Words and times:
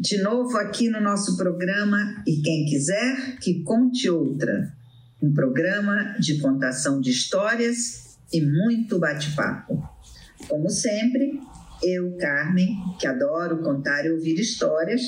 De 0.00 0.16
novo 0.22 0.56
aqui 0.58 0.88
no 0.88 1.00
nosso 1.00 1.36
programa 1.36 2.22
E 2.24 2.40
Quem 2.40 2.66
Quiser 2.66 3.36
Que 3.40 3.64
Conte 3.64 4.08
Outra. 4.08 4.72
Um 5.20 5.34
programa 5.34 6.14
de 6.20 6.38
contação 6.38 7.00
de 7.00 7.10
histórias 7.10 8.16
e 8.32 8.40
muito 8.40 9.00
bate-papo. 9.00 9.82
Como 10.46 10.70
sempre, 10.70 11.40
eu, 11.82 12.16
Carmen, 12.16 12.76
que 12.98 13.06
adoro 13.06 13.62
contar 13.62 14.04
e 14.04 14.10
ouvir 14.10 14.38
histórias, 14.38 15.00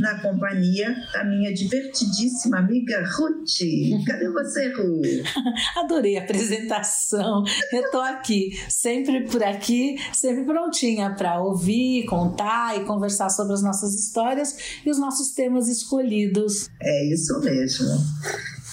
na 0.00 0.20
companhia 0.20 0.94
da 1.12 1.24
minha 1.24 1.52
divertidíssima 1.52 2.58
amiga 2.58 3.02
Ruth. 3.04 4.04
Cadê 4.06 4.30
você, 4.30 4.68
Ruth? 4.68 5.06
Adorei 5.76 6.16
a 6.16 6.22
apresentação. 6.22 7.44
Eu 7.72 7.82
estou 7.82 8.00
aqui, 8.00 8.50
sempre 8.68 9.24
por 9.26 9.42
aqui, 9.42 9.96
sempre 10.12 10.44
prontinha 10.44 11.14
para 11.14 11.40
ouvir, 11.40 12.04
contar 12.06 12.80
e 12.80 12.84
conversar 12.84 13.28
sobre 13.30 13.54
as 13.54 13.62
nossas 13.62 13.94
histórias 13.94 14.80
e 14.84 14.90
os 14.90 14.98
nossos 14.98 15.32
temas 15.32 15.68
escolhidos. 15.68 16.68
É 16.80 17.12
isso 17.12 17.40
mesmo. 17.40 17.86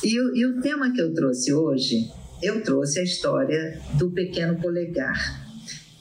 E, 0.04 0.16
e 0.16 0.46
o 0.46 0.62
tema 0.62 0.92
que 0.92 1.02
eu 1.02 1.14
trouxe 1.14 1.54
hoje, 1.54 2.10
eu 2.42 2.62
trouxe 2.64 3.00
a 3.00 3.04
história 3.04 3.82
do 3.98 4.12
pequeno 4.12 4.60
polegar 4.60 5.45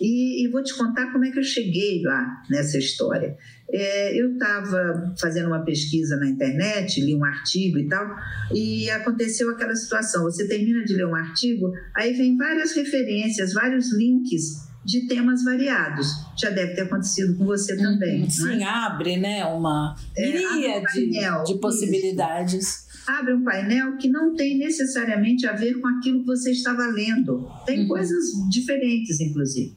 e, 0.00 0.44
e, 0.44 0.48
vou 0.50 0.62
te 0.62 0.74
contar 0.74 1.12
como 1.12 1.24
é 1.24 1.30
que 1.30 1.38
eu 1.38 1.42
cheguei 1.42 2.02
lá 2.02 2.42
nessa 2.50 2.78
história. 2.78 3.36
É, 3.70 4.20
eu 4.20 4.32
estava 4.32 5.14
fazendo 5.18 5.46
uma 5.46 5.64
pesquisa 5.64 6.16
na 6.16 6.28
internet, 6.28 7.00
li 7.00 7.14
um 7.14 7.24
artigo 7.24 7.78
e 7.78 7.88
tal, 7.88 8.14
e 8.52 8.90
aconteceu 8.90 9.50
aquela 9.50 9.74
situação: 9.74 10.24
você 10.24 10.46
termina 10.46 10.84
de 10.84 10.94
ler 10.94 11.06
um 11.06 11.14
artigo, 11.14 11.72
aí 11.94 12.12
vem 12.12 12.36
várias 12.36 12.72
referências, 12.72 13.52
vários 13.52 13.92
links 13.92 14.64
de 14.84 15.06
temas 15.06 15.42
variados. 15.42 16.08
Já 16.36 16.50
deve 16.50 16.74
ter 16.74 16.82
acontecido 16.82 17.36
com 17.36 17.46
você 17.46 17.76
também. 17.76 18.22
Uhum, 18.22 18.30
sim, 18.30 18.62
é? 18.62 18.68
abre 18.68 19.16
né, 19.16 19.44
uma 19.44 19.96
miríade 20.16 21.18
é, 21.18 21.32
um 21.32 21.44
de 21.44 21.54
possibilidades. 21.58 22.54
Isso 22.54 22.84
abre 23.06 23.34
um 23.34 23.44
painel 23.44 23.96
que 23.96 24.08
não 24.08 24.34
tem 24.34 24.58
necessariamente 24.58 25.46
a 25.46 25.52
ver 25.52 25.74
com 25.80 25.86
aquilo 25.86 26.20
que 26.20 26.26
você 26.26 26.50
estava 26.52 26.86
lendo. 26.86 27.48
Tem 27.66 27.82
uhum. 27.82 27.88
coisas 27.88 28.24
diferentes, 28.50 29.20
inclusive. 29.20 29.74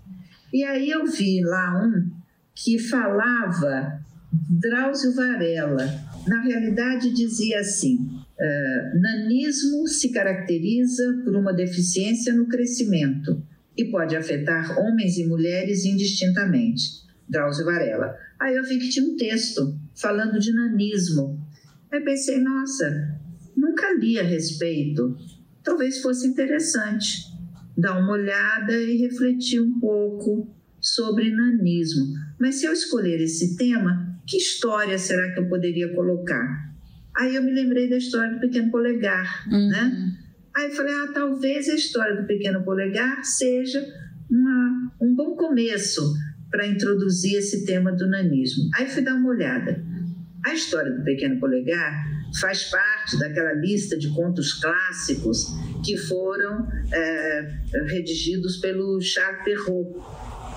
E 0.53 0.63
aí 0.63 0.89
eu 0.89 1.05
vi 1.05 1.41
lá 1.43 1.83
um 1.83 2.09
que 2.55 2.79
falava 2.79 4.01
Drauzio 4.49 5.13
Varela. 5.13 5.85
Na 6.27 6.41
realidade, 6.41 7.13
dizia 7.13 7.59
assim: 7.59 7.95
uh, 7.95 8.99
nanismo 8.99 9.87
se 9.87 10.11
caracteriza 10.11 11.21
por 11.23 11.35
uma 11.35 11.53
deficiência 11.53 12.33
no 12.33 12.47
crescimento 12.47 13.43
e 13.77 13.85
pode 13.85 14.15
afetar 14.15 14.79
homens 14.79 15.17
e 15.17 15.27
mulheres 15.27 15.85
indistintamente. 15.85 17.05
Drauzio 17.29 17.65
Varela. 17.65 18.15
Aí 18.39 18.55
eu 18.55 18.63
vi 18.63 18.79
que 18.79 18.89
tinha 18.89 19.05
um 19.05 19.17
texto 19.17 19.77
falando 19.95 20.39
de 20.39 20.53
nanismo. 20.53 21.45
Aí 21.91 22.01
pensei, 22.01 22.39
nossa, 22.39 23.19
nunca 23.55 23.93
li 23.93 24.17
a 24.17 24.23
respeito. 24.23 25.17
Talvez 25.61 26.01
fosse 26.01 26.27
interessante 26.27 27.36
dar 27.77 27.99
uma 27.99 28.13
olhada 28.13 28.73
e 28.73 28.97
refletir 28.97 29.61
um 29.61 29.79
pouco 29.79 30.49
sobre 30.81 31.29
nanismo. 31.29 32.05
Mas 32.39 32.55
se 32.55 32.65
eu 32.65 32.73
escolher 32.73 33.21
esse 33.21 33.55
tema, 33.55 34.19
que 34.25 34.37
história 34.37 34.97
será 34.97 35.31
que 35.33 35.39
eu 35.39 35.47
poderia 35.47 35.93
colocar? 35.93 36.67
Aí 37.15 37.35
eu 37.35 37.43
me 37.43 37.53
lembrei 37.53 37.89
da 37.89 37.97
história 37.97 38.33
do 38.33 38.39
pequeno 38.39 38.71
polegar, 38.71 39.47
uhum. 39.51 39.69
né? 39.69 40.13
Aí 40.55 40.65
eu 40.65 40.71
falei, 40.71 40.93
ah, 40.93 41.11
talvez 41.13 41.69
a 41.69 41.75
história 41.75 42.19
do 42.19 42.27
pequeno 42.27 42.63
polegar 42.63 43.23
seja 43.23 43.79
uma, 44.29 44.91
um 45.01 45.15
bom 45.15 45.35
começo 45.35 46.01
para 46.49 46.65
introduzir 46.65 47.37
esse 47.37 47.65
tema 47.65 47.91
do 47.91 48.07
nanismo. 48.07 48.69
Aí 48.75 48.87
fui 48.87 49.03
dar 49.03 49.15
uma 49.15 49.29
olhada. 49.29 49.83
A 50.45 50.53
história 50.53 50.91
do 50.91 51.03
pequeno 51.03 51.39
polegar 51.39 52.16
faz 52.39 52.65
parte 52.65 53.17
daquela 53.19 53.53
lista 53.53 53.97
de 53.97 54.09
contos 54.09 54.53
clássicos 54.53 55.47
que 55.83 55.97
foram 55.97 56.67
é, 56.91 57.61
redigidos 57.87 58.57
pelo 58.57 59.01
Charles 59.01 59.43
Perrault. 59.43 59.99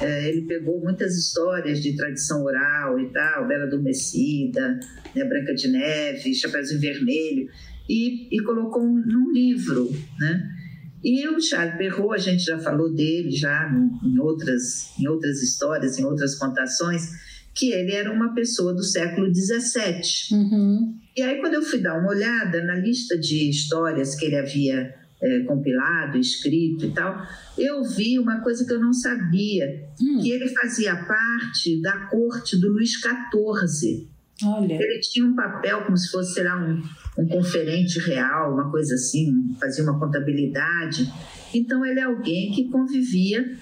É, 0.00 0.28
ele 0.28 0.42
pegou 0.42 0.80
muitas 0.80 1.16
histórias 1.16 1.82
de 1.82 1.94
tradição 1.94 2.42
oral 2.42 2.98
e 2.98 3.12
tal, 3.12 3.46
Bela 3.46 3.64
Adormecida, 3.64 4.80
né, 5.14 5.24
Branca 5.24 5.54
de 5.54 5.68
Neve, 5.68 6.34
Chapeuzinho 6.34 6.80
Vermelho, 6.80 7.48
e, 7.88 8.34
e 8.34 8.42
colocou 8.42 8.82
num 8.82 9.30
livro, 9.32 9.90
né? 10.18 10.56
E 11.02 11.26
o 11.28 11.40
Charles 11.40 11.76
Perrault, 11.76 12.14
a 12.14 12.18
gente 12.18 12.44
já 12.44 12.58
falou 12.58 12.92
dele 12.92 13.30
já 13.30 13.70
em 14.04 14.18
outras, 14.18 14.92
em 14.98 15.08
outras 15.08 15.42
histórias, 15.42 15.98
em 15.98 16.04
outras 16.04 16.34
contações, 16.34 17.10
que 17.54 17.72
ele 17.72 17.92
era 17.92 18.12
uma 18.12 18.34
pessoa 18.34 18.72
do 18.72 18.82
século 18.82 19.32
XVII. 19.34 20.38
Uhum. 20.38 20.94
E 21.16 21.22
aí, 21.22 21.40
quando 21.40 21.54
eu 21.54 21.62
fui 21.62 21.80
dar 21.80 21.98
uma 21.98 22.10
olhada 22.10 22.62
na 22.64 22.76
lista 22.76 23.18
de 23.18 23.50
histórias 23.50 24.14
que 24.14 24.26
ele 24.26 24.36
havia 24.36 24.94
é, 25.22 25.40
compilado, 25.40 26.18
escrito 26.18 26.86
e 26.86 26.92
tal, 26.92 27.20
eu 27.58 27.82
vi 27.84 28.18
uma 28.18 28.40
coisa 28.40 28.64
que 28.64 28.72
eu 28.72 28.80
não 28.80 28.92
sabia, 28.92 29.66
hum. 30.00 30.20
que 30.22 30.30
ele 30.30 30.48
fazia 30.48 30.96
parte 31.04 31.80
da 31.82 32.06
corte 32.06 32.58
do 32.58 32.72
Luís 32.72 32.92
XIV. 32.92 34.08
Olha. 34.42 34.74
Ele 34.74 35.00
tinha 35.00 35.26
um 35.26 35.34
papel 35.34 35.84
como 35.84 35.96
se 35.96 36.10
fosse, 36.10 36.34
sei 36.34 36.44
lá, 36.44 36.56
um, 36.56 36.82
um 37.18 37.28
conferente 37.28 37.98
real, 37.98 38.54
uma 38.54 38.70
coisa 38.70 38.94
assim, 38.94 39.54
fazia 39.60 39.84
uma 39.84 39.98
contabilidade. 39.98 41.12
Então, 41.52 41.84
ele 41.84 42.00
é 42.00 42.04
alguém 42.04 42.52
que 42.52 42.70
convivia 42.70 43.58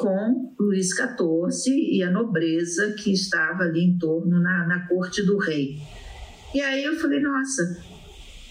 com 0.00 0.54
Luís 0.58 0.88
XIV 0.88 1.74
e 1.74 2.02
a 2.02 2.10
nobreza 2.10 2.92
que 2.92 3.12
estava 3.12 3.64
ali 3.64 3.84
em 3.84 3.98
torno 3.98 4.40
na, 4.40 4.66
na 4.66 4.88
corte 4.88 5.22
do 5.22 5.36
rei. 5.36 5.78
E 6.54 6.60
aí 6.62 6.82
eu 6.82 6.98
falei, 6.98 7.20
nossa, 7.20 7.62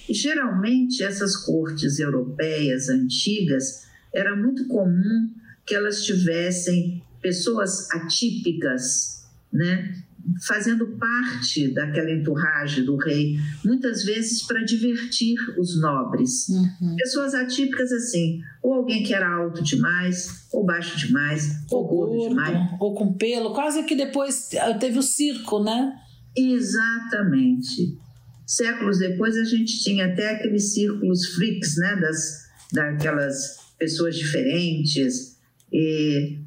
geralmente 0.07 1.03
essas 1.03 1.35
cortes 1.35 1.97
europeias 1.99 2.87
antigas 2.87 3.87
era 4.13 4.35
muito 4.35 4.67
comum 4.67 5.33
que 5.65 5.73
elas 5.73 6.03
tivessem 6.03 7.03
pessoas 7.19 7.89
atípicas, 7.91 9.27
né? 9.51 10.03
Fazendo 10.45 10.87
parte 10.97 11.73
daquela 11.73 12.11
enturragem 12.11 12.85
do 12.85 12.95
rei, 12.95 13.37
muitas 13.63 14.03
vezes 14.03 14.43
para 14.43 14.63
divertir 14.63 15.35
os 15.57 15.79
nobres. 15.79 16.47
Uhum. 16.49 16.95
Pessoas 16.97 17.33
atípicas 17.33 17.91
assim, 17.91 18.39
ou 18.61 18.73
alguém 18.73 19.03
que 19.03 19.13
era 19.13 19.29
alto 19.29 19.63
demais, 19.63 20.47
ou 20.51 20.65
baixo 20.65 20.97
demais, 20.97 21.65
ou, 21.69 21.81
ou 21.81 21.87
gordo, 21.87 22.13
gordo 22.13 22.29
demais. 22.29 22.69
Ou 22.79 22.93
com 22.93 23.13
pelo, 23.13 23.53
quase 23.53 23.83
que 23.83 23.95
depois 23.95 24.53
eh, 24.53 24.73
teve 24.75 24.99
o 24.99 25.03
circo, 25.03 25.63
né? 25.63 25.93
Exatamente. 26.35 27.97
Séculos 28.45 28.99
depois 28.99 29.35
a 29.37 29.43
gente 29.43 29.83
tinha 29.83 30.07
até 30.07 30.35
aqueles 30.35 30.73
círculos 30.73 31.25
freaks, 31.35 31.75
né, 31.77 31.95
das 31.95 32.49
daquelas 32.71 33.57
pessoas 33.79 34.15
diferentes, 34.15 35.37
e 35.73 36.37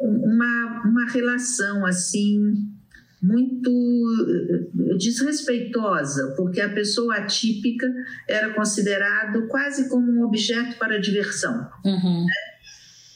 uma, 0.00 0.82
uma 0.84 1.06
relação 1.10 1.86
assim 1.86 2.70
muito 3.22 3.70
eh, 4.28 4.96
desrespeitosa, 4.96 6.34
porque 6.36 6.60
a 6.60 6.72
pessoa 6.72 7.16
atípica 7.16 7.86
era 8.26 8.54
considerado 8.54 9.46
quase 9.48 9.88
como 9.88 10.10
um 10.10 10.24
objeto 10.24 10.78
para 10.78 10.98
diversão. 10.98 11.68
Uhum. 11.84 12.24
Né? 12.24 12.32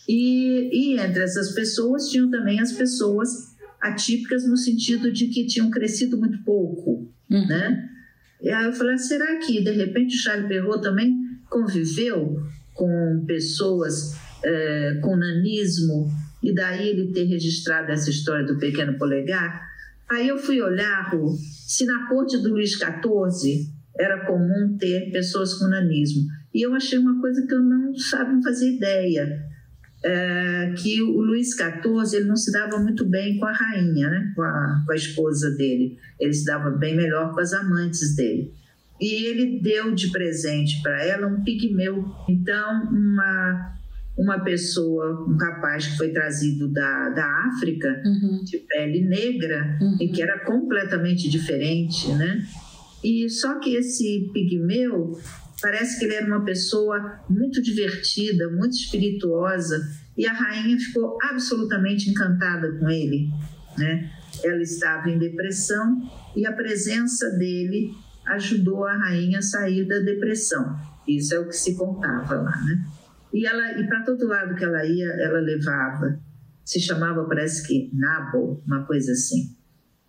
E, 0.07 0.71
e 0.73 1.01
entre 1.01 1.23
essas 1.23 1.53
pessoas 1.53 2.09
tinham 2.11 2.31
também 2.31 2.61
as 2.61 2.73
pessoas 2.73 3.55
atípicas 3.81 4.47
no 4.47 4.57
sentido 4.57 5.11
de 5.11 5.29
que 5.29 5.47
tinham 5.47 5.71
crescido 5.71 6.19
muito 6.19 6.43
pouco, 6.45 7.11
uhum. 7.31 7.47
né? 7.47 7.91
E 8.43 8.51
aí 8.51 8.67
eu 8.67 8.73
falei, 8.73 8.95
ah, 8.95 8.99
será 8.99 9.39
que 9.39 9.63
de 9.63 9.71
repente 9.71 10.17
o 10.17 10.19
Charles 10.19 10.49
Perrault 10.49 10.83
também 10.83 11.17
conviveu 11.49 12.43
com 12.75 13.25
pessoas 13.27 14.15
é, 14.45 14.99
com 15.03 15.17
nanismo 15.17 16.11
e 16.43 16.55
daí 16.55 16.89
ele 16.89 17.13
ter 17.13 17.25
registrado 17.25 17.91
essa 17.91 18.11
história 18.11 18.45
do 18.45 18.59
pequeno 18.59 18.99
polegar? 18.99 19.74
Aí 20.15 20.29
eu 20.29 20.39
fui 20.39 20.61
olhar 20.63 21.11
se 21.67 21.85
na 21.85 22.09
corte 22.09 22.39
do 22.39 22.51
Luís 22.51 22.73
XIV 22.73 23.69
era 23.99 24.27
comum 24.27 24.77
ter 24.79 25.11
pessoas 25.11 25.55
com 25.55 25.67
nanismo. 25.67 26.23
E 26.53 26.63
eu 26.63 26.75
achei 26.75 26.99
uma 26.99 27.21
coisa 27.21 27.45
que 27.47 27.55
eu 27.55 27.61
não 27.61 27.95
sabe 27.97 28.43
fazer 28.43 28.77
ideia. 28.77 29.43
é, 30.05 30.75
que 30.77 31.01
o 31.01 31.21
Luís 31.23 31.51
XIV 31.53 32.17
ele 32.17 32.27
não 32.27 32.37
se 32.37 32.53
dava 32.53 32.79
muito 32.79 33.07
bem 33.07 33.39
com 33.39 33.47
a 33.47 33.53
rainha, 33.53 34.11
né? 34.11 34.33
com, 34.37 34.43
a, 34.43 34.83
com 34.85 34.93
a 34.93 34.97
esposa 34.97 35.51
dele. 35.53 35.99
Ele 36.21 36.33
se 36.33 36.45
dava 36.45 36.71
bem 36.71 36.95
melhor 36.95 37.33
com 37.33 37.41
as 37.41 37.55
amantes 37.55 38.15
dele. 38.15 38.53
E 39.01 39.27
ele 39.27 39.61
deu 39.61 39.95
de 39.95 40.11
presente 40.11 40.81
para 40.83 41.03
ela 41.03 41.27
um 41.27 41.43
pigmeu. 41.43 42.05
Então, 42.29 42.85
uma, 42.93 43.75
uma 44.17 44.39
pessoa, 44.39 45.27
um 45.29 45.37
rapaz 45.37 45.87
que 45.87 45.97
foi 45.97 46.11
trazido 46.11 46.69
da, 46.69 47.11
da 47.11 47.27
África, 47.49 48.03
uhum. 48.05 48.45
de 48.45 48.59
pele 48.59 49.03
negra, 49.03 49.77
uhum. 49.81 49.97
e 50.01 50.09
que 50.09 50.23
era 50.23 50.45
completamente 50.45 51.29
diferente, 51.29 52.13
né? 52.13 52.47
E 53.03 53.29
só 53.29 53.59
que 53.59 53.75
esse 53.75 54.31
pigmeu 54.33 55.19
Parece 55.65 55.99
que 55.99 56.05
ele 56.05 56.15
era 56.15 56.27
uma 56.27 56.45
pessoa 56.45 57.23
muito 57.27 57.63
divertida, 57.63 58.51
muito 58.51 58.75
espirituosa, 58.75 59.81
e 60.15 60.27
a 60.27 60.33
rainha 60.35 60.79
ficou 60.79 61.17
absolutamente 61.23 62.11
encantada 62.11 62.71
com 62.73 62.91
ele. 62.91 63.31
Né? 63.79 64.11
Ela 64.45 64.61
estava 64.61 65.09
em 65.09 65.19
depressão 65.19 66.03
e 66.37 66.47
a 66.47 66.53
presença 66.53 67.31
dele 67.31 67.93
ajudou 68.27 68.85
a 68.85 68.95
rainha 68.95 69.39
a 69.39 69.43
sair 69.43 69.87
da 69.87 70.01
depressão. 70.01 70.79
Isso 71.09 71.35
é 71.35 71.39
o 71.39 71.49
que 71.49 71.57
se 71.57 71.75
contava 71.77 72.35
lá, 72.35 72.61
né? 72.63 72.85
E 73.35 73.45
ela 73.45 73.81
e 73.81 73.87
para 73.89 74.05
todo 74.05 74.29
lado 74.29 74.55
que 74.55 74.63
ela 74.63 74.87
ia, 74.87 75.07
ela 75.07 75.41
levava. 75.41 76.21
Se 76.65 76.81
chamava, 76.81 77.27
parece 77.27 77.67
que 77.67 77.91
Nabo, 77.93 78.63
uma 78.65 78.87
coisa 78.87 79.11
assim. 79.11 79.57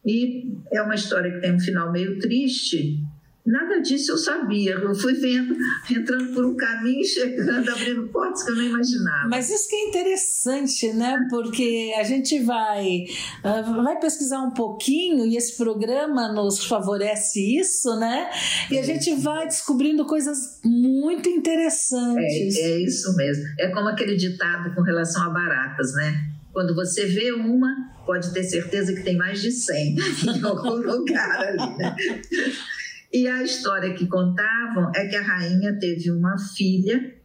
E 0.05 0.55
é 0.71 0.79
uma 0.83 0.93
história 0.93 1.31
que 1.31 1.41
tem 1.41 1.55
um 1.55 1.59
final 1.59 1.91
meio 1.91 2.19
triste, 2.19 3.03
Nada 3.45 3.79
disso 3.79 4.13
eu 4.13 4.17
sabia. 4.17 4.73
Eu 4.73 4.95
fui 4.95 5.13
vendo, 5.13 5.55
entrando 5.91 6.33
por 6.33 6.45
um 6.45 6.55
caminho, 6.55 7.05
chegando, 7.05 7.69
abrindo 7.69 8.07
portas 8.07 8.43
que 8.43 8.49
eu 8.49 8.55
não 8.55 8.63
imaginava. 8.63 9.29
Mas 9.29 9.51
isso 9.51 9.69
que 9.69 9.75
é 9.75 9.87
interessante, 9.87 10.93
né? 10.93 11.27
Porque 11.29 11.93
a 11.95 12.03
gente 12.03 12.39
vai, 12.41 13.05
ah, 13.43 13.61
vai 13.61 13.99
pesquisar 13.99 14.41
um 14.41 14.51
pouquinho 14.51 15.27
e 15.27 15.37
esse 15.37 15.55
programa 15.57 16.33
nos 16.33 16.65
favorece 16.65 17.59
isso, 17.59 17.95
né? 17.99 18.31
E 18.71 18.79
a 18.79 18.81
gente 18.81 19.13
vai 19.15 19.45
descobrindo 19.45 20.05
coisas 20.05 20.59
muito 20.63 21.29
interessantes. 21.29 22.57
É, 22.57 22.61
é 22.61 22.79
isso 22.79 23.15
mesmo. 23.15 23.43
É 23.59 23.67
como 23.67 23.89
aquele 23.89 24.15
ditado 24.15 24.73
com 24.73 24.81
relação 24.81 25.21
a 25.21 25.29
baratas, 25.29 25.93
né? 25.93 26.31
Quando 26.51 26.73
você 26.73 27.05
vê 27.05 27.31
uma, 27.31 27.69
pode 28.05 28.33
ter 28.33 28.43
certeza 28.43 28.93
que 28.93 29.03
tem 29.03 29.17
mais 29.17 29.41
de 29.41 29.51
100 29.51 29.95
em 30.37 30.43
algum 30.43 30.77
lugar 30.77 31.41
ali, 31.41 31.77
né? 31.77 31.95
E 33.15 33.29
a 33.29 33.41
história 33.41 33.93
que 33.93 34.07
contavam 34.07 34.91
é 34.93 35.07
que 35.07 35.15
a 35.15 35.21
rainha 35.21 35.79
teve 35.79 36.11
uma 36.11 36.37
filha 36.37 37.15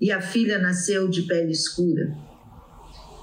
e 0.00 0.10
a 0.10 0.20
filha 0.20 0.58
nasceu 0.58 1.06
de 1.06 1.22
pele 1.22 1.52
escura. 1.52 2.12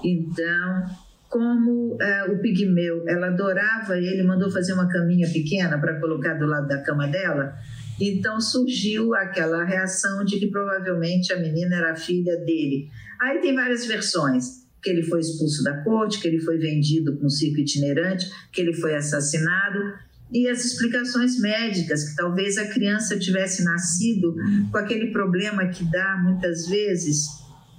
Então, 0.02 0.86
como 1.28 1.98
é, 2.00 2.24
o 2.24 2.38
pigmeu, 2.38 3.06
ela 3.06 3.26
adorava 3.26 3.98
ele, 3.98 4.22
mandou 4.22 4.50
fazer 4.50 4.72
uma 4.72 4.88
caminha 4.88 5.30
pequena 5.30 5.78
para 5.78 6.00
colocar 6.00 6.32
do 6.38 6.46
lado 6.46 6.66
da 6.66 6.80
cama 6.80 7.06
dela. 7.06 7.54
Então 8.00 8.40
surgiu 8.40 9.14
aquela 9.14 9.62
reação 9.62 10.24
de 10.24 10.38
que 10.38 10.46
provavelmente 10.46 11.34
a 11.34 11.38
menina 11.38 11.76
era 11.76 11.92
a 11.92 11.96
filha 11.96 12.34
dele. 12.38 12.88
Aí 13.20 13.42
tem 13.42 13.54
várias 13.54 13.84
versões 13.84 14.64
que 14.82 14.88
ele 14.88 15.02
foi 15.02 15.20
expulso 15.20 15.62
da 15.62 15.84
corte, 15.84 16.18
que 16.18 16.28
ele 16.28 16.40
foi 16.40 16.56
vendido 16.56 17.14
para 17.14 17.26
um 17.26 17.30
circo 17.30 17.60
itinerante, 17.60 18.26
que 18.50 18.62
ele 18.62 18.72
foi 18.72 18.94
assassinado 18.94 20.02
e 20.32 20.48
as 20.48 20.64
explicações 20.64 21.38
médicas, 21.38 22.08
que 22.08 22.16
talvez 22.16 22.58
a 22.58 22.66
criança 22.66 23.18
tivesse 23.18 23.62
nascido 23.62 24.34
com 24.70 24.78
aquele 24.78 25.12
problema 25.12 25.68
que 25.68 25.84
dá 25.84 26.20
muitas 26.22 26.66
vezes, 26.68 27.26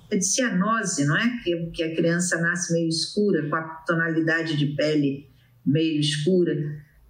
é 0.10 0.18
de 0.18 0.26
cianose, 0.26 1.06
não 1.06 1.18
é? 1.18 1.40
Que, 1.44 1.56
que 1.74 1.84
a 1.84 1.96
criança 1.96 2.40
nasce 2.40 2.72
meio 2.74 2.88
escura, 2.88 3.50
com 3.50 3.56
a 3.56 3.62
tonalidade 3.88 4.56
de 4.56 4.68
pele 4.68 5.28
meio 5.66 6.00
escura. 6.00 6.56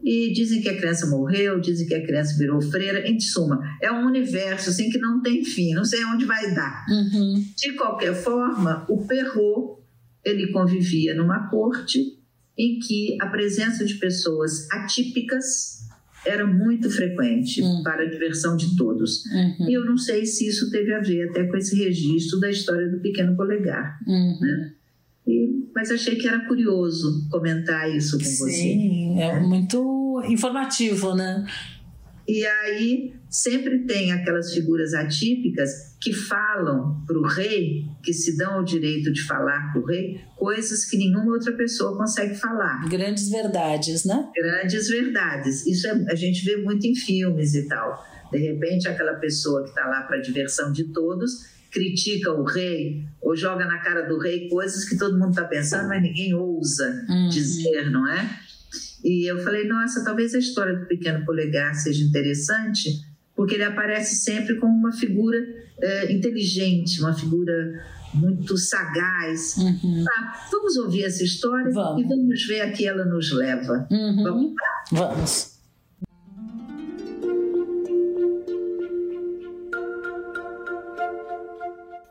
E 0.02 0.32
dizem 0.34 0.62
que 0.62 0.70
a 0.70 0.78
criança 0.78 1.08
morreu, 1.08 1.60
dizem 1.60 1.88
que 1.88 1.96
a 1.96 2.06
criança 2.06 2.38
virou 2.38 2.62
freira. 2.62 3.08
Em 3.08 3.20
suma, 3.20 3.60
é 3.82 3.92
um 3.92 4.06
universo 4.06 4.70
assim 4.70 4.90
que 4.90 4.98
não 4.98 5.22
tem 5.22 5.44
fim, 5.44 5.74
não 5.74 5.84
sei 5.84 6.06
onde 6.06 6.26
vai 6.26 6.54
dar. 6.54 6.86
Uhum. 6.88 7.44
De 7.58 7.74
qualquer 7.74 8.14
forma, 8.14 8.86
o 8.88 9.06
Perrault, 9.06 9.82
ele 10.24 10.52
convivia 10.52 11.16
numa 11.16 11.50
corte 11.50 12.24
em 12.58 12.80
que 12.80 13.18
a 13.22 13.28
presença 13.28 13.84
de 13.86 13.96
pessoas 13.96 14.70
atípicas 14.72 15.86
era 16.26 16.46
muito 16.46 16.90
frequente 16.90 17.62
uhum. 17.62 17.84
para 17.84 18.04
a 18.04 18.10
diversão 18.10 18.58
de 18.58 18.76
todos. 18.76 19.24
Uhum. 19.26 19.70
E 19.70 19.74
eu 19.74 19.86
não 19.86 19.98
sei 19.98 20.26
se 20.26 20.48
isso 20.48 20.72
teve 20.72 20.94
a 20.94 21.00
ver 21.00 21.30
até 21.30 21.46
com 21.46 21.56
esse 21.56 21.76
registro 21.76 22.40
da 22.40 22.50
história 22.50 22.90
do 22.90 23.00
pequeno 23.00 23.36
polegar. 23.36 24.00
Uhum. 24.08 24.40
Né? 24.42 24.74
E, 25.28 25.70
mas 25.76 25.92
achei 25.92 26.16
que 26.16 26.28
era 26.28 26.48
curioso 26.48 27.28
comentar 27.30 27.94
isso 27.96 28.18
com 28.18 28.24
Sim, 28.24 28.38
você. 28.38 28.52
Sim, 28.52 29.22
é 29.22 29.40
muito 29.40 30.24
informativo, 30.28 31.14
né? 31.14 31.46
E 32.28 32.46
aí 32.46 33.14
sempre 33.30 33.86
tem 33.86 34.12
aquelas 34.12 34.54
figuras 34.54 34.94
atípicas 34.94 35.96
que 36.02 36.12
falam 36.14 37.04
para 37.06 37.18
o 37.18 37.24
rei, 37.24 37.86
que 38.04 38.14
se 38.14 38.38
dão 38.38 38.62
o 38.62 38.64
direito 38.64 39.12
de 39.12 39.22
falar 39.24 39.72
para 39.72 39.82
o 39.82 39.86
rei, 39.86 40.20
coisas 40.36 40.86
que 40.86 40.98
nenhuma 40.98 41.34
outra 41.34 41.54
pessoa 41.54 41.98
consegue 41.98 42.36
falar. 42.36 42.88
Grandes 42.90 43.30
verdades, 43.30 44.06
né? 44.06 44.28
Grandes 44.36 44.88
verdades. 44.88 45.66
Isso 45.66 45.88
é, 45.88 46.06
a 46.10 46.16
gente 46.16 46.44
vê 46.44 46.58
muito 46.58 46.86
em 46.88 46.96
filmes 46.96 47.54
e 47.54 47.68
tal. 47.68 48.04
De 48.32 48.40
repente, 48.40 48.88
aquela 48.88 49.14
pessoa 49.16 49.64
que 49.64 49.70
está 49.70 49.86
lá 49.88 50.02
para 50.02 50.18
diversão 50.18 50.72
de 50.72 50.86
todos 50.86 51.56
critica 51.76 52.32
o 52.32 52.46
rei 52.46 53.04
ou 53.22 53.36
joga 53.36 53.66
na 53.66 53.80
cara 53.80 54.04
do 54.04 54.18
rei 54.18 54.48
coisas 54.48 54.86
que 54.88 54.98
todo 54.98 55.20
mundo 55.20 55.32
está 55.32 55.44
pensando, 55.44 55.90
mas 55.90 56.02
ninguém 56.02 56.34
ousa 56.34 57.06
uhum. 57.10 57.28
dizer, 57.28 57.92
não 57.92 58.10
é? 58.10 58.40
E 59.04 59.30
eu 59.30 59.38
falei, 59.40 59.68
nossa, 59.68 60.04
talvez 60.04 60.34
a 60.34 60.40
história 60.40 60.76
do 60.76 60.86
pequeno 60.86 61.26
polegar 61.26 61.74
seja 61.76 62.04
interessante, 62.04 62.90
porque 63.36 63.56
ele 63.56 63.64
aparece 63.64 64.16
sempre 64.16 64.56
como 64.56 64.74
uma 64.74 64.92
figura 64.92 65.38
é, 65.82 66.12
inteligente, 66.12 67.02
uma 67.02 67.14
figura 67.14 67.54
muito 68.14 68.58
sagaz. 68.58 69.58
Uhum. 69.58 70.04
Tá, 70.04 70.48
vamos 70.52 70.76
ouvir 70.78 71.04
essa 71.04 71.24
história 71.24 71.72
vamos. 71.72 72.04
e 72.04 72.08
vamos 72.08 72.48
ver 72.48 72.62
a 72.62 72.72
que 72.72 72.88
ela 72.88 73.06
nos 73.06 73.32
leva. 73.32 73.88
Uhum. 73.92 74.24
Vamos 74.24 74.54
lá? 74.54 74.84
Vamos. 74.92 75.56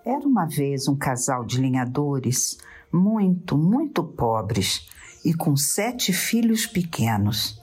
Era 0.05 0.27
uma 0.27 0.47
vez 0.47 0.87
um 0.87 0.97
casal 0.97 1.47
de 1.47 1.59
lenhadores 1.59 2.59
muito, 2.93 3.57
muito 3.57 4.05
pobres 4.05 4.87
e 5.25 5.33
com 5.33 5.57
sete 5.57 6.13
filhos 6.13 6.67
pequenos. 6.67 7.61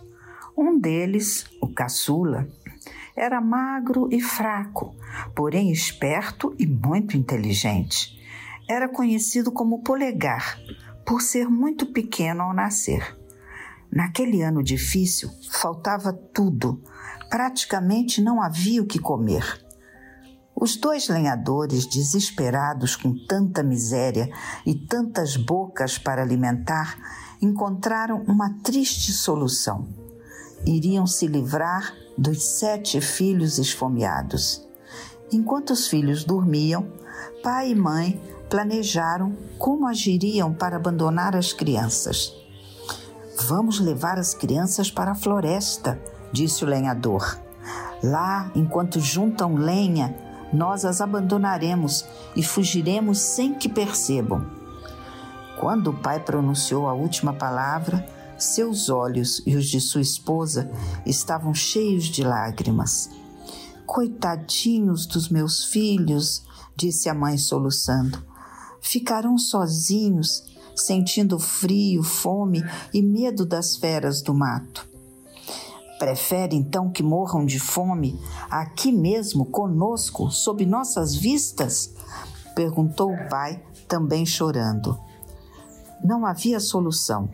Um 0.57 0.79
deles, 0.79 1.45
o 1.61 1.67
caçula, 1.67 2.47
era 3.15 3.39
magro 3.39 4.09
e 4.11 4.21
fraco, 4.21 4.95
porém 5.35 5.71
esperto 5.71 6.55
e 6.57 6.65
muito 6.65 7.15
inteligente. 7.15 8.19
Era 8.67 8.87
conhecido 8.89 9.51
como 9.51 9.83
Polegar, 9.83 10.57
por 11.05 11.21
ser 11.21 11.47
muito 11.47 11.87
pequeno 11.87 12.43
ao 12.43 12.53
nascer. 12.53 13.17
Naquele 13.91 14.41
ano 14.41 14.63
difícil, 14.63 15.29
faltava 15.51 16.13
tudo, 16.13 16.81
praticamente 17.29 18.21
não 18.21 18.41
havia 18.41 18.81
o 18.81 18.85
que 18.85 18.97
comer. 18.97 19.43
Os 20.55 20.77
dois 20.77 21.09
lenhadores, 21.09 21.85
desesperados 21.85 22.95
com 22.95 23.13
tanta 23.25 23.63
miséria 23.63 24.29
e 24.65 24.75
tantas 24.75 25.35
bocas 25.35 25.97
para 25.97 26.21
alimentar, 26.21 26.97
encontraram 27.41 28.23
uma 28.27 28.55
triste 28.61 29.11
solução. 29.11 29.87
Iriam 30.65 31.07
se 31.07 31.25
livrar 31.25 31.93
dos 32.17 32.43
sete 32.43 33.01
filhos 33.01 33.57
esfomeados. 33.57 34.67
Enquanto 35.31 35.71
os 35.71 35.87
filhos 35.87 36.23
dormiam, 36.23 36.87
pai 37.41 37.71
e 37.71 37.75
mãe 37.75 38.21
planejaram 38.49 39.35
como 39.57 39.87
agiriam 39.87 40.53
para 40.53 40.75
abandonar 40.75 41.35
as 41.35 41.53
crianças. 41.53 42.33
Vamos 43.47 43.79
levar 43.79 44.19
as 44.19 44.33
crianças 44.33 44.91
para 44.91 45.11
a 45.11 45.15
floresta, 45.15 45.99
disse 46.31 46.63
o 46.63 46.67
lenhador. 46.67 47.39
Lá, 48.03 48.51
enquanto 48.53 48.99
juntam 48.99 49.55
lenha, 49.55 50.15
nós 50.53 50.85
as 50.85 51.01
abandonaremos 51.01 52.05
e 52.35 52.43
fugiremos 52.43 53.19
sem 53.19 53.53
que 53.53 53.69
percebam. 53.69 54.60
Quando 55.61 55.91
o 55.91 55.93
pai 55.93 56.19
pronunciou 56.19 56.87
a 56.87 56.93
última 56.95 57.33
palavra, 57.33 58.03
seus 58.35 58.89
olhos 58.89 59.43
e 59.45 59.55
os 59.55 59.69
de 59.69 59.79
sua 59.79 60.01
esposa 60.01 60.71
estavam 61.05 61.53
cheios 61.53 62.05
de 62.05 62.23
lágrimas. 62.23 63.11
Coitadinhos 63.85 65.05
dos 65.05 65.29
meus 65.29 65.65
filhos, 65.65 66.43
disse 66.75 67.09
a 67.09 67.13
mãe 67.13 67.37
soluçando. 67.37 68.25
Ficarão 68.81 69.37
sozinhos, 69.37 70.43
sentindo 70.75 71.37
frio, 71.37 72.01
fome 72.01 72.63
e 72.91 73.03
medo 73.03 73.45
das 73.45 73.75
feras 73.75 74.23
do 74.23 74.33
mato. 74.33 74.89
Prefere 75.99 76.55
então 76.55 76.89
que 76.89 77.03
morram 77.03 77.45
de 77.45 77.59
fome 77.59 78.19
aqui 78.49 78.91
mesmo 78.91 79.45
conosco, 79.45 80.31
sob 80.31 80.65
nossas 80.65 81.13
vistas? 81.15 81.93
perguntou 82.55 83.13
o 83.13 83.29
pai, 83.29 83.63
também 83.87 84.25
chorando. 84.25 84.99
Não 86.03 86.25
havia 86.25 86.59
solução. 86.59 87.29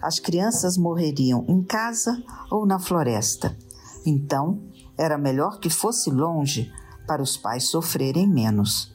As 0.00 0.18
crianças 0.18 0.76
morreriam 0.76 1.44
em 1.48 1.62
casa 1.62 2.22
ou 2.50 2.66
na 2.66 2.78
floresta. 2.78 3.56
Então, 4.04 4.60
era 4.98 5.16
melhor 5.16 5.58
que 5.58 5.70
fosse 5.70 6.10
longe 6.10 6.72
para 7.06 7.22
os 7.22 7.36
pais 7.36 7.68
sofrerem 7.68 8.28
menos. 8.28 8.94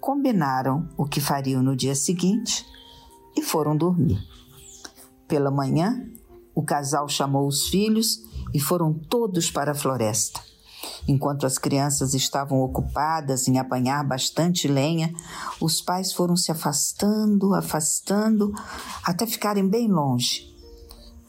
Combinaram 0.00 0.88
o 0.96 1.04
que 1.04 1.20
fariam 1.20 1.62
no 1.62 1.74
dia 1.74 1.94
seguinte 1.94 2.66
e 3.36 3.42
foram 3.42 3.76
dormir. 3.76 4.22
Pela 5.26 5.50
manhã, 5.50 6.06
o 6.54 6.62
casal 6.62 7.08
chamou 7.08 7.48
os 7.48 7.68
filhos 7.68 8.22
e 8.52 8.60
foram 8.60 8.92
todos 8.92 9.50
para 9.50 9.72
a 9.72 9.74
floresta. 9.74 10.40
Enquanto 11.06 11.46
as 11.46 11.58
crianças 11.58 12.14
estavam 12.14 12.60
ocupadas 12.60 13.46
em 13.46 13.58
apanhar 13.58 14.02
bastante 14.04 14.66
lenha, 14.66 15.12
os 15.60 15.80
pais 15.80 16.12
foram 16.12 16.36
se 16.36 16.50
afastando, 16.50 17.54
afastando, 17.54 18.52
até 19.04 19.26
ficarem 19.26 19.68
bem 19.68 19.88
longe. 19.88 20.54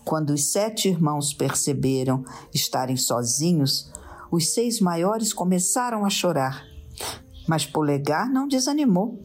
Quando 0.05 0.31
os 0.31 0.51
sete 0.51 0.87
irmãos 0.87 1.33
perceberam 1.33 2.23
estarem 2.53 2.95
sozinhos, 2.95 3.91
os 4.31 4.53
seis 4.53 4.79
maiores 4.79 5.33
começaram 5.33 6.05
a 6.05 6.09
chorar. 6.09 6.63
Mas 7.47 7.65
Polegar 7.65 8.29
não 8.29 8.47
desanimou. 8.47 9.21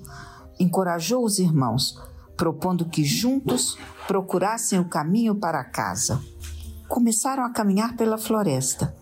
Encorajou 0.58 1.24
os 1.24 1.38
irmãos, 1.38 1.98
propondo 2.36 2.86
que 2.86 3.04
juntos 3.04 3.78
procurassem 4.06 4.78
o 4.78 4.88
caminho 4.88 5.34
para 5.34 5.64
casa. 5.64 6.20
Começaram 6.88 7.44
a 7.44 7.50
caminhar 7.50 7.96
pela 7.96 8.18
floresta, 8.18 8.94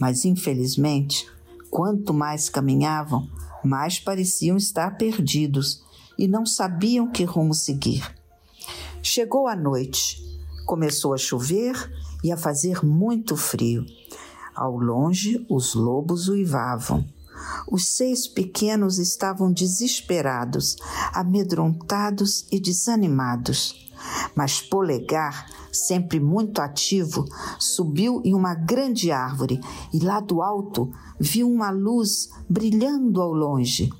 mas 0.00 0.24
infelizmente, 0.24 1.26
quanto 1.70 2.14
mais 2.14 2.48
caminhavam, 2.48 3.28
mais 3.64 3.98
pareciam 3.98 4.56
estar 4.56 4.96
perdidos 4.96 5.82
e 6.18 6.26
não 6.26 6.44
sabiam 6.46 7.10
que 7.10 7.24
rumo 7.24 7.54
seguir. 7.54 8.14
Chegou 9.02 9.46
a 9.46 9.54
noite, 9.54 10.20
começou 10.66 11.14
a 11.14 11.18
chover 11.18 11.74
e 12.22 12.32
a 12.32 12.36
fazer 12.36 12.84
muito 12.84 13.36
frio. 13.36 13.84
Ao 14.54 14.76
longe, 14.76 15.46
os 15.48 15.74
lobos 15.74 16.28
uivavam. 16.28 17.06
Os 17.70 17.86
seis 17.86 18.26
pequenos 18.26 18.98
estavam 18.98 19.52
desesperados, 19.52 20.76
amedrontados 21.12 22.46
e 22.50 22.58
desanimados. 22.58 23.88
Mas 24.34 24.60
Polegar, 24.60 25.46
sempre 25.72 26.20
muito 26.20 26.60
ativo, 26.60 27.24
subiu 27.58 28.20
em 28.24 28.34
uma 28.34 28.54
grande 28.54 29.10
árvore 29.10 29.60
e 29.92 29.98
lá 29.98 30.20
do 30.20 30.42
alto 30.42 30.90
viu 31.18 31.50
uma 31.50 31.70
luz 31.70 32.30
brilhando 32.48 33.20
ao 33.20 33.32
longe. 33.32 33.90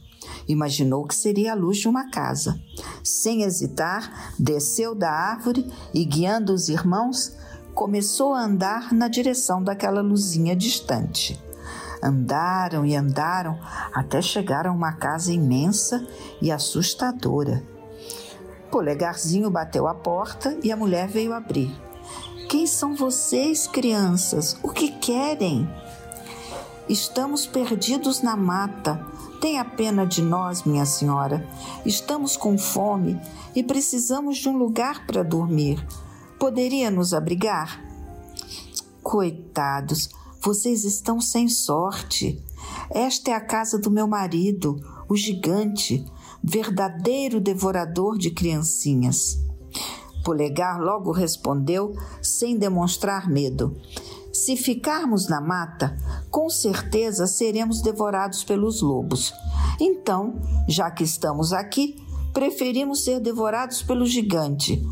Imaginou 0.47 1.07
que 1.07 1.15
seria 1.15 1.53
a 1.53 1.55
luz 1.55 1.79
de 1.79 1.89
uma 1.89 2.11
casa. 2.11 2.61
Sem 3.05 3.43
hesitar, 3.43 4.33
desceu 4.39 4.95
da 4.95 5.11
árvore 5.11 5.71
e, 5.93 6.05
guiando 6.05 6.53
os 6.53 6.69
irmãos, 6.69 7.37
começou 7.75 8.35
a 8.35 8.45
andar 8.45 8.93
na 8.93 9.09
direção 9.09 9.63
daquela 9.63 10.01
luzinha 10.01 10.57
distante. 10.57 11.41
Andaram 12.03 12.87
e 12.87 12.95
andaram 12.95 13.59
até 13.93 14.23
chegar 14.23 14.67
a 14.67 14.73
uma 14.73 14.93
casa 14.93 15.33
imensa 15.33 16.07
e 16.41 16.51
assustadora. 16.51 17.78
Polegarzinho 18.71 19.51
bateu 19.51 19.87
a 19.87 19.95
porta 19.95 20.59
e 20.63 20.71
a 20.71 20.77
mulher 20.77 21.09
veio 21.09 21.33
abrir. 21.33 21.75
Quem 22.49 22.67
são 22.67 22.95
vocês, 22.95 23.67
crianças? 23.67 24.57
O 24.63 24.71
que 24.71 24.89
querem? 24.89 25.69
Estamos 26.89 27.47
perdidos 27.47 28.23
na 28.23 28.37
mata. 28.37 29.07
Tenha 29.41 29.65
pena 29.65 30.07
de 30.07 30.23
nós, 30.23 30.65
minha 30.65 30.87
senhora. 30.87 31.47
Estamos 31.85 32.37
com 32.37 32.57
fome 32.57 33.21
e 33.55 33.63
precisamos 33.63 34.39
de 34.39 34.49
um 34.49 34.57
lugar 34.57 35.07
para 35.07 35.23
dormir. 35.23 35.85
Poderia 36.39 36.91
nos 36.91 37.13
abrigar? 37.13 37.83
Coitados, 39.03 40.09
vocês 40.41 40.85
estão 40.85 41.21
sem 41.21 41.49
sorte. 41.49 42.43
Esta 42.91 43.33
é 43.33 43.35
a 43.35 43.41
casa 43.41 43.79
do 43.79 43.91
meu 43.91 44.07
marido, 44.07 44.81
o 45.09 45.17
gigante, 45.17 46.05
verdadeiro 46.43 47.41
devorador 47.41 48.19
de 48.19 48.31
criancinhas. 48.31 49.39
Polegar 50.25 50.81
logo 50.81 51.13
respondeu, 51.13 51.97
sem 52.23 52.59
demonstrar 52.59 53.29
medo. 53.29 53.77
Se 54.33 54.57
ficarmos 54.57 55.29
na 55.29 55.41
mata, 55.41 55.97
com 56.31 56.49
certeza 56.49 57.27
seremos 57.27 57.83
devorados 57.83 58.45
pelos 58.45 58.83
lobos. 58.83 59.33
Então, 59.81 60.41
já 60.69 60.91
que 60.91 61.05
estamos 61.05 61.53
aqui, 61.53 61.97
preferimos 62.33 63.05
ser 63.05 63.21
devorados 63.21 63.83
pelo 63.83 64.07
gigante. 64.07 64.83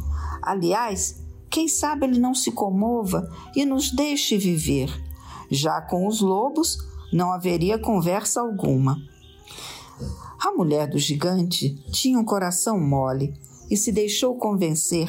Aliás, 0.42 1.22
quem 1.50 1.68
sabe 1.68 2.06
ele 2.06 2.18
não 2.18 2.34
se 2.34 2.50
comova 2.50 3.30
e 3.54 3.64
nos 3.64 3.90
deixe 3.90 4.36
viver. 4.36 4.90
Já 5.50 5.80
com 5.80 6.06
os 6.06 6.20
lobos, 6.20 6.78
não 7.12 7.32
haveria 7.32 7.78
conversa 7.78 8.40
alguma. 8.40 8.96
A 10.38 10.52
mulher 10.52 10.88
do 10.88 10.98
gigante 10.98 11.74
tinha 11.90 12.18
um 12.18 12.24
coração 12.24 12.78
mole 12.78 13.34
e 13.70 13.76
se 13.76 13.90
deixou 13.90 14.36
convencer, 14.36 15.08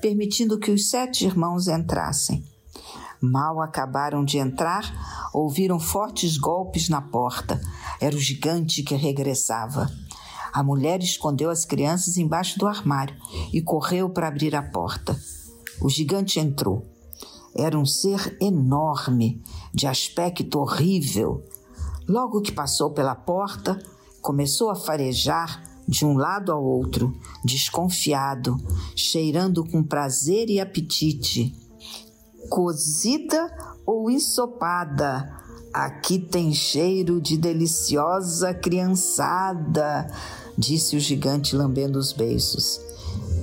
permitindo 0.00 0.58
que 0.58 0.70
os 0.70 0.90
sete 0.90 1.24
irmãos 1.24 1.66
entrassem. 1.66 2.44
Mal 3.20 3.60
acabaram 3.60 4.24
de 4.24 4.38
entrar, 4.38 5.30
ouviram 5.32 5.80
fortes 5.80 6.36
golpes 6.36 6.88
na 6.88 7.00
porta. 7.00 7.60
Era 8.00 8.14
o 8.14 8.20
gigante 8.20 8.82
que 8.82 8.94
regressava. 8.94 9.90
A 10.52 10.62
mulher 10.62 11.02
escondeu 11.02 11.50
as 11.50 11.64
crianças 11.64 12.16
embaixo 12.16 12.58
do 12.58 12.66
armário 12.66 13.16
e 13.52 13.62
correu 13.62 14.10
para 14.10 14.28
abrir 14.28 14.54
a 14.54 14.62
porta. 14.62 15.18
O 15.80 15.88
gigante 15.88 16.38
entrou. 16.38 16.86
Era 17.54 17.78
um 17.78 17.86
ser 17.86 18.36
enorme, 18.40 19.42
de 19.72 19.86
aspecto 19.86 20.58
horrível. 20.58 21.42
Logo 22.06 22.42
que 22.42 22.52
passou 22.52 22.90
pela 22.90 23.14
porta, 23.14 23.78
começou 24.26 24.70
a 24.70 24.74
farejar 24.74 25.62
de 25.86 26.04
um 26.04 26.16
lado 26.16 26.50
ao 26.50 26.60
outro, 26.60 27.16
desconfiado, 27.44 28.56
cheirando 28.96 29.64
com 29.64 29.84
prazer 29.84 30.50
e 30.50 30.58
apetite. 30.58 31.54
Cozida 32.50 33.56
ou 33.86 34.10
ensopada? 34.10 35.32
Aqui 35.72 36.18
tem 36.18 36.52
cheiro 36.52 37.20
de 37.20 37.36
deliciosa 37.36 38.52
criançada, 38.52 40.10
disse 40.58 40.96
o 40.96 41.00
gigante 41.00 41.54
lambendo 41.54 41.96
os 41.96 42.12
beiços. 42.12 42.80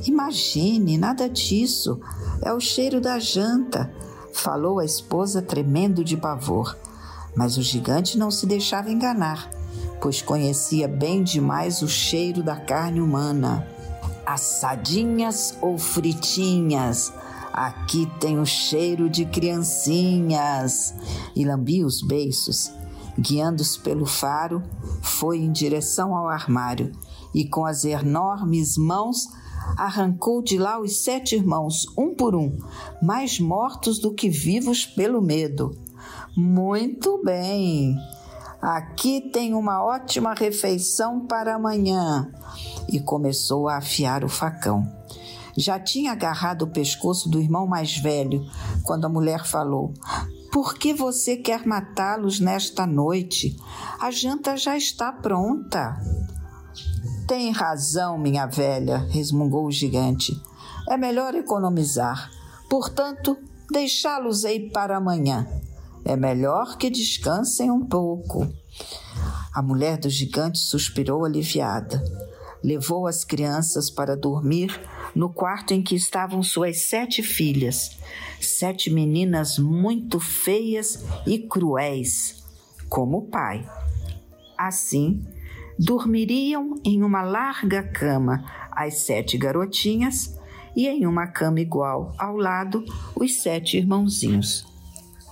Imagine, 0.06 0.98
nada 0.98 1.30
disso. 1.30 1.98
É 2.42 2.52
o 2.52 2.60
cheiro 2.60 3.00
da 3.00 3.20
janta, 3.20 3.90
falou 4.34 4.80
a 4.80 4.86
esposa 4.86 5.42
tremendo 5.42 6.04
de 6.04 6.18
pavor. 6.18 6.78
Mas 7.34 7.58
o 7.58 7.62
gigante 7.62 8.18
não 8.18 8.30
se 8.30 8.46
deixava 8.46 8.92
enganar, 8.92 9.50
pois 10.04 10.22
conhecia 10.22 10.86
bem 10.86 11.24
demais 11.24 11.82
o 11.82 11.88
cheiro 11.88 12.44
da 12.44 12.58
carne 12.58 13.00
humana. 13.00 13.66
Assadinhas 14.26 15.58
ou 15.62 15.78
fritinhas? 15.78 17.14
Aqui 17.54 18.12
tem 18.20 18.38
o 18.38 18.46
cheiro 18.46 19.10
de 19.10 19.24
criancinhas. 19.24 20.94
E 21.34 21.46
lambia 21.46 21.86
os 21.86 22.02
beiços. 22.02 22.70
Guiando-se 23.18 23.80
pelo 23.80 24.06
faro, 24.06 24.62
foi 25.02 25.38
em 25.38 25.54
direção 25.54 26.14
ao 26.14 26.28
armário 26.28 26.92
e, 27.34 27.48
com 27.48 27.66
as 27.66 27.86
enormes 27.86 28.76
mãos, 28.76 29.30
arrancou 29.78 30.42
de 30.42 30.58
lá 30.58 30.82
os 30.82 31.02
sete 31.02 31.36
irmãos, 31.36 31.86
um 31.98 32.14
por 32.14 32.36
um, 32.36 32.58
mais 33.02 33.40
mortos 33.40 34.00
do 34.00 34.14
que 34.14 34.30
vivos 34.30 34.86
pelo 34.86 35.22
medo. 35.22 35.78
Muito 36.36 37.22
bem! 37.24 37.96
Aqui 38.64 39.20
tem 39.20 39.54
uma 39.54 39.84
ótima 39.84 40.34
refeição 40.34 41.28
para 41.28 41.56
amanhã. 41.56 42.32
E 42.88 42.98
começou 42.98 43.68
a 43.68 43.76
afiar 43.76 44.24
o 44.24 44.30
facão. 44.30 44.90
Já 45.58 45.78
tinha 45.78 46.14
agarrado 46.14 46.62
o 46.62 46.70
pescoço 46.70 47.28
do 47.28 47.42
irmão 47.42 47.68
mais 47.68 47.98
velho 47.98 48.42
quando 48.84 49.04
a 49.04 49.10
mulher 49.10 49.46
falou: 49.46 49.94
Por 50.50 50.76
que 50.76 50.94
você 50.94 51.36
quer 51.36 51.68
matá-los 51.68 52.40
nesta 52.40 52.88
noite? 52.88 53.58
A 54.00 54.10
janta 54.12 54.56
já 54.56 54.78
está 54.78 55.12
pronta. 55.12 56.02
Tem 57.28 57.52
razão, 57.52 58.18
minha 58.18 58.46
velha, 58.46 59.00
resmungou 59.10 59.66
o 59.66 59.72
gigante. 59.72 60.42
É 60.90 60.96
melhor 60.96 61.36
economizar. 61.36 62.32
Portanto, 62.70 63.38
deixá-los-ei 63.70 64.70
para 64.70 64.96
amanhã. 64.96 65.46
É 66.06 66.16
melhor 66.16 66.78
que 66.78 66.90
descansem 66.90 67.72
um 67.72 67.86
pouco. 67.86 68.52
A 69.54 69.62
mulher 69.62 69.98
do 69.98 70.10
gigante 70.10 70.60
suspirou 70.60 71.24
aliviada. 71.24 72.04
Levou 72.64 73.08
as 73.08 73.24
crianças 73.24 73.90
para 73.90 74.16
dormir 74.16 74.80
no 75.16 75.30
quarto 75.30 75.74
em 75.74 75.82
que 75.82 75.96
estavam 75.96 76.42
suas 76.42 76.90
sete 76.90 77.22
filhas, 77.22 77.98
sete 78.42 78.90
meninas 78.90 79.58
muito 79.60 80.20
feias 80.20 81.04
e 81.26 81.40
cruéis, 81.40 82.44
como 82.90 83.18
o 83.18 83.28
pai. 83.28 83.70
Assim, 84.58 85.26
dormiriam 85.78 86.80
em 86.84 87.04
uma 87.04 87.22
larga 87.22 87.84
cama 87.84 88.44
as 88.72 89.00
sete 89.00 89.38
garotinhas 89.38 90.38
e 90.76 90.88
em 90.88 91.06
uma 91.06 91.28
cama 91.28 91.60
igual 91.60 92.14
ao 92.18 92.36
lado 92.36 92.84
os 93.16 93.42
sete 93.42 93.78
irmãozinhos. 93.78 94.73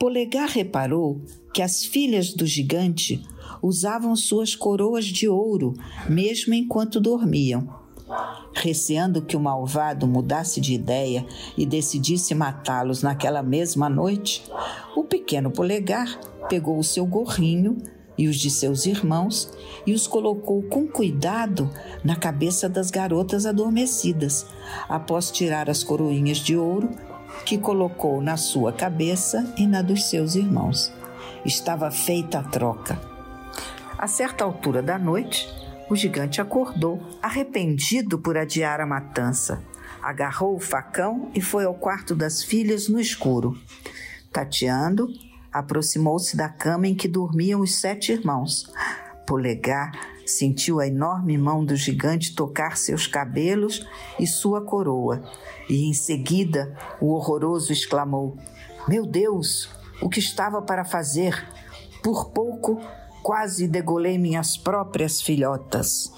Polegar 0.02 0.50
reparou 0.50 1.22
que 1.54 1.62
as 1.62 1.86
filhas 1.86 2.34
do 2.34 2.44
gigante 2.44 3.24
usavam 3.62 4.16
suas 4.16 4.56
coroas 4.56 5.06
de 5.06 5.30
ouro 5.30 5.76
mesmo 6.10 6.56
enquanto 6.56 7.00
dormiam. 7.00 7.70
Receando 8.52 9.22
que 9.22 9.38
o 9.38 9.40
malvado 9.40 10.08
mudasse 10.08 10.60
de 10.60 10.74
ideia 10.74 11.24
e 11.56 11.68
decidisse 11.68 12.34
matá-los 12.34 13.04
naquela 13.04 13.44
mesma 13.44 13.88
noite, 13.88 14.44
o 14.96 15.04
pequeno 15.04 15.52
polegar 15.52 16.20
pegou 16.50 16.80
o 16.80 16.84
seu 16.84 17.06
gorrinho 17.06 17.78
e 18.18 18.28
os 18.28 18.38
de 18.38 18.50
seus 18.50 18.88
irmãos 18.88 19.52
e 19.86 19.94
os 19.94 20.08
colocou 20.08 20.64
com 20.64 20.88
cuidado 20.88 21.70
na 22.04 22.16
cabeça 22.16 22.68
das 22.68 22.90
garotas 22.90 23.46
adormecidas, 23.46 24.48
após 24.90 25.30
tirar 25.30 25.70
as 25.70 25.84
coroinhas 25.84 26.40
de 26.40 26.58
ouro 26.58 26.90
que 27.46 27.58
colocou 27.58 28.22
na 28.22 28.38
sua 28.38 28.72
cabeça 28.72 29.54
e 29.58 29.68
na 29.68 29.82
dos 29.82 30.10
seus 30.10 30.36
irmãos. 30.36 30.92
Estava 31.46 31.90
feita 31.92 32.40
a 32.40 32.44
troca. 32.44 33.00
A 33.98 34.08
certa 34.08 34.44
altura 34.44 34.82
da 34.82 34.98
noite, 34.98 35.48
o 35.90 35.96
gigante 35.96 36.42
acordou, 36.42 37.02
arrependido 37.22 38.18
por 38.18 38.38
adiar 38.38 38.80
a 38.80 38.86
matança. 38.86 39.62
Agarrou 40.02 40.56
o 40.56 40.60
facão 40.60 41.30
e 41.36 41.42
foi 41.42 41.66
ao 41.66 41.76
quarto 41.76 42.16
das 42.16 42.44
filhas 42.44 42.88
no 42.88 43.00
escuro. 43.00 43.58
Tateando, 44.32 45.08
aproximou-se 45.52 46.36
da 46.36 46.50
cama 46.50 46.88
em 46.88 46.96
que 46.96 47.08
dormiam 47.08 47.62
os 47.62 47.76
sete 47.76 48.12
irmãos. 48.12 48.72
Polegar 49.28 49.92
sentiu 50.32 50.80
a 50.80 50.88
enorme 50.88 51.38
mão 51.38 51.64
do 51.64 51.76
gigante 51.76 52.36
tocar 52.36 52.78
seus 52.78 53.08
cabelos 53.08 53.86
e 54.20 54.26
sua 54.26 54.62
coroa, 54.62 55.24
e 55.70 55.88
em 55.90 55.94
seguida 55.94 56.76
o 57.00 57.14
horroroso 57.14 57.72
exclamou: 57.72 58.38
Meu 58.88 59.06
Deus, 59.06 59.70
o 60.02 60.10
que 60.10 60.20
estava 60.20 60.62
para 60.62 60.84
fazer? 60.84 61.48
Por 62.04 62.32
pouco 62.32 62.82
quase 63.22 63.68
degolei 63.68 64.18
minhas 64.18 64.58
próprias 64.58 65.22
filhotas. 65.22 66.12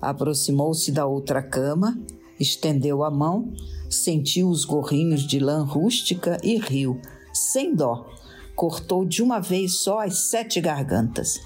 Aproximou-se 0.00 0.90
da 0.90 1.06
outra 1.06 1.42
cama, 1.42 1.98
estendeu 2.38 3.04
a 3.04 3.10
mão, 3.10 3.52
sentiu 3.88 4.48
os 4.48 4.64
gorrinhos 4.64 5.26
de 5.26 5.38
lã 5.38 5.62
rústica 5.62 6.38
e 6.42 6.58
riu, 6.58 7.00
sem 7.32 7.74
dó. 7.74 8.08
Cortou 8.56 9.04
de 9.04 9.22
uma 9.22 9.40
vez 9.40 9.80
só 9.80 10.00
as 10.00 10.30
sete 10.30 10.60
gargantas. 10.60 11.40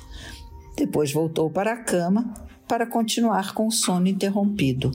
Depois 0.77 1.13
voltou 1.13 1.51
para 1.51 1.73
a 1.73 1.85
cama 1.85 2.35
para 2.67 2.87
continuar 2.87 3.55
com 3.55 3.67
o 3.67 3.73
sono 3.73 4.09
interrompido. 4.09 4.91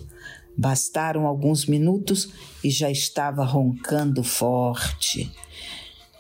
Bastaram 0.57 1.25
alguns 1.25 1.65
minutos 1.65 2.33
e 2.63 2.69
já 2.69 2.91
estava 2.91 3.45
roncando 3.45 4.24
forte. 4.24 5.31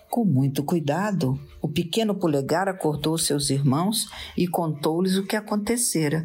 Com 0.09 0.23
muito 0.23 0.63
cuidado, 0.63 1.39
o 1.61 1.67
pequeno 1.67 2.15
polegar 2.15 2.67
acordou 2.67 3.17
seus 3.17 3.49
irmãos 3.49 4.09
e 4.35 4.47
contou-lhes 4.47 5.17
o 5.17 5.25
que 5.25 5.35
acontecera. 5.35 6.23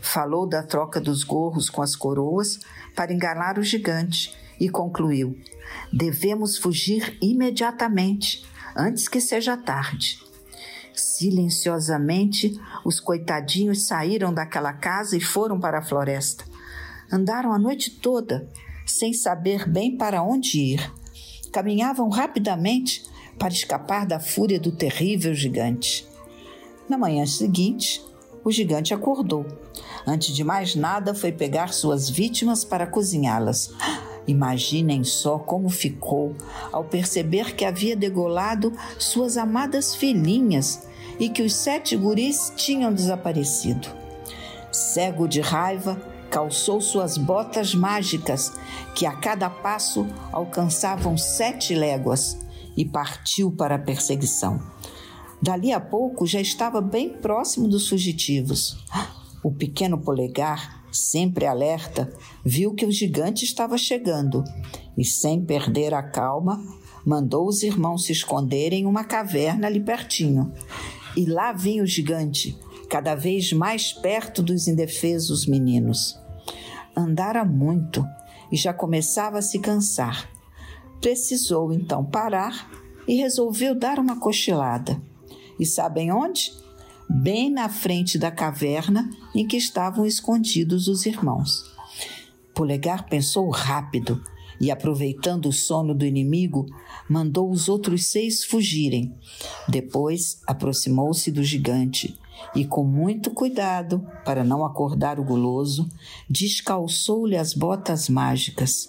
Falou 0.00 0.46
da 0.46 0.62
troca 0.62 1.00
dos 1.00 1.22
gorros 1.22 1.70
com 1.70 1.80
as 1.80 1.94
coroas 1.94 2.58
para 2.94 3.12
enganar 3.12 3.58
o 3.58 3.62
gigante 3.62 4.34
e 4.58 4.68
concluiu: 4.68 5.38
Devemos 5.92 6.58
fugir 6.58 7.16
imediatamente, 7.22 8.44
antes 8.76 9.08
que 9.08 9.20
seja 9.20 9.56
tarde. 9.56 10.31
Silenciosamente, 10.94 12.58
os 12.84 13.00
coitadinhos 13.00 13.86
saíram 13.86 14.32
daquela 14.32 14.72
casa 14.72 15.16
e 15.16 15.20
foram 15.20 15.58
para 15.58 15.78
a 15.78 15.82
floresta. 15.82 16.44
Andaram 17.10 17.52
a 17.52 17.58
noite 17.58 17.90
toda, 17.90 18.48
sem 18.86 19.12
saber 19.12 19.68
bem 19.68 19.96
para 19.96 20.22
onde 20.22 20.58
ir. 20.58 20.92
Caminhavam 21.52 22.08
rapidamente 22.08 23.04
para 23.38 23.52
escapar 23.52 24.06
da 24.06 24.20
fúria 24.20 24.60
do 24.60 24.72
terrível 24.72 25.34
gigante. 25.34 26.06
Na 26.88 26.98
manhã 26.98 27.26
seguinte, 27.26 28.02
o 28.44 28.50
gigante 28.50 28.92
acordou. 28.92 29.46
Antes 30.06 30.34
de 30.34 30.42
mais 30.42 30.74
nada, 30.74 31.14
foi 31.14 31.32
pegar 31.32 31.72
suas 31.72 32.10
vítimas 32.10 32.64
para 32.64 32.86
cozinhá-las. 32.86 33.72
Imaginem 34.26 35.02
só 35.02 35.38
como 35.38 35.68
ficou 35.68 36.36
ao 36.70 36.84
perceber 36.84 37.54
que 37.54 37.64
havia 37.64 37.96
degolado 37.96 38.72
suas 38.98 39.36
amadas 39.36 39.94
filhinhas 39.94 40.86
e 41.18 41.28
que 41.28 41.42
os 41.42 41.54
sete 41.54 41.96
guris 41.96 42.52
tinham 42.56 42.92
desaparecido. 42.92 43.88
Cego 44.70 45.28
de 45.28 45.40
raiva, 45.40 46.00
calçou 46.30 46.80
suas 46.80 47.18
botas 47.18 47.74
mágicas, 47.74 48.52
que 48.94 49.04
a 49.04 49.12
cada 49.12 49.50
passo 49.50 50.06
alcançavam 50.32 51.16
sete 51.16 51.74
léguas, 51.74 52.38
e 52.76 52.84
partiu 52.84 53.52
para 53.52 53.74
a 53.74 53.78
perseguição. 53.78 54.60
Dali 55.40 55.72
a 55.72 55.80
pouco 55.80 56.26
já 56.26 56.40
estava 56.40 56.80
bem 56.80 57.10
próximo 57.10 57.68
dos 57.68 57.88
fugitivos. 57.88 58.78
O 59.42 59.50
pequeno 59.50 59.98
polegar, 59.98 60.84
sempre 60.92 61.46
alerta, 61.46 62.12
viu 62.44 62.74
que 62.74 62.86
o 62.86 62.92
gigante 62.92 63.44
estava 63.44 63.76
chegando 63.76 64.44
e, 64.96 65.04
sem 65.04 65.44
perder 65.44 65.94
a 65.94 66.02
calma, 66.02 66.62
mandou 67.04 67.48
os 67.48 67.62
irmãos 67.62 68.04
se 68.04 68.12
esconderem 68.12 68.82
em 68.82 68.86
uma 68.86 69.04
caverna 69.04 69.66
ali 69.66 69.80
pertinho. 69.80 70.52
E 71.16 71.26
lá 71.26 71.52
vinha 71.52 71.82
o 71.82 71.86
gigante, 71.86 72.58
cada 72.88 73.14
vez 73.14 73.52
mais 73.52 73.92
perto 73.92 74.42
dos 74.42 74.66
indefesos 74.68 75.46
meninos. 75.46 76.18
Andara 76.96 77.44
muito 77.44 78.06
e 78.50 78.56
já 78.56 78.72
começava 78.72 79.38
a 79.38 79.42
se 79.42 79.58
cansar. 79.58 80.30
Precisou 81.00 81.72
então 81.72 82.04
parar 82.04 82.70
e 83.08 83.14
resolveu 83.16 83.74
dar 83.74 83.98
uma 83.98 84.20
cochilada. 84.20 85.00
E 85.58 85.66
sabem 85.66 86.12
onde? 86.12 86.52
Bem 87.08 87.50
na 87.50 87.68
frente 87.68 88.18
da 88.18 88.30
caverna 88.30 89.10
em 89.34 89.46
que 89.46 89.56
estavam 89.56 90.06
escondidos 90.06 90.88
os 90.88 91.04
irmãos. 91.04 91.64
Polegar 92.54 93.08
pensou 93.08 93.48
rápido 93.50 94.22
e, 94.62 94.70
aproveitando 94.70 95.46
o 95.46 95.52
sono 95.52 95.92
do 95.92 96.06
inimigo, 96.06 96.66
mandou 97.10 97.50
os 97.50 97.68
outros 97.68 98.06
seis 98.06 98.44
fugirem. 98.44 99.12
Depois 99.68 100.40
aproximou-se 100.46 101.32
do 101.32 101.42
gigante 101.42 102.16
e, 102.54 102.64
com 102.64 102.84
muito 102.84 103.32
cuidado 103.32 104.06
para 104.24 104.44
não 104.44 104.64
acordar 104.64 105.18
o 105.18 105.24
guloso, 105.24 105.88
descalçou-lhe 106.30 107.36
as 107.36 107.52
botas 107.52 108.08
mágicas. 108.08 108.88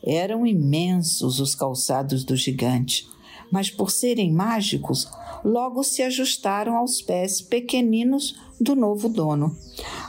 Eram 0.00 0.46
imensos 0.46 1.40
os 1.40 1.56
calçados 1.56 2.22
do 2.22 2.36
gigante, 2.36 3.04
mas 3.50 3.68
por 3.68 3.90
serem 3.90 4.32
mágicos, 4.32 5.08
logo 5.44 5.82
se 5.82 6.02
ajustaram 6.02 6.76
aos 6.76 7.00
pés 7.00 7.40
pequeninos 7.40 8.38
do 8.60 8.76
novo 8.76 9.08
dono. 9.08 9.56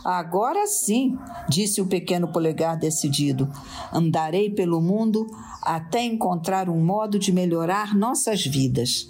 Agora 0.03 0.67
sim, 0.67 1.17
disse 1.47 1.81
o 1.81 1.85
pequeno 1.85 2.27
polegar 2.27 2.77
decidido, 2.77 3.49
andarei 3.93 4.49
pelo 4.49 4.81
mundo 4.81 5.27
até 5.61 6.03
encontrar 6.03 6.69
um 6.69 6.83
modo 6.83 7.17
de 7.17 7.31
melhorar 7.31 7.95
nossas 7.95 8.45
vidas. 8.45 9.09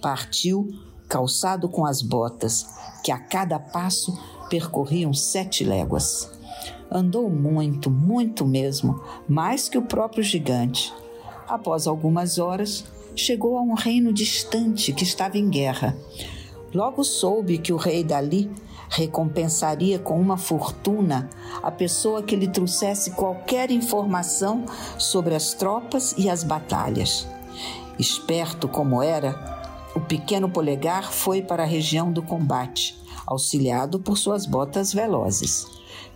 Partiu, 0.00 0.68
calçado 1.08 1.68
com 1.68 1.84
as 1.84 2.02
botas, 2.02 2.66
que 3.04 3.12
a 3.12 3.18
cada 3.18 3.58
passo 3.58 4.18
percorriam 4.48 5.12
sete 5.12 5.62
léguas. 5.62 6.30
Andou 6.90 7.30
muito, 7.30 7.88
muito 7.90 8.44
mesmo, 8.44 9.00
mais 9.28 9.68
que 9.68 9.78
o 9.78 9.82
próprio 9.82 10.24
gigante. 10.24 10.92
Após 11.46 11.86
algumas 11.86 12.38
horas, 12.38 12.84
chegou 13.14 13.56
a 13.56 13.62
um 13.62 13.74
reino 13.74 14.12
distante 14.12 14.92
que 14.92 15.04
estava 15.04 15.38
em 15.38 15.48
guerra. 15.48 15.96
Logo 16.72 17.02
soube 17.02 17.58
que 17.58 17.72
o 17.72 17.76
rei 17.76 18.04
dali 18.04 18.50
recompensaria 18.88 19.98
com 19.98 20.20
uma 20.20 20.36
fortuna 20.36 21.30
a 21.62 21.70
pessoa 21.70 22.22
que 22.22 22.34
lhe 22.34 22.48
trouxesse 22.48 23.12
qualquer 23.12 23.70
informação 23.70 24.64
sobre 24.98 25.34
as 25.34 25.54
tropas 25.54 26.14
e 26.18 26.28
as 26.28 26.42
batalhas. 26.42 27.26
Esperto 27.98 28.66
como 28.66 29.02
era, 29.02 29.60
o 29.94 30.00
pequeno 30.00 30.48
polegar 30.48 31.12
foi 31.12 31.42
para 31.42 31.62
a 31.62 31.66
região 31.66 32.12
do 32.12 32.22
combate, 32.22 32.96
auxiliado 33.26 34.00
por 34.00 34.16
suas 34.16 34.46
botas 34.46 34.92
velozes. 34.92 35.66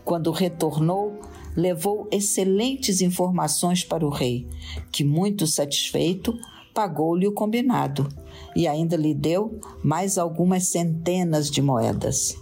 Quando 0.04 0.32
retornou, 0.32 1.20
levou 1.56 2.08
excelentes 2.10 3.00
informações 3.00 3.84
para 3.84 4.04
o 4.04 4.10
rei, 4.10 4.48
que, 4.90 5.04
muito 5.04 5.46
satisfeito, 5.46 6.36
pagou-lhe 6.74 7.26
o 7.28 7.32
combinado 7.32 8.08
e 8.54 8.66
ainda 8.66 8.96
lhe 8.96 9.14
deu 9.14 9.60
mais 9.82 10.18
algumas 10.18 10.64
centenas 10.66 11.48
de 11.48 11.62
moedas. 11.62 12.36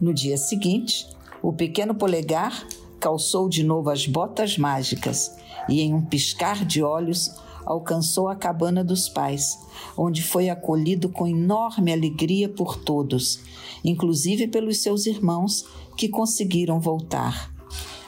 No 0.00 0.14
dia 0.14 0.38
seguinte, 0.38 1.06
o 1.42 1.52
pequeno 1.52 1.94
polegar 1.94 2.66
calçou 3.00 3.48
de 3.48 3.64
novo 3.64 3.90
as 3.90 4.06
botas 4.06 4.56
mágicas 4.56 5.36
e, 5.68 5.80
em 5.80 5.92
um 5.92 6.02
piscar 6.02 6.64
de 6.64 6.82
olhos, 6.82 7.30
alcançou 7.64 8.28
a 8.28 8.36
cabana 8.36 8.84
dos 8.84 9.08
pais, 9.08 9.58
onde 9.96 10.22
foi 10.22 10.48
acolhido 10.48 11.08
com 11.08 11.26
enorme 11.26 11.92
alegria 11.92 12.48
por 12.48 12.76
todos, 12.76 13.40
inclusive 13.84 14.46
pelos 14.46 14.80
seus 14.80 15.06
irmãos 15.06 15.66
que 15.96 16.08
conseguiram 16.08 16.78
voltar. 16.78 17.52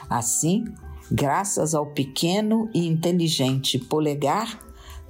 Assim, 0.09 0.63
graças 1.11 1.75
ao 1.75 1.87
pequeno 1.87 2.69
e 2.73 2.87
inteligente 2.87 3.77
Polegar, 3.77 4.68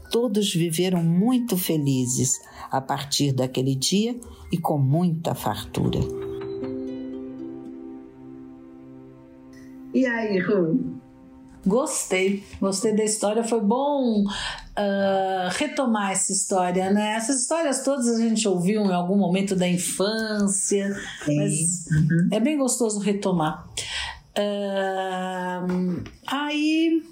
todos 0.09 0.53
viveram 0.53 1.03
muito 1.03 1.57
felizes 1.57 2.39
a 2.71 2.81
partir 2.81 3.31
daquele 3.31 3.75
dia 3.75 4.19
e 4.51 4.57
com 4.57 4.77
muita 4.77 5.33
fartura. 5.35 5.99
E 9.93 10.05
aí, 10.05 10.39
Ru? 10.39 10.99
Gostei, 11.65 12.43
gostei 12.59 12.95
da 12.95 13.03
história. 13.03 13.43
Foi 13.43 13.59
bom 13.59 14.23
uh, 14.23 15.49
retomar 15.51 16.11
essa 16.11 16.31
história, 16.31 16.89
né? 16.91 17.15
Essas 17.15 17.41
histórias 17.41 17.83
todas 17.83 18.07
a 18.07 18.19
gente 18.19 18.47
ouviu 18.47 18.81
em 18.85 18.93
algum 18.93 19.17
momento 19.17 19.55
da 19.55 19.67
infância, 19.67 20.95
Sim. 21.25 21.35
mas 21.35 21.85
uhum. 21.91 22.29
é 22.31 22.39
bem 22.39 22.57
gostoso 22.57 22.99
retomar. 22.99 23.67
Uh, 24.37 26.01
aí 26.25 27.03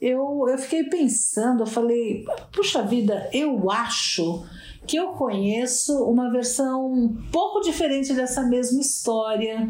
eu, 0.00 0.46
eu 0.48 0.58
fiquei 0.58 0.84
pensando, 0.84 1.62
eu 1.62 1.66
falei, 1.66 2.24
puxa 2.52 2.82
vida, 2.82 3.28
eu 3.32 3.70
acho 3.70 4.44
que 4.86 4.96
eu 4.96 5.08
conheço 5.08 6.04
uma 6.04 6.30
versão 6.30 6.90
um 6.90 7.16
pouco 7.30 7.60
diferente 7.60 8.14
dessa 8.14 8.42
mesma 8.42 8.80
história. 8.80 9.68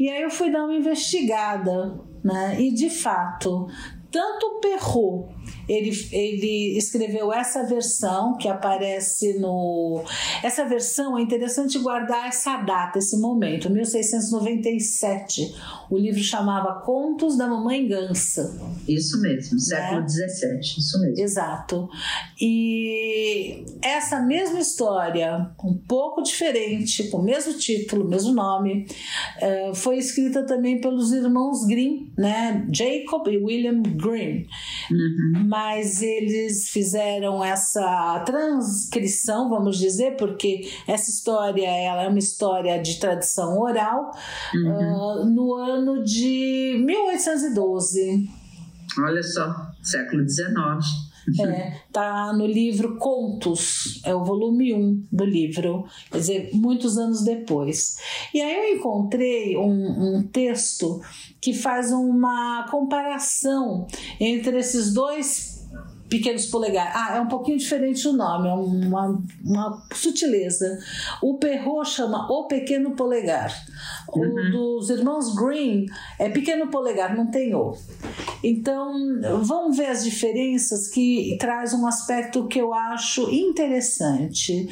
E 0.00 0.08
aí 0.08 0.22
eu 0.22 0.30
fui 0.30 0.50
dar 0.50 0.64
uma 0.64 0.74
investigada, 0.74 2.00
né? 2.24 2.60
E 2.60 2.72
de 2.72 2.88
fato, 2.88 3.68
tanto 4.10 4.46
o 4.46 4.60
Perrault 4.60 5.35
ele, 5.68 5.90
ele 6.12 6.78
escreveu 6.78 7.32
essa 7.32 7.64
versão 7.64 8.36
que 8.36 8.48
aparece 8.48 9.38
no. 9.38 10.02
Essa 10.42 10.64
versão 10.64 11.18
é 11.18 11.22
interessante 11.22 11.78
guardar 11.78 12.28
essa 12.28 12.56
data, 12.58 12.98
esse 12.98 13.18
momento, 13.18 13.70
1697. 13.70 15.54
O 15.90 15.96
livro 15.96 16.22
chamava 16.22 16.80
Contos 16.82 17.36
da 17.36 17.46
Mamãe 17.46 17.86
Gansa. 17.86 18.56
Isso 18.88 19.20
mesmo, 19.20 19.58
século 19.58 20.00
né? 20.00 20.08
XVII, 20.08 20.60
isso 20.78 21.00
mesmo. 21.00 21.20
Exato. 21.20 21.88
E 22.40 23.64
essa 23.82 24.20
mesma 24.20 24.60
história, 24.60 25.50
um 25.64 25.76
pouco 25.76 26.22
diferente, 26.22 27.08
com 27.08 27.18
o 27.18 27.22
mesmo 27.22 27.54
título, 27.54 28.08
mesmo 28.08 28.32
nome, 28.32 28.86
eh, 29.40 29.72
foi 29.74 29.98
escrita 29.98 30.44
também 30.44 30.80
pelos 30.80 31.12
irmãos 31.12 31.66
Grimm, 31.66 32.12
né? 32.16 32.66
Jacob 32.72 33.26
e 33.28 33.38
William 33.38 33.82
Grimm. 33.82 34.46
Uhum 34.90 35.35
mas 35.44 36.02
eles 36.02 36.68
fizeram 36.68 37.44
essa 37.44 38.22
transcrição, 38.24 39.48
vamos 39.48 39.78
dizer, 39.78 40.16
porque 40.16 40.70
essa 40.86 41.10
história 41.10 41.68
ela 41.68 42.04
é 42.04 42.08
uma 42.08 42.18
história 42.18 42.80
de 42.80 42.98
tradição 42.98 43.58
oral, 43.58 44.10
uhum. 44.54 45.22
uh, 45.22 45.24
no 45.24 45.54
ano 45.54 46.02
de 46.02 46.82
1812. 46.84 48.28
Olha 48.98 49.22
só, 49.22 49.72
século 49.82 50.28
XIX. 50.28 51.05
É, 51.40 51.80
tá 51.92 52.32
no 52.32 52.46
livro 52.46 52.98
Contos, 52.98 54.00
é 54.04 54.14
o 54.14 54.24
volume 54.24 54.72
1 54.72 55.06
do 55.10 55.24
livro, 55.24 55.84
quer 56.10 56.18
dizer, 56.18 56.50
muitos 56.52 56.96
anos 56.98 57.24
depois. 57.24 57.96
E 58.32 58.40
aí 58.40 58.70
eu 58.70 58.76
encontrei 58.76 59.56
um, 59.56 60.16
um 60.16 60.22
texto 60.22 61.00
que 61.40 61.52
faz 61.52 61.92
uma 61.92 62.66
comparação 62.70 63.86
entre 64.20 64.58
esses 64.58 64.92
dois 64.92 65.56
pequenos 66.08 66.46
polegares. 66.46 66.92
Ah, 66.94 67.16
é 67.16 67.20
um 67.20 67.28
pouquinho 67.28 67.58
diferente 67.58 68.06
o 68.06 68.12
nome, 68.12 68.48
é 68.48 68.52
uma, 68.52 69.22
uma 69.44 69.86
sutileza. 69.92 70.78
O 71.22 71.38
Perrault 71.38 71.90
chama 71.90 72.30
O 72.30 72.46
Pequeno 72.46 72.92
Polegar. 72.92 73.52
Uhum. 74.14 74.48
O 74.48 74.76
dos 74.76 74.90
irmãos 74.90 75.34
Green 75.34 75.86
é 76.18 76.28
Pequeno 76.28 76.68
Polegar, 76.68 77.16
não 77.16 77.30
tem 77.30 77.54
O. 77.54 77.74
Então, 78.42 78.92
vamos 79.42 79.76
ver 79.76 79.86
as 79.86 80.04
diferenças 80.04 80.88
que 80.88 81.36
traz 81.40 81.72
um 81.72 81.86
aspecto 81.86 82.46
que 82.46 82.60
eu 82.60 82.72
acho 82.72 83.30
interessante. 83.30 84.68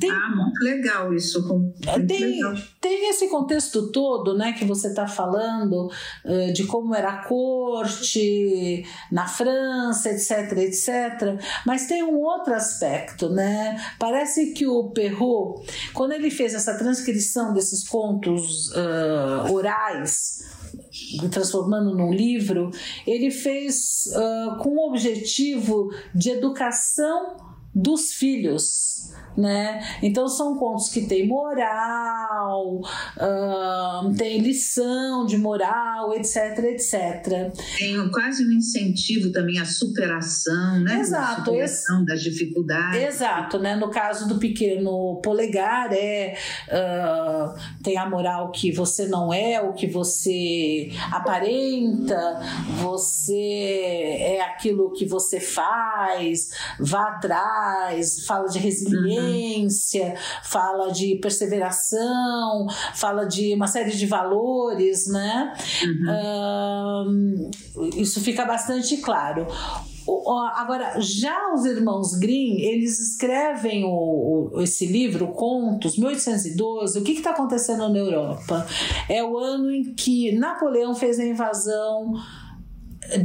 Tem, 0.00 0.10
ah, 0.10 0.34
muito 0.34 0.60
legal 0.64 1.14
isso. 1.14 1.46
Muito 1.46 2.06
tem, 2.06 2.36
legal. 2.36 2.54
tem 2.80 3.10
esse 3.10 3.28
contexto 3.28 3.92
todo 3.92 4.36
né, 4.36 4.52
que 4.52 4.64
você 4.64 4.88
está 4.88 5.06
falando 5.06 5.90
uh, 6.24 6.52
de 6.52 6.64
como 6.64 6.94
era 6.94 7.10
a 7.10 7.24
corte 7.24 8.84
na 9.10 9.26
França, 9.26 10.10
etc, 10.10 10.58
etc. 10.58 11.40
Mas 11.66 11.86
tem 11.86 12.02
um 12.02 12.18
outro 12.18 12.54
aspecto, 12.54 13.28
né? 13.28 13.80
Parece 13.98 14.52
que 14.52 14.66
o 14.66 14.90
Perrault, 14.90 15.70
quando 15.92 16.12
ele 16.12 16.30
fez 16.30 16.54
essa 16.54 16.76
transcrição 16.76 17.52
desses 17.52 17.86
contos 17.88 18.71
uh, 18.72 19.52
orais, 19.52 20.44
transformando 21.30 21.94
num 21.94 22.12
livro, 22.12 22.70
ele 23.06 23.30
fez 23.30 24.06
uh, 24.14 24.58
com 24.58 24.70
o 24.70 24.88
objetivo 24.88 25.90
de 26.14 26.30
educação 26.30 27.36
dos 27.74 28.12
filhos 28.12 29.01
né? 29.36 29.82
Então 30.02 30.28
são 30.28 30.56
contos 30.56 30.88
que 30.88 31.06
tem 31.06 31.26
moral, 31.26 32.80
uh, 32.80 34.14
tem 34.16 34.40
lição 34.40 35.24
de 35.26 35.36
moral, 35.36 36.14
etc, 36.14 36.58
etc. 36.64 37.52
Tem 37.78 38.10
quase 38.10 38.46
um 38.46 38.52
incentivo 38.52 39.32
também 39.32 39.58
à 39.58 39.64
superação, 39.64 40.80
né? 40.80 41.00
Exato. 41.00 41.44
superação 41.46 42.04
das 42.04 42.22
dificuldades. 42.22 43.02
Exato, 43.02 43.58
né? 43.58 43.76
No 43.76 43.90
caso 43.90 44.28
do 44.28 44.38
pequeno 44.38 45.20
polegar 45.22 45.92
é 45.92 46.36
uh, 46.68 47.82
tem 47.82 47.96
a 47.96 48.08
moral 48.08 48.50
que 48.50 48.70
você 48.70 49.06
não 49.06 49.32
é 49.32 49.60
o 49.60 49.72
que 49.72 49.86
você 49.86 50.90
aparenta, 51.10 52.40
você 52.82 53.32
é 54.20 54.40
aquilo 54.42 54.92
que 54.92 55.06
você 55.06 55.40
faz, 55.40 56.50
vá 56.78 57.08
atrás, 57.08 58.26
fala 58.26 58.48
de 58.48 58.58
resiliência. 58.58 59.20
Uhum 59.20 59.21
resiliência, 59.22 60.14
fala 60.42 60.90
de 60.92 61.16
perseveração, 61.16 62.66
fala 62.94 63.24
de 63.24 63.54
uma 63.54 63.66
série 63.66 63.90
de 63.90 64.06
valores, 64.06 65.06
né? 65.08 65.52
Uhum. 66.04 67.50
isso 67.96 68.20
fica 68.20 68.44
bastante 68.44 68.96
claro. 68.98 69.46
Agora, 70.56 71.00
já 71.00 71.52
os 71.54 71.64
irmãos 71.64 72.18
Grimm, 72.18 72.58
eles 72.58 72.98
escrevem 72.98 73.84
o, 73.84 74.50
o, 74.52 74.60
esse 74.60 74.84
livro, 74.86 75.28
Contos, 75.28 75.96
1812. 75.96 76.98
O 76.98 77.04
que 77.04 77.12
está 77.12 77.30
acontecendo 77.30 77.88
na 77.88 77.98
Europa? 77.98 78.66
É 79.08 79.22
o 79.22 79.38
ano 79.38 79.70
em 79.70 79.94
que 79.94 80.32
Napoleão 80.32 80.92
fez 80.94 81.20
a 81.20 81.24
invasão 81.24 82.14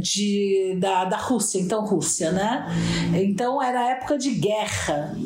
de, 0.00 0.76
da, 0.78 1.04
da 1.04 1.16
Rússia, 1.16 1.60
então 1.60 1.84
Rússia, 1.84 2.32
né? 2.32 2.66
Então 3.14 3.62
era 3.62 3.90
época 3.90 4.18
de 4.18 4.30
guerra. 4.30 5.16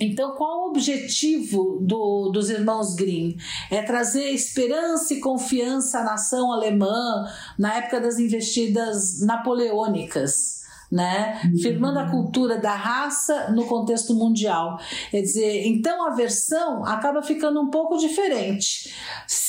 Então, 0.00 0.34
qual 0.36 0.62
o 0.62 0.70
objetivo 0.70 1.78
do, 1.80 2.30
dos 2.30 2.50
irmãos 2.50 2.94
Grimm? 2.94 3.36
É 3.70 3.82
trazer 3.82 4.30
esperança 4.30 5.14
e 5.14 5.20
confiança 5.20 6.00
à 6.00 6.04
nação 6.04 6.52
alemã 6.52 7.24
na 7.58 7.76
época 7.76 8.00
das 8.00 8.18
investidas 8.18 9.20
napoleônicas 9.20 10.56
né? 10.90 11.40
Uhum. 11.44 11.58
Firmando 11.58 11.98
a 11.98 12.10
cultura 12.10 12.58
da 12.58 12.74
raça 12.74 13.50
no 13.50 13.66
contexto 13.66 14.14
mundial. 14.14 14.78
Quer 15.10 15.20
dizer, 15.20 15.66
então 15.66 16.06
a 16.06 16.14
versão 16.14 16.84
acaba 16.84 17.22
ficando 17.22 17.60
um 17.60 17.70
pouco 17.70 17.96
diferente. 17.98 18.94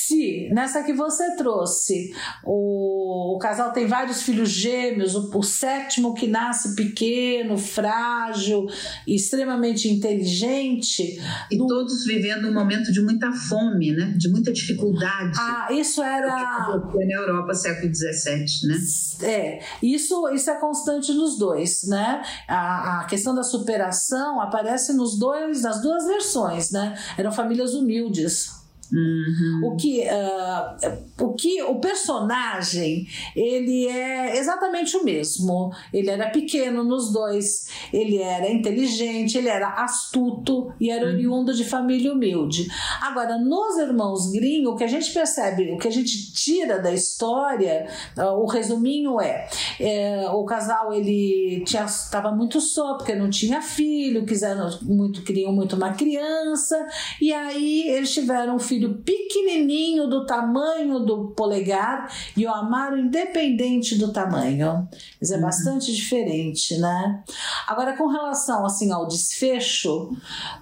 Se 0.08 0.48
nessa 0.54 0.82
que 0.82 0.94
você 0.94 1.36
trouxe, 1.36 2.14
o, 2.42 3.36
o 3.36 3.38
casal 3.38 3.72
tem 3.72 3.86
vários 3.86 4.22
filhos 4.22 4.48
gêmeos, 4.48 5.14
o, 5.14 5.30
o 5.36 5.42
sétimo 5.42 6.14
que 6.14 6.26
nasce 6.26 6.74
pequeno, 6.74 7.58
frágil, 7.58 8.66
extremamente 9.06 9.86
inteligente. 9.86 11.20
E 11.50 11.58
no... 11.58 11.66
todos 11.66 12.06
vivendo 12.06 12.48
um 12.48 12.54
momento 12.54 12.90
de 12.90 13.02
muita 13.02 13.30
fome, 13.32 13.92
né? 13.92 14.14
De 14.16 14.30
muita 14.30 14.50
dificuldade. 14.50 15.38
Ah, 15.38 15.68
isso 15.70 16.02
era. 16.02 16.26
Na 16.26 17.14
Europa, 17.14 17.52
século 17.52 17.94
XVII, 17.94 18.68
né? 18.68 18.78
É, 19.20 19.60
isso, 19.82 20.26
isso 20.30 20.48
é 20.48 20.54
constante 20.54 21.12
nos 21.12 21.38
dois, 21.38 21.82
né? 21.86 22.22
A, 22.48 23.00
a 23.00 23.04
questão 23.04 23.34
da 23.34 23.42
superação 23.42 24.40
aparece 24.40 24.94
nos 24.94 25.18
dois, 25.18 25.62
nas 25.62 25.82
duas 25.82 26.06
versões, 26.06 26.70
né? 26.70 26.98
Eram 27.18 27.30
famílias 27.30 27.74
humildes. 27.74 28.57
Uhum. 28.92 29.60
O 29.64 29.76
que 29.76 30.00
uh, 30.00 31.24
o 31.24 31.34
que 31.34 31.62
o 31.62 31.78
personagem 31.80 33.06
ele 33.36 33.86
é 33.86 34.38
exatamente 34.38 34.96
o 34.96 35.04
mesmo. 35.04 35.72
Ele 35.92 36.08
era 36.08 36.30
pequeno 36.30 36.82
nos 36.82 37.12
dois, 37.12 37.68
ele 37.92 38.18
era 38.18 38.50
inteligente, 38.50 39.36
ele 39.36 39.48
era 39.48 39.68
astuto 39.82 40.72
e 40.80 40.90
era 40.90 41.04
uhum. 41.06 41.12
oriundo 41.12 41.54
de 41.54 41.64
família 41.64 42.12
humilde. 42.12 42.68
Agora 43.02 43.38
nos 43.38 43.76
irmãos 43.78 44.30
Grimm, 44.32 44.66
o 44.66 44.76
que 44.76 44.84
a 44.84 44.88
gente 44.88 45.12
percebe, 45.12 45.72
o 45.72 45.78
que 45.78 45.88
a 45.88 45.92
gente 45.92 46.32
tira 46.32 46.78
da 46.78 46.92
história, 46.92 47.86
uh, 48.16 48.40
o 48.40 48.46
resuminho 48.46 49.20
é, 49.20 49.48
é, 49.78 50.28
o 50.30 50.44
casal 50.44 50.92
ele 50.92 51.62
estava 51.64 52.30
muito 52.32 52.60
só 52.60 52.94
porque 52.94 53.14
não 53.14 53.28
tinha 53.28 53.60
filho, 53.60 54.24
quiseram 54.24 54.68
muito 54.82 55.22
queriam 55.22 55.52
muito 55.52 55.76
uma 55.76 55.92
criança 55.92 56.86
e 57.20 57.32
aí 57.32 57.88
eles 57.88 58.12
tiveram 58.12 58.56
um 58.56 58.58
filho 58.58 58.77
filho 58.78 59.02
pequenininho 59.02 60.06
do 60.06 60.24
tamanho 60.24 61.00
do 61.00 61.32
polegar 61.32 62.08
e 62.36 62.46
o 62.46 62.52
amaram 62.52 62.96
independente 62.96 63.96
do 63.96 64.12
tamanho. 64.12 64.88
Isso 65.20 65.34
é 65.34 65.36
uhum. 65.36 65.42
bastante 65.42 65.92
diferente, 65.92 66.78
né? 66.78 67.24
Agora, 67.66 67.96
com 67.96 68.06
relação 68.06 68.64
assim 68.64 68.92
ao 68.92 69.08
desfecho, 69.08 70.10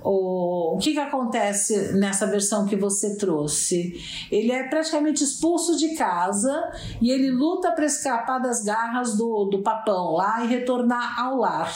o, 0.02 0.74
o 0.74 0.78
que, 0.78 0.92
que 0.92 0.98
acontece 0.98 1.92
nessa 1.92 2.26
versão 2.26 2.66
que 2.66 2.76
você 2.76 3.16
trouxe? 3.16 3.94
Ele 4.30 4.50
é 4.50 4.64
praticamente 4.64 5.22
expulso 5.22 5.76
de 5.76 5.94
casa 5.94 6.72
e 7.00 7.10
ele 7.10 7.30
luta 7.30 7.70
para 7.72 7.84
escapar 7.84 8.38
das 8.38 8.64
garras 8.64 9.16
do, 9.16 9.44
do 9.44 9.62
papão 9.62 10.12
lá 10.12 10.42
e 10.42 10.48
retornar 10.48 11.20
ao 11.20 11.36
lar 11.36 11.74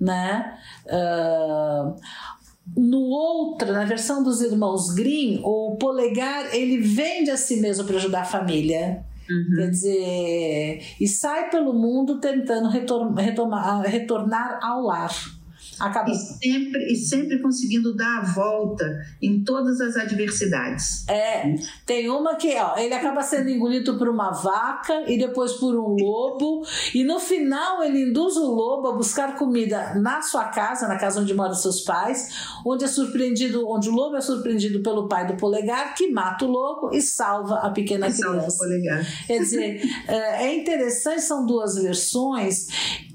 né? 0.00 0.56
Uh, 0.86 1.96
no 2.76 3.00
outra, 3.00 3.72
na 3.72 3.84
versão 3.84 4.22
dos 4.22 4.40
irmãos 4.40 4.94
Grimm, 4.94 5.40
o 5.42 5.76
polegar 5.76 6.54
ele 6.54 6.78
vende 6.78 7.30
a 7.30 7.36
si 7.36 7.60
mesmo 7.60 7.84
para 7.84 7.96
ajudar 7.96 8.22
a 8.22 8.24
família. 8.24 9.04
Uhum. 9.30 9.56
Quer 9.56 9.70
dizer, 9.70 10.82
e 11.00 11.06
sai 11.06 11.50
pelo 11.50 11.74
mundo 11.74 12.18
tentando 12.18 12.68
retornar, 12.68 13.82
retornar 13.82 14.58
ao 14.62 14.82
lar. 14.82 15.12
Acaba... 15.80 16.10
E, 16.10 16.14
sempre, 16.14 16.92
e 16.92 16.96
sempre 16.96 17.38
conseguindo 17.40 17.94
dar 17.94 18.18
a 18.18 18.24
volta 18.32 18.84
em 19.20 19.42
todas 19.44 19.80
as 19.80 19.96
adversidades. 19.96 21.06
É, 21.08 21.54
tem 21.86 22.08
uma 22.10 22.36
que 22.36 22.54
ó, 22.56 22.76
ele 22.76 22.94
acaba 22.94 23.22
sendo 23.22 23.48
engolido 23.48 23.96
por 23.98 24.08
uma 24.08 24.30
vaca 24.30 25.04
e 25.06 25.18
depois 25.18 25.52
por 25.54 25.74
um 25.74 25.94
lobo, 25.94 26.64
e 26.94 27.04
no 27.04 27.18
final 27.18 27.82
ele 27.82 28.10
induz 28.10 28.36
o 28.36 28.46
lobo 28.46 28.88
a 28.88 28.92
buscar 28.92 29.36
comida 29.36 29.94
na 29.94 30.22
sua 30.22 30.44
casa, 30.44 30.88
na 30.88 30.98
casa 30.98 31.20
onde 31.20 31.34
moram 31.34 31.54
seus 31.54 31.80
pais, 31.82 32.28
onde 32.64 32.84
é 32.84 32.88
surpreendido, 32.88 33.68
onde 33.68 33.88
o 33.88 33.92
lobo 33.92 34.16
é 34.16 34.20
surpreendido 34.20 34.82
pelo 34.82 35.08
pai 35.08 35.26
do 35.26 35.36
polegar, 35.36 35.94
que 35.94 36.10
mata 36.10 36.44
o 36.44 36.48
lobo 36.48 36.90
e 36.92 37.00
salva 37.00 37.56
a 37.60 37.70
pequena 37.70 38.08
e 38.08 38.12
criança. 38.12 38.40
Salva 38.40 38.48
o 38.48 38.56
polegar. 38.56 39.26
Quer 39.26 39.38
dizer, 39.38 39.82
é, 40.06 40.46
é 40.46 40.56
interessante, 40.56 41.22
são 41.22 41.46
duas 41.46 41.76
versões. 41.76 42.66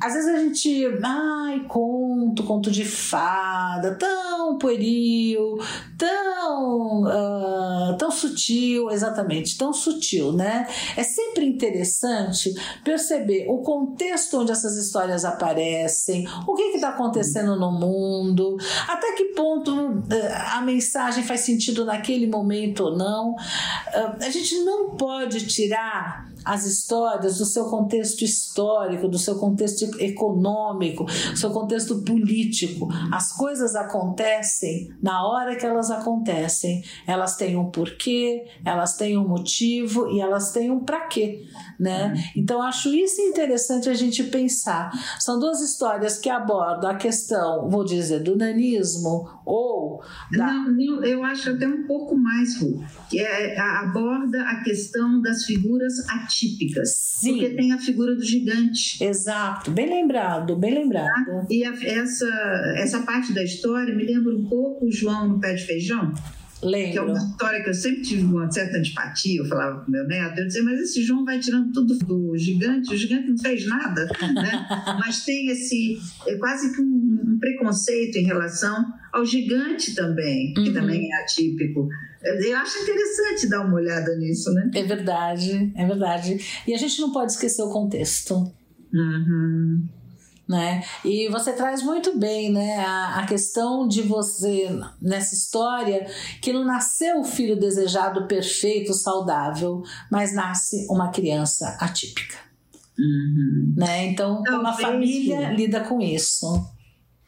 Às 0.01 0.13
vezes 0.13 0.29
a 0.29 0.39
gente, 0.39 0.85
ai, 1.03 1.65
conto, 1.67 2.43
conto 2.53 2.69
de 2.69 2.85
fada, 2.85 3.95
tão 3.95 4.59
pueril, 4.59 5.57
tão, 5.97 7.01
uh, 7.01 7.97
tão 7.97 8.11
sutil, 8.11 8.91
exatamente, 8.91 9.57
tão 9.57 9.73
sutil, 9.73 10.31
né? 10.31 10.67
É 10.95 11.01
sempre 11.01 11.45
interessante 11.45 12.53
perceber 12.83 13.47
o 13.49 13.63
contexto 13.63 14.39
onde 14.39 14.51
essas 14.51 14.77
histórias 14.77 15.25
aparecem, 15.25 16.27
o 16.47 16.53
que 16.53 16.61
está 16.75 16.89
acontecendo 16.89 17.55
no 17.55 17.71
mundo, 17.71 18.55
até 18.87 19.13
que 19.13 19.25
ponto 19.33 19.71
uh, 19.71 20.03
a 20.51 20.61
mensagem 20.61 21.23
faz 21.23 21.39
sentido 21.41 21.83
naquele 21.85 22.27
momento 22.27 22.83
ou 22.83 22.95
não. 22.95 23.31
Uh, 23.31 24.23
a 24.23 24.29
gente 24.29 24.59
não 24.63 24.95
pode 24.95 25.47
tirar 25.47 26.31
as 26.45 26.65
histórias 26.65 27.37
do 27.37 27.45
seu 27.45 27.65
contexto 27.65 28.23
histórico, 28.23 29.07
do 29.07 29.17
seu 29.17 29.35
contexto 29.37 29.83
econômico, 29.99 31.05
do 31.05 31.37
seu 31.37 31.51
contexto 31.51 32.01
político. 32.01 32.89
As 33.11 33.31
coisas 33.31 33.75
acontecem 33.75 34.89
na 35.01 35.25
hora 35.25 35.55
que 35.55 35.65
elas 35.65 35.89
acontecem. 35.89 36.83
Elas 37.07 37.35
têm 37.35 37.55
um 37.57 37.69
porquê, 37.69 38.45
elas 38.65 38.95
têm 38.95 39.17
um 39.17 39.27
motivo 39.27 40.09
e 40.09 40.19
elas 40.19 40.51
têm 40.51 40.71
um 40.71 40.79
para 40.79 41.01
quê, 41.07 41.45
né? 41.79 42.13
Então 42.35 42.61
acho 42.61 42.93
isso 42.93 43.21
interessante 43.21 43.89
a 43.89 43.93
gente 43.93 44.23
pensar. 44.23 44.91
São 45.19 45.39
duas 45.39 45.61
histórias 45.61 46.17
que 46.17 46.29
abordam 46.29 46.89
a 46.89 46.95
questão, 46.95 47.69
vou 47.69 47.83
dizer, 47.83 48.19
do 48.19 48.35
nanismo 48.35 49.29
ou 49.45 50.01
da... 50.31 50.53
não, 50.53 51.03
eu 51.03 51.23
acho 51.23 51.51
até 51.51 51.67
um 51.67 51.85
pouco 51.85 52.15
mais, 52.15 52.59
Ru, 52.59 52.83
que 53.09 53.19
é, 53.19 53.59
aborda 53.59 54.41
a 54.43 54.63
questão 54.63 55.21
das 55.21 55.43
figuras 55.43 55.93
ativas 56.09 56.32
atípicas. 56.33 56.89
Sim. 57.19 57.33
Porque 57.33 57.55
tem 57.55 57.71
a 57.71 57.77
figura 57.77 58.15
do 58.15 58.23
gigante. 58.23 59.03
Exato, 59.03 59.71
bem 59.71 59.87
lembrado, 59.87 60.55
bem 60.55 60.73
lembrado. 60.73 61.29
Ah, 61.29 61.45
e 61.49 61.63
a, 61.63 61.73
essa, 61.83 62.73
essa 62.77 63.01
parte 63.03 63.31
da 63.33 63.43
história 63.43 63.95
me 63.95 64.03
lembra 64.03 64.35
um 64.35 64.45
pouco 64.45 64.85
o 64.85 64.91
João 64.91 65.29
no 65.29 65.39
pé 65.39 65.53
de 65.53 65.65
feijão. 65.65 66.13
Lembro. 66.61 66.91
Que 66.91 66.97
é 66.97 67.01
uma 67.01 67.17
história 67.17 67.61
que 67.61 67.69
eu 67.69 67.73
sempre 67.73 68.01
tive 68.01 68.23
uma 68.23 68.49
certa 68.49 68.77
antipatia. 68.77 69.41
Eu 69.41 69.45
falava 69.45 69.81
pro 69.81 69.91
meu 69.91 70.07
neto, 70.07 70.39
eu 70.39 70.47
dizia, 70.47 70.63
mas 70.63 70.79
esse 70.79 71.03
João 71.03 71.25
vai 71.25 71.37
tirando 71.39 71.73
tudo 71.73 71.97
do 71.99 72.37
gigante, 72.37 72.93
o 72.93 72.97
gigante 72.97 73.29
não 73.29 73.37
fez 73.37 73.67
nada, 73.67 74.05
né? 74.33 74.65
mas 74.99 75.25
tem 75.25 75.49
esse, 75.49 75.97
é 76.25 76.35
quase 76.35 76.73
que 76.73 76.81
um, 76.81 76.85
um, 76.85 77.37
preconceito 77.37 78.15
em 78.17 78.23
relação 78.23 78.85
ao 79.11 79.25
gigante 79.25 79.93
também, 79.93 80.53
que 80.53 80.69
uhum. 80.69 80.73
também 80.73 81.11
é 81.11 81.21
atípico. 81.21 81.89
Eu 82.23 82.57
acho 82.57 82.79
interessante 82.79 83.47
dar 83.47 83.65
uma 83.65 83.75
olhada 83.75 84.15
nisso, 84.15 84.51
né? 84.53 84.71
É 84.73 84.83
verdade, 84.83 85.73
é 85.75 85.85
verdade. 85.85 86.37
E 86.65 86.73
a 86.73 86.77
gente 86.77 87.01
não 87.01 87.11
pode 87.11 87.33
esquecer 87.33 87.61
o 87.61 87.69
contexto. 87.69 88.51
Uhum. 88.93 89.85
Né? 90.47 90.83
E 91.03 91.29
você 91.29 91.53
traz 91.53 91.81
muito 91.81 92.17
bem 92.17 92.51
né, 92.51 92.77
a, 92.79 93.19
a, 93.21 93.25
questão 93.25 93.87
de 93.87 94.01
você, 94.01 94.69
nessa 95.01 95.33
história, 95.33 96.05
que 96.41 96.51
não 96.51 96.65
nasceu 96.65 97.21
o 97.21 97.23
filho 97.23 97.57
desejado, 97.57 98.27
perfeito, 98.27 98.93
saudável, 98.93 99.81
mas 100.11 100.33
nasce 100.33 100.85
uma 100.89 101.11
criança 101.11 101.77
atípica. 101.79 102.37
Uhum. 102.99 103.73
Né? 103.75 104.07
Então, 104.07 104.43
como 104.43 104.67
a 104.67 104.73
família 104.73 105.51
lida 105.51 105.81
com 105.81 105.99
isso? 105.99 106.45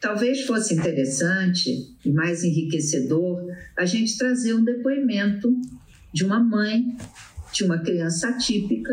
Talvez 0.00 0.42
fosse 0.42 0.74
interessante 0.74 1.96
e 2.04 2.12
mais 2.12 2.44
enriquecedor 2.44 3.45
a 3.76 3.84
gente 3.84 4.16
trazer 4.16 4.54
um 4.54 4.64
depoimento 4.64 5.52
de 6.12 6.24
uma 6.24 6.38
mãe 6.38 6.96
de 7.52 7.64
uma 7.64 7.78
criança 7.78 8.28
atípica, 8.28 8.92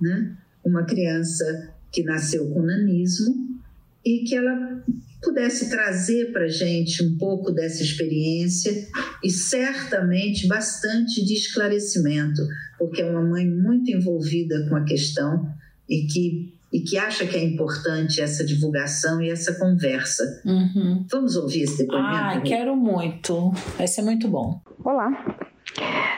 né? 0.00 0.36
uma 0.64 0.84
criança 0.84 1.72
que 1.92 2.02
nasceu 2.02 2.48
com 2.50 2.62
nanismo 2.62 3.60
e 4.04 4.24
que 4.24 4.34
ela 4.34 4.84
pudesse 5.22 5.68
trazer 5.68 6.32
para 6.32 6.44
a 6.44 6.48
gente 6.48 7.04
um 7.04 7.16
pouco 7.18 7.50
dessa 7.50 7.82
experiência 7.82 8.88
e 9.22 9.30
certamente 9.30 10.46
bastante 10.46 11.24
de 11.24 11.34
esclarecimento, 11.34 12.42
porque 12.78 13.02
é 13.02 13.10
uma 13.10 13.22
mãe 13.22 13.46
muito 13.46 13.90
envolvida 13.90 14.66
com 14.68 14.76
a 14.76 14.84
questão 14.84 15.52
e 15.88 16.06
que, 16.06 16.54
e 16.72 16.80
que 16.80 16.96
acha 16.96 17.26
que 17.26 17.36
é 17.36 17.42
importante 17.42 18.20
essa 18.20 18.44
divulgação 18.44 19.20
e 19.20 19.30
essa 19.30 19.58
conversa. 19.58 20.24
Uhum. 20.44 21.04
Vamos 21.10 21.36
ouvir 21.36 21.62
esse 21.62 21.78
depoimento? 21.78 22.14
Ah, 22.14 22.40
quero 22.44 22.76
muito. 22.76 23.50
Vai 23.76 23.88
ser 23.88 24.02
muito 24.02 24.28
bom. 24.28 24.60
Olá, 24.84 25.36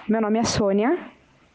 meu 0.09 0.21
nome 0.21 0.39
é 0.39 0.45
Sônia 0.45 0.99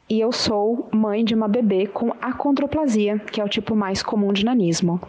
e 0.10 0.20
eu 0.20 0.32
sou 0.32 0.90
mãe 0.92 1.24
de 1.24 1.36
uma 1.36 1.48
bebê 1.48 1.86
com 1.86 2.12
acondroplasia, 2.22 3.20
que 3.20 3.40
é 3.40 3.44
o 3.44 3.50
tipo 3.50 3.76
mais 3.76 4.02
comum 4.02 4.34
de 4.34 4.44
nanismo. 4.44 5.00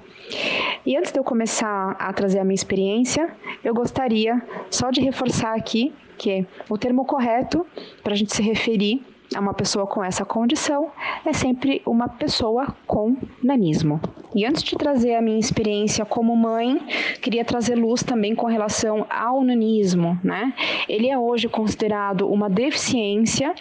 E 0.84 0.96
antes 0.96 1.12
de 1.12 1.18
eu 1.18 1.24
começar 1.24 1.96
a 1.98 2.12
trazer 2.12 2.40
a 2.40 2.44
minha 2.44 2.54
experiência, 2.54 3.30
eu 3.64 3.72
gostaria 3.72 4.42
só 4.70 4.90
de 4.90 5.00
reforçar 5.00 5.56
aqui 5.56 5.94
que 6.18 6.44
o 6.68 6.76
termo 6.76 7.04
correto 7.04 7.64
para 8.02 8.12
a 8.12 8.16
gente 8.16 8.34
se 8.34 8.42
referir 8.42 9.02
uma 9.36 9.52
pessoa 9.52 9.86
com 9.86 10.02
essa 10.02 10.24
condição 10.24 10.90
é 11.24 11.32
sempre 11.32 11.82
uma 11.84 12.08
pessoa 12.08 12.74
com 12.86 13.16
nanismo. 13.42 14.00
E 14.34 14.44
antes 14.44 14.62
de 14.62 14.76
trazer 14.76 15.14
a 15.14 15.22
minha 15.22 15.38
experiência 15.38 16.04
como 16.04 16.36
mãe, 16.36 16.80
queria 17.20 17.44
trazer 17.44 17.74
luz 17.74 18.02
também 18.02 18.34
com 18.34 18.46
relação 18.46 19.06
ao 19.10 19.42
nanismo, 19.42 20.18
né? 20.22 20.52
Ele 20.88 21.08
é 21.08 21.18
hoje 21.18 21.48
considerado 21.48 22.28
uma 22.28 22.48
deficiência 22.48 23.54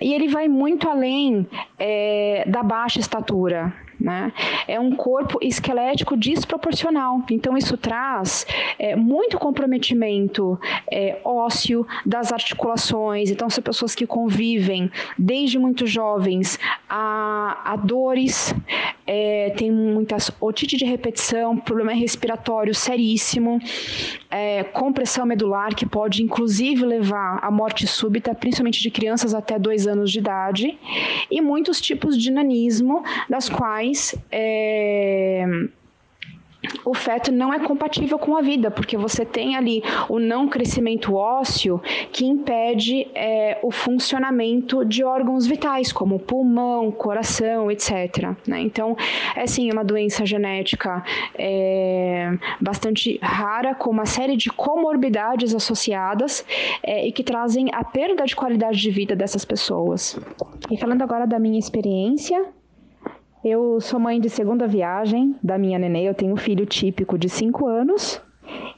e 0.00 0.14
ele 0.14 0.28
vai 0.28 0.48
muito 0.48 0.88
além 0.88 1.46
é, 1.78 2.44
da 2.46 2.62
baixa 2.62 3.00
estatura, 3.00 3.72
né? 4.00 4.32
É 4.66 4.80
um 4.80 4.96
corpo 4.96 5.38
esquelético 5.42 6.16
desproporcional. 6.16 7.22
Então, 7.30 7.56
isso 7.56 7.76
traz 7.76 8.46
é, 8.78 8.96
muito 8.96 9.38
comprometimento 9.38 10.58
é, 10.90 11.18
ósseo 11.24 11.86
das 12.06 12.32
articulações. 12.32 13.30
Então, 13.30 13.50
são 13.50 13.62
pessoas 13.62 13.94
que 13.94 14.06
convivem 14.06 14.90
desde 15.18 15.58
muito 15.58 15.86
jovens 15.86 16.58
a, 16.88 17.60
a 17.64 17.76
dores 17.76 18.54
é, 19.12 19.50
tem 19.56 19.72
muitas 19.72 20.30
otite 20.40 20.76
de 20.76 20.84
repetição, 20.84 21.56
problema 21.56 21.92
respiratório 21.92 22.72
seríssimo, 22.72 23.58
é, 24.30 24.62
compressão 24.62 25.26
medular, 25.26 25.74
que 25.74 25.84
pode 25.84 26.22
inclusive 26.22 26.84
levar 26.84 27.40
à 27.42 27.50
morte 27.50 27.88
súbita, 27.88 28.32
principalmente 28.36 28.80
de 28.80 28.88
crianças 28.88 29.34
até 29.34 29.58
dois 29.58 29.88
anos 29.88 30.12
de 30.12 30.20
idade, 30.20 30.78
e 31.28 31.40
muitos 31.40 31.80
tipos 31.80 32.16
de 32.16 32.30
nanismo, 32.30 33.02
das 33.28 33.48
quais. 33.48 34.14
É, 34.30 35.44
o 36.84 36.94
feto 36.94 37.32
não 37.32 37.52
é 37.52 37.58
compatível 37.58 38.18
com 38.18 38.36
a 38.36 38.42
vida, 38.42 38.70
porque 38.70 38.96
você 38.96 39.24
tem 39.24 39.56
ali 39.56 39.82
o 40.08 40.18
não 40.18 40.48
crescimento 40.48 41.14
ósseo 41.14 41.80
que 42.12 42.24
impede 42.26 43.08
é, 43.14 43.58
o 43.62 43.70
funcionamento 43.70 44.84
de 44.84 45.02
órgãos 45.02 45.46
vitais, 45.46 45.92
como 45.92 46.18
pulmão, 46.18 46.90
coração, 46.90 47.70
etc. 47.70 48.34
Né? 48.46 48.60
Então, 48.60 48.96
é 49.34 49.46
sim 49.46 49.70
uma 49.72 49.84
doença 49.84 50.26
genética 50.26 51.02
é, 51.34 52.30
bastante 52.60 53.18
rara, 53.22 53.74
com 53.74 53.90
uma 53.90 54.06
série 54.06 54.36
de 54.36 54.50
comorbidades 54.50 55.54
associadas 55.54 56.44
é, 56.82 57.06
e 57.06 57.12
que 57.12 57.22
trazem 57.22 57.68
a 57.72 57.82
perda 57.84 58.24
de 58.24 58.36
qualidade 58.36 58.78
de 58.78 58.90
vida 58.90 59.16
dessas 59.16 59.44
pessoas. 59.44 60.18
E 60.70 60.76
falando 60.76 61.02
agora 61.02 61.26
da 61.26 61.38
minha 61.38 61.58
experiência, 61.58 62.44
eu 63.44 63.80
sou 63.80 63.98
mãe 63.98 64.20
de 64.20 64.28
segunda 64.28 64.66
viagem 64.66 65.34
da 65.42 65.56
minha 65.56 65.78
nenê. 65.78 66.08
Eu 66.08 66.14
tenho 66.14 66.32
um 66.32 66.36
filho 66.36 66.66
típico 66.66 67.18
de 67.18 67.28
5 67.28 67.66
anos 67.66 68.22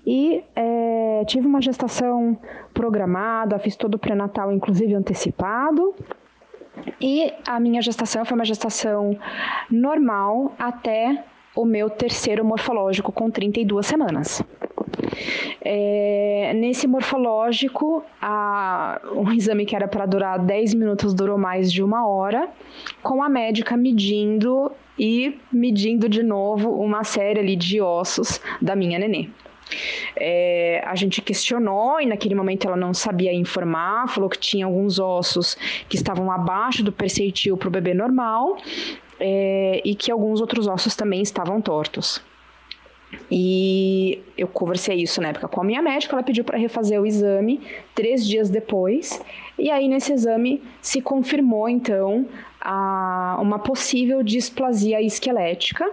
e 0.07 0.43
é, 0.55 1.25
tive 1.27 1.47
uma 1.47 1.61
gestação 1.61 2.39
programada, 2.73 3.59
fiz 3.59 3.77
todo 3.77 3.95
o 3.97 3.99
pré-natal, 3.99 4.53
inclusive 4.53 4.95
antecipado. 4.95 5.95
E 7.01 7.33
a 7.47 7.59
minha 7.61 7.83
gestação 7.83 8.25
foi 8.25 8.35
uma 8.35 8.45
gestação 8.45 9.17
normal 9.71 10.55
até 10.59 11.25
o 11.55 11.65
meu 11.65 11.91
terceiro 11.91 12.45
morfológico, 12.45 13.13
com 13.13 13.31
32 13.31 13.87
semanas. 13.87 14.43
É, 15.61 16.53
nesse 16.57 16.87
morfológico, 16.87 18.05
a, 18.21 19.01
um 19.15 19.31
exame 19.33 19.65
que 19.65 19.77
era 19.77 19.87
para 19.87 20.07
durar 20.07 20.39
10 20.39 20.75
minutos 20.75 21.15
durou 21.15 21.39
mais 21.39 21.73
de 21.73 21.83
uma 21.83 22.07
hora, 22.07 22.49
com 23.03 23.23
a 23.23 23.29
médica 23.29 23.77
medindo 23.77 24.73
e 24.99 25.39
medindo 25.53 26.09
de 26.09 26.23
novo 26.23 26.71
uma 26.71 27.05
série 27.05 27.41
ali 27.41 27.57
de 27.57 27.81
ossos 27.81 28.41
da 28.61 28.75
minha 28.75 28.99
nenê. 28.99 29.29
É, 30.17 30.83
a 30.85 30.95
gente 30.95 31.23
questionou 31.23 32.01
e 32.01 32.07
naquele 32.07 32.35
momento 32.35 32.67
ela 32.67 32.77
não 32.77 32.93
sabia 32.93 33.33
informar, 33.33 34.09
falou 34.09 34.29
que 34.29 34.39
tinha 34.39 34.67
alguns 34.67 34.99
ossos 34.99 35.57
que 35.89 35.97
estavam 35.97 36.31
abaixo 36.31 36.83
do 36.83 36.93
percentil 36.93 37.57
para 37.57 37.69
o 37.69 37.71
bebê 37.71 37.95
normal 37.95 38.59
é, 39.19 39.81
e 39.85 39.95
que 39.95 40.11
alguns 40.11 40.41
outros 40.41 40.67
ossos 40.67 40.95
também 40.95 41.23
estavam 41.23 41.61
tortos. 41.61 42.21
E 43.31 44.23
eu 44.37 44.49
conversei 44.49 44.97
isso 44.97 45.21
na 45.21 45.29
época 45.29 45.49
com 45.49 45.61
a 45.61 45.65
minha 45.65 45.83
médica, 45.83 46.15
ela 46.15 46.23
pediu 46.23 46.45
para 46.45 46.59
refazer 46.59 47.01
o 47.01 47.07
exame 47.07 47.61
três 47.95 48.27
dias 48.27 48.51
depois. 48.51 49.21
E 49.59 49.71
aí, 49.71 49.89
nesse 49.89 50.13
exame, 50.13 50.63
se 50.81 51.01
confirmou, 51.01 51.69
então, 51.69 52.27
a, 52.61 53.39
uma 53.41 53.59
possível 53.59 54.23
displasia 54.23 55.01
esquelética. 55.01 55.91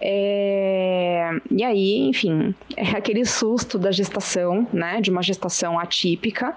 É, 0.00 1.30
e 1.50 1.64
aí, 1.64 2.08
enfim, 2.08 2.54
é 2.76 2.90
aquele 2.90 3.24
susto 3.24 3.78
da 3.78 3.90
gestação, 3.90 4.66
né, 4.72 5.00
de 5.00 5.10
uma 5.10 5.22
gestação 5.22 5.78
atípica. 5.78 6.56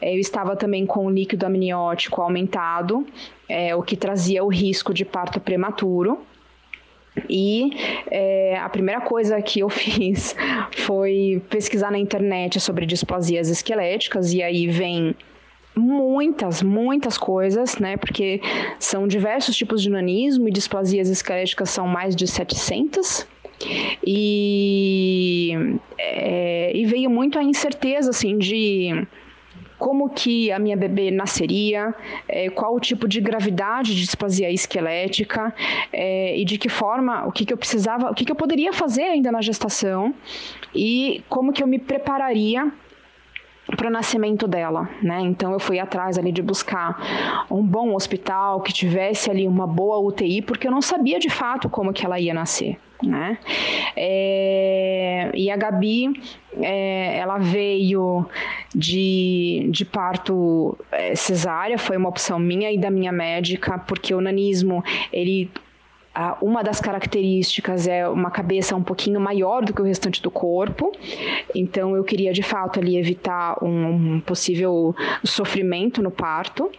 É, 0.00 0.14
eu 0.14 0.20
estava 0.20 0.56
também 0.56 0.86
com 0.86 1.06
o 1.06 1.10
líquido 1.10 1.46
amniótico 1.46 2.20
aumentado, 2.20 3.06
é, 3.48 3.74
o 3.74 3.82
que 3.82 3.96
trazia 3.96 4.44
o 4.44 4.48
risco 4.48 4.92
de 4.92 5.04
parto 5.04 5.40
prematuro. 5.40 6.20
E 7.28 7.70
é, 8.10 8.56
a 8.58 8.68
primeira 8.68 9.00
coisa 9.00 9.40
que 9.40 9.60
eu 9.60 9.68
fiz 9.70 10.34
foi 10.72 11.42
pesquisar 11.48 11.90
na 11.90 11.98
internet 11.98 12.60
sobre 12.60 12.86
displasias 12.86 13.48
esqueléticas, 13.48 14.32
e 14.32 14.42
aí 14.42 14.66
vem 14.66 15.14
muitas, 15.76 16.62
muitas 16.62 17.18
coisas, 17.18 17.78
né? 17.78 17.96
Porque 17.96 18.40
são 18.78 19.06
diversos 19.06 19.56
tipos 19.56 19.82
de 19.82 19.90
nanismo 19.90 20.48
e 20.48 20.52
displasias 20.52 21.08
esqueléticas 21.08 21.70
são 21.70 21.86
mais 21.86 22.14
de 22.14 22.26
700. 22.26 23.26
E, 24.06 25.52
é, 25.98 26.76
e 26.76 26.84
veio 26.84 27.08
muito 27.08 27.38
a 27.38 27.42
incerteza, 27.42 28.10
assim, 28.10 28.36
de 28.36 29.06
como 29.84 30.08
que 30.08 30.50
a 30.50 30.58
minha 30.58 30.78
bebê 30.78 31.10
nasceria, 31.10 31.94
é, 32.26 32.48
qual 32.48 32.74
o 32.74 32.80
tipo 32.80 33.06
de 33.06 33.20
gravidade 33.20 33.94
de 33.94 34.00
displasia 34.00 34.50
esquelética 34.50 35.54
é, 35.92 36.38
e 36.38 36.42
de 36.42 36.56
que 36.56 36.70
forma, 36.70 37.26
o 37.26 37.30
que, 37.30 37.44
que 37.44 37.52
eu 37.52 37.58
precisava, 37.58 38.10
o 38.10 38.14
que, 38.14 38.24
que 38.24 38.32
eu 38.32 38.34
poderia 38.34 38.72
fazer 38.72 39.02
ainda 39.02 39.30
na 39.30 39.42
gestação 39.42 40.14
e 40.74 41.22
como 41.28 41.52
que 41.52 41.62
eu 41.62 41.66
me 41.66 41.78
prepararia 41.78 42.72
para 43.76 43.88
o 43.88 43.90
nascimento 43.90 44.48
dela, 44.48 44.88
né? 45.02 45.20
Então 45.20 45.52
eu 45.52 45.60
fui 45.60 45.78
atrás 45.78 46.16
ali 46.16 46.32
de 46.32 46.40
buscar 46.40 47.46
um 47.50 47.62
bom 47.62 47.94
hospital 47.94 48.62
que 48.62 48.72
tivesse 48.72 49.30
ali 49.30 49.46
uma 49.46 49.66
boa 49.66 49.98
UTI, 49.98 50.40
porque 50.40 50.66
eu 50.66 50.70
não 50.70 50.80
sabia 50.80 51.18
de 51.18 51.28
fato 51.28 51.68
como 51.68 51.92
que 51.92 52.06
ela 52.06 52.18
ia 52.18 52.32
nascer, 52.32 52.78
né? 53.06 53.38
É, 53.96 55.30
e 55.34 55.50
a 55.50 55.56
Gabi, 55.56 56.12
é, 56.60 57.18
ela 57.18 57.38
veio 57.38 58.26
de, 58.74 59.68
de 59.70 59.84
parto 59.84 60.76
é, 60.90 61.14
cesárea, 61.14 61.78
foi 61.78 61.96
uma 61.96 62.08
opção 62.08 62.38
minha 62.38 62.72
e 62.72 62.78
da 62.78 62.90
minha 62.90 63.12
médica, 63.12 63.78
porque 63.78 64.14
o 64.14 64.20
nanismo 64.20 64.82
ele 65.12 65.50
uma 66.40 66.62
das 66.62 66.80
características 66.80 67.88
é 67.88 68.08
uma 68.08 68.30
cabeça 68.30 68.76
um 68.76 68.82
pouquinho 68.82 69.20
maior 69.20 69.64
do 69.64 69.74
que 69.74 69.82
o 69.82 69.84
restante 69.84 70.22
do 70.22 70.30
corpo, 70.30 70.92
então 71.54 71.96
eu 71.96 72.04
queria 72.04 72.32
de 72.32 72.42
fato 72.42 72.78
ali 72.78 72.96
evitar 72.96 73.56
um 73.62 74.20
possível 74.20 74.94
sofrimento 75.24 76.00
no 76.00 76.12
parto. 76.12 76.70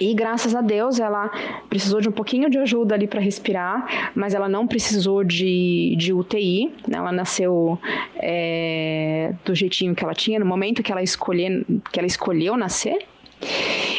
E 0.00 0.14
graças 0.14 0.54
a 0.54 0.60
Deus 0.60 1.00
ela 1.00 1.28
precisou 1.68 2.00
de 2.00 2.08
um 2.08 2.12
pouquinho 2.12 2.48
de 2.48 2.58
ajuda 2.58 2.94
ali 2.94 3.08
para 3.08 3.20
respirar, 3.20 4.12
mas 4.14 4.32
ela 4.32 4.48
não 4.48 4.66
precisou 4.66 5.24
de, 5.24 5.96
de 5.96 6.12
UTI. 6.12 6.72
Né? 6.86 6.98
Ela 6.98 7.10
nasceu 7.10 7.78
é, 8.16 9.34
do 9.44 9.54
jeitinho 9.54 9.94
que 9.94 10.04
ela 10.04 10.14
tinha, 10.14 10.38
no 10.38 10.46
momento 10.46 10.82
que 10.82 10.92
ela, 10.92 11.02
escolher, 11.02 11.64
que 11.90 11.98
ela 11.98 12.06
escolheu 12.06 12.56
nascer. 12.56 13.06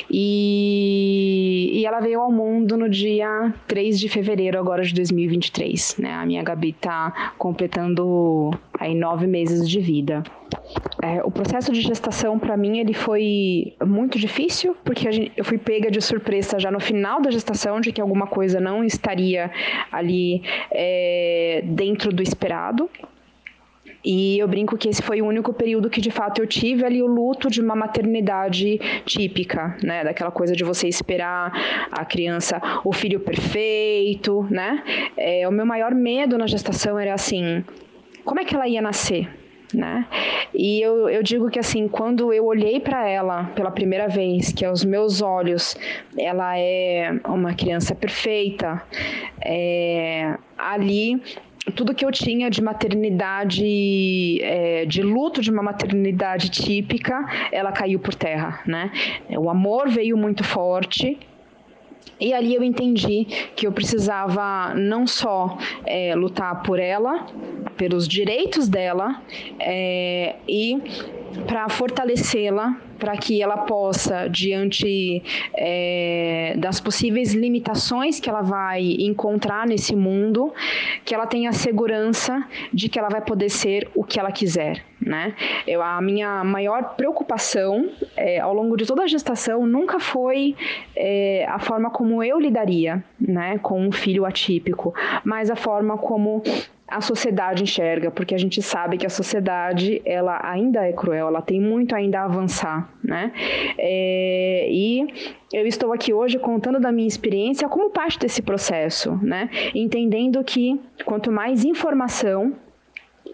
E, 0.09 1.79
e 1.79 1.85
ela 1.85 1.99
veio 1.99 2.21
ao 2.21 2.31
mundo 2.31 2.77
no 2.77 2.89
dia 2.89 3.53
3 3.67 3.99
de 3.99 4.07
fevereiro 4.09 4.59
agora 4.59 4.83
de 4.83 4.93
2023, 4.93 5.97
né? 5.97 6.13
A 6.13 6.25
minha 6.25 6.43
Gabi 6.43 6.73
tá 6.73 7.33
completando 7.37 8.51
aí 8.79 8.93
nove 8.93 9.27
meses 9.27 9.67
de 9.67 9.79
vida. 9.79 10.23
É, 11.01 11.23
o 11.23 11.31
processo 11.31 11.71
de 11.71 11.81
gestação 11.81 12.37
para 12.37 12.55
mim 12.55 12.77
ele 12.77 12.93
foi 12.93 13.73
muito 13.85 14.19
difícil 14.19 14.75
porque 14.83 15.11
gente, 15.11 15.31
eu 15.35 15.43
fui 15.43 15.57
pega 15.57 15.89
de 15.89 15.99
surpresa 15.99 16.59
já 16.59 16.69
no 16.69 16.79
final 16.79 17.21
da 17.21 17.31
gestação 17.31 17.81
de 17.81 17.91
que 17.91 17.99
alguma 17.99 18.27
coisa 18.27 18.59
não 18.59 18.83
estaria 18.83 19.51
ali 19.91 20.43
é, 20.71 21.63
dentro 21.65 22.13
do 22.13 22.21
esperado 22.21 22.89
e 24.03 24.37
eu 24.37 24.47
brinco 24.47 24.77
que 24.77 24.89
esse 24.89 25.01
foi 25.01 25.21
o 25.21 25.25
único 25.25 25.53
período 25.53 25.89
que 25.89 26.01
de 26.01 26.11
fato 26.11 26.41
eu 26.41 26.47
tive 26.47 26.83
ali 26.83 27.01
o 27.01 27.07
luto 27.07 27.49
de 27.49 27.61
uma 27.61 27.75
maternidade 27.75 28.79
típica, 29.05 29.77
né? 29.81 30.03
Daquela 30.03 30.31
coisa 30.31 30.55
de 30.55 30.63
você 30.63 30.87
esperar 30.87 31.51
a 31.91 32.03
criança, 32.03 32.61
o 32.83 32.91
filho 32.91 33.19
perfeito, 33.21 34.45
né? 34.49 34.83
É, 35.15 35.47
o 35.47 35.51
meu 35.51 35.65
maior 35.65 35.95
medo 35.95 36.37
na 36.37 36.47
gestação 36.47 36.99
era 36.99 37.13
assim: 37.13 37.63
como 38.25 38.41
é 38.41 38.45
que 38.45 38.55
ela 38.55 38.67
ia 38.67 38.81
nascer? 38.81 39.29
Né? 39.73 40.05
E 40.53 40.79
eu, 40.79 41.09
eu 41.09 41.23
digo 41.23 41.49
que 41.49 41.57
assim, 41.57 41.87
quando 41.87 42.31
eu 42.31 42.45
olhei 42.45 42.79
para 42.79 43.09
ela 43.09 43.45
pela 43.55 43.71
primeira 43.71 44.07
vez, 44.07 44.53
que 44.53 44.63
aos 44.63 44.85
meus 44.85 45.19
olhos 45.19 45.75
ela 46.15 46.55
é 46.55 47.19
uma 47.25 47.55
criança 47.55 47.95
perfeita, 47.95 48.83
é, 49.43 50.37
ali 50.55 51.19
tudo 51.71 51.93
que 51.93 52.05
eu 52.05 52.11
tinha 52.11 52.49
de 52.49 52.61
maternidade, 52.61 54.39
é, 54.41 54.85
de 54.85 55.01
luto 55.01 55.41
de 55.41 55.49
uma 55.49 55.63
maternidade 55.63 56.49
típica, 56.49 57.25
ela 57.51 57.71
caiu 57.71 57.99
por 57.99 58.13
terra, 58.13 58.61
né? 58.65 58.91
O 59.29 59.49
amor 59.49 59.89
veio 59.89 60.17
muito 60.17 60.43
forte, 60.43 61.17
e 62.19 62.33
ali 62.33 62.53
eu 62.53 62.63
entendi 62.63 63.25
que 63.55 63.65
eu 63.65 63.71
precisava 63.71 64.73
não 64.75 65.05
só 65.07 65.57
é, 65.85 66.15
lutar 66.15 66.63
por 66.63 66.79
ela, 66.79 67.27
pelos 67.75 68.07
direitos 68.07 68.69
dela, 68.69 69.21
é, 69.59 70.35
e 70.47 70.79
para 71.47 71.67
fortalecê-la, 71.69 72.77
para 73.03 73.17
que 73.17 73.41
ela 73.41 73.57
possa, 73.57 74.29
diante 74.29 75.21
é, 75.53 76.55
das 76.57 76.79
possíveis 76.79 77.33
limitações 77.33 78.17
que 78.17 78.29
ela 78.29 78.41
vai 78.41 78.81
encontrar 78.97 79.67
nesse 79.67 79.93
mundo, 79.93 80.53
que 81.03 81.13
ela 81.13 81.27
tenha 81.27 81.51
segurança 81.51 82.47
de 82.73 82.87
que 82.87 82.97
ela 82.97 83.09
vai 83.09 83.19
poder 83.19 83.49
ser 83.49 83.91
o 83.93 84.05
que 84.05 84.17
ela 84.17 84.31
quiser. 84.31 84.85
Né? 85.01 85.35
Eu, 85.67 85.83
a 85.83 85.99
minha 85.99 86.45
maior 86.45 86.95
preocupação 86.95 87.89
é, 88.15 88.39
ao 88.39 88.53
longo 88.53 88.77
de 88.77 88.85
toda 88.85 89.03
a 89.03 89.07
gestação 89.07 89.65
nunca 89.65 89.99
foi 89.99 90.55
é, 90.95 91.45
a 91.49 91.59
forma 91.59 91.89
como 91.89 92.23
eu 92.23 92.39
lidaria, 92.39 93.03
né, 93.19 93.57
com 93.57 93.85
um 93.85 93.91
filho 93.91 94.25
atípico, 94.25 94.93
mas 95.25 95.51
a 95.51 95.57
forma 95.57 95.97
como 95.97 96.41
a 96.87 97.01
sociedade 97.01 97.63
enxerga, 97.63 98.11
porque 98.11 98.35
a 98.35 98.37
gente 98.37 98.61
sabe 98.61 98.97
que 98.97 99.05
a 99.05 99.09
sociedade 99.09 100.01
ela 100.05 100.39
ainda 100.43 100.85
é 100.87 100.91
cruel, 100.91 101.27
ela 101.27 101.41
tem 101.41 101.59
muito 101.59 101.95
ainda 101.95 102.19
a 102.19 102.25
avançar, 102.25 102.89
né? 103.03 103.31
É, 103.77 104.67
e 104.69 105.07
eu 105.51 105.65
estou 105.65 105.93
aqui 105.93 106.13
hoje 106.13 106.37
contando 106.37 106.79
da 106.79 106.91
minha 106.91 107.07
experiência 107.07 107.67
como 107.69 107.89
parte 107.89 108.19
desse 108.19 108.41
processo, 108.41 109.17
né? 109.21 109.49
Entendendo 109.73 110.43
que 110.43 110.79
quanto 111.05 111.31
mais 111.31 111.63
informação 111.63 112.53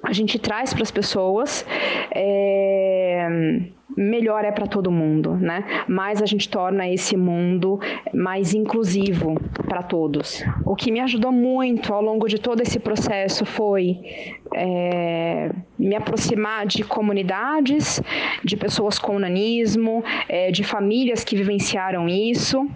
a 0.03 0.13
gente 0.13 0.39
traz 0.39 0.73
para 0.73 0.83
as 0.83 0.91
pessoas, 0.91 1.65
é, 2.13 3.27
melhor 3.95 4.45
é 4.45 4.51
para 4.51 4.67
todo 4.67 4.89
mundo, 4.91 5.35
né? 5.35 5.85
Mais 5.87 6.21
a 6.21 6.25
gente 6.25 6.47
torna 6.47 6.87
esse 6.87 7.17
mundo 7.17 7.79
mais 8.13 8.53
inclusivo 8.53 9.35
para 9.67 9.83
todos. 9.83 10.43
O 10.65 10.75
que 10.75 10.91
me 10.91 10.99
ajudou 11.01 11.31
muito 11.31 11.93
ao 11.93 12.01
longo 12.01 12.27
de 12.27 12.39
todo 12.39 12.61
esse 12.61 12.79
processo 12.79 13.45
foi 13.45 13.99
é, 14.55 15.51
me 15.77 15.95
aproximar 15.95 16.65
de 16.65 16.83
comunidades, 16.83 18.01
de 18.43 18.55
pessoas 18.55 18.97
com 18.97 19.19
nanismo, 19.19 20.03
é, 20.27 20.49
de 20.51 20.63
famílias 20.63 21.23
que 21.23 21.35
vivenciaram 21.35 22.07
isso 22.07 22.69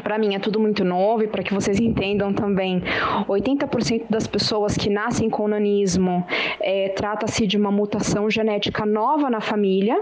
para 0.00 0.18
mim 0.18 0.34
é 0.34 0.38
tudo 0.38 0.58
muito 0.60 0.84
novo 0.84 1.22
e 1.22 1.26
para 1.26 1.42
que 1.42 1.52
vocês 1.52 1.78
entendam 1.80 2.32
também, 2.32 2.82
80% 3.28 4.04
das 4.10 4.26
pessoas 4.26 4.76
que 4.76 4.90
nascem 4.90 5.28
com 5.30 5.46
nanismo 5.48 6.24
é, 6.60 6.90
trata-se 6.90 7.46
de 7.46 7.56
uma 7.56 7.70
mutação 7.70 8.30
genética 8.30 8.84
nova 8.86 9.30
na 9.30 9.40
família, 9.40 10.00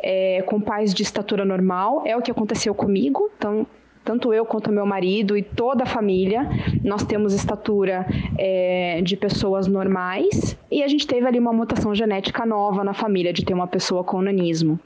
é, 0.00 0.42
com 0.42 0.60
pais 0.60 0.92
de 0.94 1.02
estatura 1.02 1.44
normal. 1.44 2.02
É 2.06 2.16
o 2.16 2.22
que 2.22 2.30
aconteceu 2.30 2.74
comigo, 2.74 3.30
então 3.36 3.66
tanto 4.04 4.32
eu 4.32 4.44
quanto 4.44 4.72
meu 4.72 4.84
marido 4.84 5.36
e 5.36 5.42
toda 5.42 5.84
a 5.84 5.86
família, 5.86 6.48
nós 6.82 7.04
temos 7.04 7.32
estatura 7.32 8.04
é, 8.36 9.00
de 9.02 9.16
pessoas 9.16 9.68
normais 9.68 10.58
e 10.70 10.82
a 10.82 10.88
gente 10.88 11.06
teve 11.06 11.26
ali 11.26 11.38
uma 11.38 11.52
mutação 11.52 11.94
genética 11.94 12.44
nova 12.44 12.82
na 12.82 12.92
família 12.92 13.32
de 13.32 13.44
ter 13.44 13.54
uma 13.54 13.66
pessoa 13.66 14.02
com 14.02 14.20
nanismo. 14.20 14.78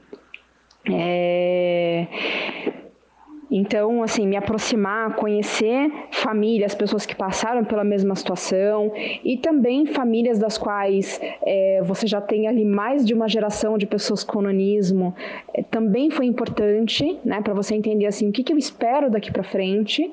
É... 0.89 2.07
Então, 3.49 4.03
assim, 4.03 4.27
me 4.27 4.35
aproximar, 4.35 5.15
conhecer 5.15 5.91
famílias, 6.11 6.75
pessoas 6.75 7.05
que 7.05 7.15
passaram 7.15 7.63
pela 7.63 7.83
mesma 7.83 8.13
situação 8.15 8.91
e 9.23 9.37
também 9.37 9.85
famílias 9.85 10.37
das 10.37 10.57
quais 10.57 11.19
é, 11.45 11.81
você 11.83 12.05
já 12.05 12.19
tem 12.19 12.47
ali 12.47 12.65
mais 12.65 13.05
de 13.05 13.13
uma 13.13 13.27
geração 13.27 13.77
de 13.77 13.85
pessoas 13.85 14.23
com 14.23 14.41
nanismo, 14.41 15.15
é, 15.53 15.63
também 15.63 16.09
foi 16.09 16.25
importante, 16.25 17.17
né, 17.23 17.41
para 17.41 17.53
você 17.53 17.73
entender 17.73 18.05
assim 18.05 18.29
o 18.29 18.31
que, 18.31 18.43
que 18.43 18.51
eu 18.51 18.57
espero 18.57 19.09
daqui 19.09 19.31
para 19.31 19.43
frente. 19.43 20.11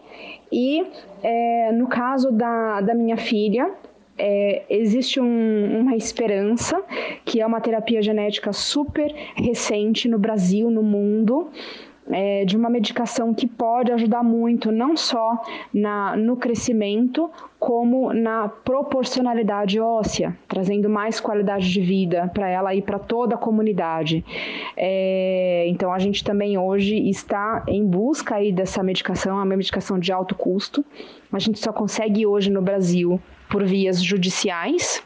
E 0.52 0.84
é, 1.22 1.72
no 1.72 1.88
caso 1.88 2.30
da, 2.30 2.80
da 2.80 2.94
minha 2.94 3.16
filha, 3.16 3.68
é, 4.16 4.62
existe 4.68 5.20
um, 5.20 5.80
uma 5.80 5.96
esperança, 5.96 6.80
que 7.24 7.40
é 7.40 7.46
uma 7.46 7.60
terapia 7.60 8.00
genética 8.00 8.52
super 8.52 9.12
recente 9.34 10.08
no 10.08 10.18
Brasil, 10.18 10.70
no 10.70 10.82
mundo, 10.82 11.48
é, 12.10 12.44
de 12.44 12.56
uma 12.56 12.68
medicação 12.68 13.32
que 13.32 13.46
pode 13.46 13.90
ajudar 13.92 14.22
muito, 14.22 14.70
não 14.70 14.96
só 14.96 15.42
na, 15.72 16.16
no 16.16 16.36
crescimento, 16.36 17.30
como 17.58 18.12
na 18.12 18.48
proporcionalidade 18.48 19.80
óssea, 19.80 20.36
trazendo 20.46 20.88
mais 20.88 21.18
qualidade 21.18 21.72
de 21.72 21.80
vida 21.80 22.30
para 22.34 22.48
ela 22.48 22.74
e 22.74 22.82
para 22.82 22.98
toda 22.98 23.36
a 23.36 23.38
comunidade. 23.38 24.24
É, 24.76 25.64
então 25.68 25.92
a 25.92 25.98
gente 25.98 26.22
também 26.22 26.58
hoje 26.58 27.08
está 27.08 27.64
em 27.66 27.84
busca 27.84 28.36
aí 28.36 28.52
dessa 28.52 28.82
medicação, 28.82 29.32
é 29.32 29.36
uma 29.36 29.56
medicação 29.56 29.98
de 29.98 30.12
alto 30.12 30.34
custo. 30.34 30.84
A 31.32 31.38
gente 31.38 31.58
só 31.58 31.72
consegue 31.72 32.26
hoje 32.26 32.50
no 32.50 32.60
Brasil 32.60 33.20
por 33.48 33.64
vias 33.64 34.02
judiciais, 34.02 35.02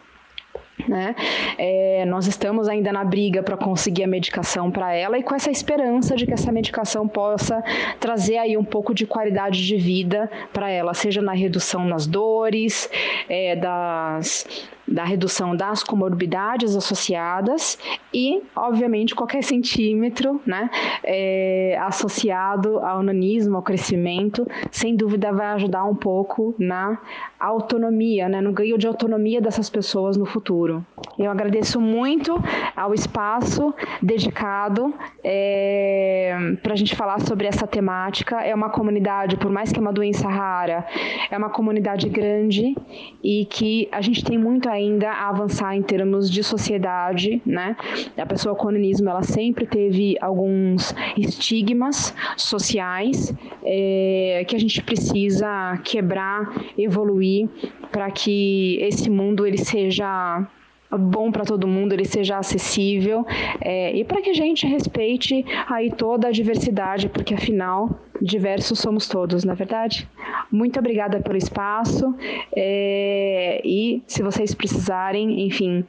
né? 0.88 1.14
É, 1.56 2.04
nós 2.06 2.26
estamos 2.26 2.68
ainda 2.68 2.92
na 2.92 3.04
briga 3.04 3.42
para 3.42 3.56
conseguir 3.56 4.04
a 4.04 4.06
medicação 4.06 4.70
para 4.70 4.92
ela 4.94 5.18
e 5.18 5.22
com 5.22 5.34
essa 5.34 5.50
esperança 5.50 6.16
de 6.16 6.26
que 6.26 6.32
essa 6.32 6.50
medicação 6.50 7.06
possa 7.06 7.62
trazer 8.00 8.38
aí 8.38 8.56
um 8.56 8.64
pouco 8.64 8.94
de 8.94 9.06
qualidade 9.06 9.66
de 9.66 9.76
vida 9.76 10.30
para 10.52 10.70
ela, 10.70 10.94
seja 10.94 11.20
na 11.20 11.32
redução 11.32 11.84
nas 11.84 12.06
dores, 12.06 12.90
é, 13.28 13.56
das 13.56 14.68
da 14.90 15.04
redução 15.04 15.54
das 15.54 15.82
comorbidades 15.82 16.74
associadas 16.74 17.78
e, 18.12 18.42
obviamente, 18.56 19.14
qualquer 19.14 19.42
centímetro 19.42 20.40
né, 20.46 20.70
é, 21.04 21.78
associado 21.82 22.78
ao 22.78 23.02
nanismo, 23.02 23.56
ao 23.56 23.62
crescimento, 23.62 24.46
sem 24.70 24.96
dúvida 24.96 25.32
vai 25.32 25.48
ajudar 25.48 25.84
um 25.84 25.94
pouco 25.94 26.54
na 26.58 26.98
autonomia, 27.38 28.28
né, 28.28 28.40
no 28.40 28.52
ganho 28.52 28.76
de 28.76 28.86
autonomia 28.86 29.40
dessas 29.40 29.70
pessoas 29.70 30.16
no 30.16 30.26
futuro. 30.26 30.84
Eu 31.16 31.30
agradeço 31.30 31.80
muito 31.80 32.42
ao 32.76 32.92
espaço 32.92 33.72
dedicado 34.02 34.92
é, 35.22 36.36
para 36.62 36.72
a 36.72 36.76
gente 36.76 36.96
falar 36.96 37.20
sobre 37.20 37.46
essa 37.46 37.66
temática. 37.66 38.40
É 38.40 38.54
uma 38.54 38.70
comunidade, 38.70 39.36
por 39.36 39.50
mais 39.50 39.70
que 39.70 39.78
é 39.78 39.82
uma 39.82 39.92
doença 39.92 40.28
rara, 40.28 40.84
é 41.30 41.36
uma 41.36 41.50
comunidade 41.50 42.08
grande 42.08 42.74
e 43.22 43.44
que 43.46 43.88
a 43.92 44.00
gente 44.00 44.24
tem 44.24 44.36
muito 44.36 44.68
ainda 44.68 45.10
a 45.10 45.28
avançar 45.28 45.76
em 45.76 45.82
termos 45.82 46.30
de 46.30 46.42
sociedade, 46.42 47.40
né? 47.46 47.76
A 48.16 48.26
pessoa 48.26 48.54
com 48.54 48.70
nanismo, 48.70 49.08
ela 49.08 49.22
sempre 49.22 49.66
teve 49.66 50.16
alguns 50.20 50.94
estigmas 51.16 52.14
sociais 52.36 53.32
é, 53.64 54.44
que 54.46 54.56
a 54.56 54.60
gente 54.60 54.82
precisa 54.82 55.78
quebrar, 55.84 56.52
evoluir 56.76 57.27
para 57.90 58.10
que 58.10 58.78
esse 58.80 59.08
mundo 59.10 59.46
ele 59.46 59.58
seja 59.58 60.46
bom 60.96 61.30
para 61.30 61.44
todo 61.44 61.66
mundo, 61.66 61.92
ele 61.92 62.04
seja 62.04 62.38
acessível 62.38 63.26
é, 63.60 63.94
e 63.94 64.04
para 64.04 64.22
que 64.22 64.30
a 64.30 64.34
gente 64.34 64.66
respeite 64.66 65.44
aí 65.68 65.90
toda 65.90 66.28
a 66.28 66.30
diversidade, 66.30 67.08
porque 67.08 67.34
afinal 67.34 68.00
diversos 68.20 68.78
somos 68.78 69.06
todos, 69.06 69.44
na 69.44 69.52
é 69.52 69.56
verdade. 69.56 70.08
Muito 70.50 70.78
obrigada 70.78 71.20
pelo 71.20 71.36
espaço 71.36 72.14
é, 72.56 73.60
e 73.64 74.02
se 74.06 74.22
vocês 74.22 74.54
precisarem, 74.54 75.46
enfim, 75.46 75.84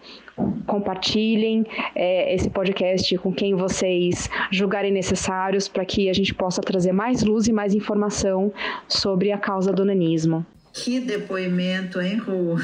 compartilhem 0.68 1.66
é, 1.96 2.34
esse 2.36 2.50
podcast 2.50 3.18
com 3.18 3.34
quem 3.34 3.56
vocês 3.56 4.30
julgarem 4.52 4.92
necessários 4.92 5.68
para 5.68 5.86
que 5.86 6.10
a 6.10 6.14
gente 6.14 6.34
possa 6.34 6.62
trazer 6.62 6.92
mais 6.92 7.24
luz 7.24 7.48
e 7.48 7.54
mais 7.54 7.74
informação 7.74 8.52
sobre 8.88 9.32
a 9.32 9.38
causa 9.38 9.72
do 9.72 9.86
nanismo. 9.86 10.46
Que 10.74 11.00
depoimento, 11.00 12.00
hein, 12.00 12.18
Ru? 12.18 12.58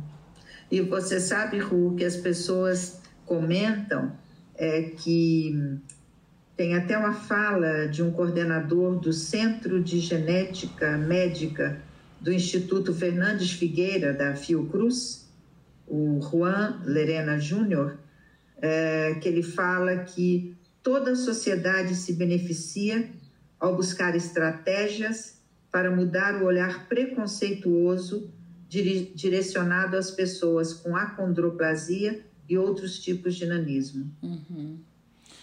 E 0.70 0.80
você 0.80 1.20
sabe, 1.20 1.58
Ru, 1.58 1.94
que 1.94 2.06
as 2.06 2.16
pessoas 2.16 3.02
comentam 3.26 4.12
é 4.54 4.80
que 4.80 5.78
tem 6.56 6.74
até 6.74 6.96
uma 6.98 7.14
fala 7.14 7.86
de 7.86 8.02
um 8.02 8.10
coordenador 8.10 8.98
do 8.98 9.12
Centro 9.12 9.82
de 9.82 9.98
Genética 9.98 10.96
Médica 10.96 11.82
do 12.20 12.32
Instituto 12.32 12.94
Fernandes 12.94 13.52
Figueira, 13.52 14.12
da 14.12 14.36
Fiocruz, 14.36 15.28
o 15.86 16.20
Juan 16.20 16.80
Lerena 16.84 17.38
Júnior, 17.38 17.98
é, 18.60 19.14
que 19.14 19.28
ele 19.28 19.42
fala 19.42 19.98
que 19.98 20.56
toda 20.82 21.12
a 21.12 21.16
sociedade 21.16 21.94
se 21.94 22.12
beneficia 22.12 23.10
ao 23.58 23.74
buscar 23.74 24.14
estratégias 24.14 25.40
para 25.70 25.90
mudar 25.90 26.42
o 26.42 26.44
olhar 26.44 26.86
preconceituoso 26.86 28.30
direcionado 28.68 29.96
às 29.96 30.10
pessoas 30.10 30.72
com 30.72 30.96
acondroplasia 30.96 32.24
e 32.48 32.56
outros 32.56 32.98
tipos 32.98 33.34
de 33.34 33.46
nanismo. 33.46 34.10
Uhum. 34.22 34.78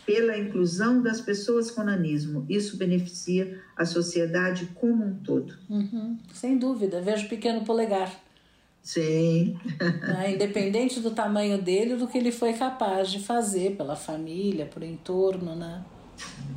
Pela 0.09 0.35
inclusão 0.35 1.03
das 1.03 1.21
pessoas 1.21 1.69
com 1.69 1.83
nanismo, 1.83 2.43
isso 2.49 2.77
beneficia 2.77 3.61
a 3.77 3.85
sociedade 3.85 4.65
como 4.73 5.05
um 5.05 5.13
todo. 5.19 5.55
Uhum. 5.69 6.17
Sem 6.33 6.57
dúvida, 6.57 6.99
vejo 6.99 7.29
pequeno 7.29 7.63
polegar. 7.63 8.11
Sim. 8.81 9.55
Né? 10.01 10.33
Independente 10.33 10.99
do 10.99 11.11
tamanho 11.11 11.61
dele, 11.61 11.95
do 11.95 12.07
que 12.07 12.17
ele 12.17 12.31
foi 12.31 12.53
capaz 12.53 13.11
de 13.11 13.19
fazer 13.19 13.75
pela 13.75 13.95
família, 13.95 14.65
por 14.65 14.81
entorno, 14.81 15.55
né? 15.55 15.85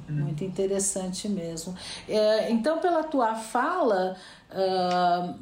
Muito 0.09 0.43
interessante 0.43 1.29
mesmo. 1.29 1.77
É, 2.09 2.51
então, 2.51 2.79
pela 2.79 3.05
tua 3.05 3.35
fala, 3.35 4.17
uh, 4.51 5.35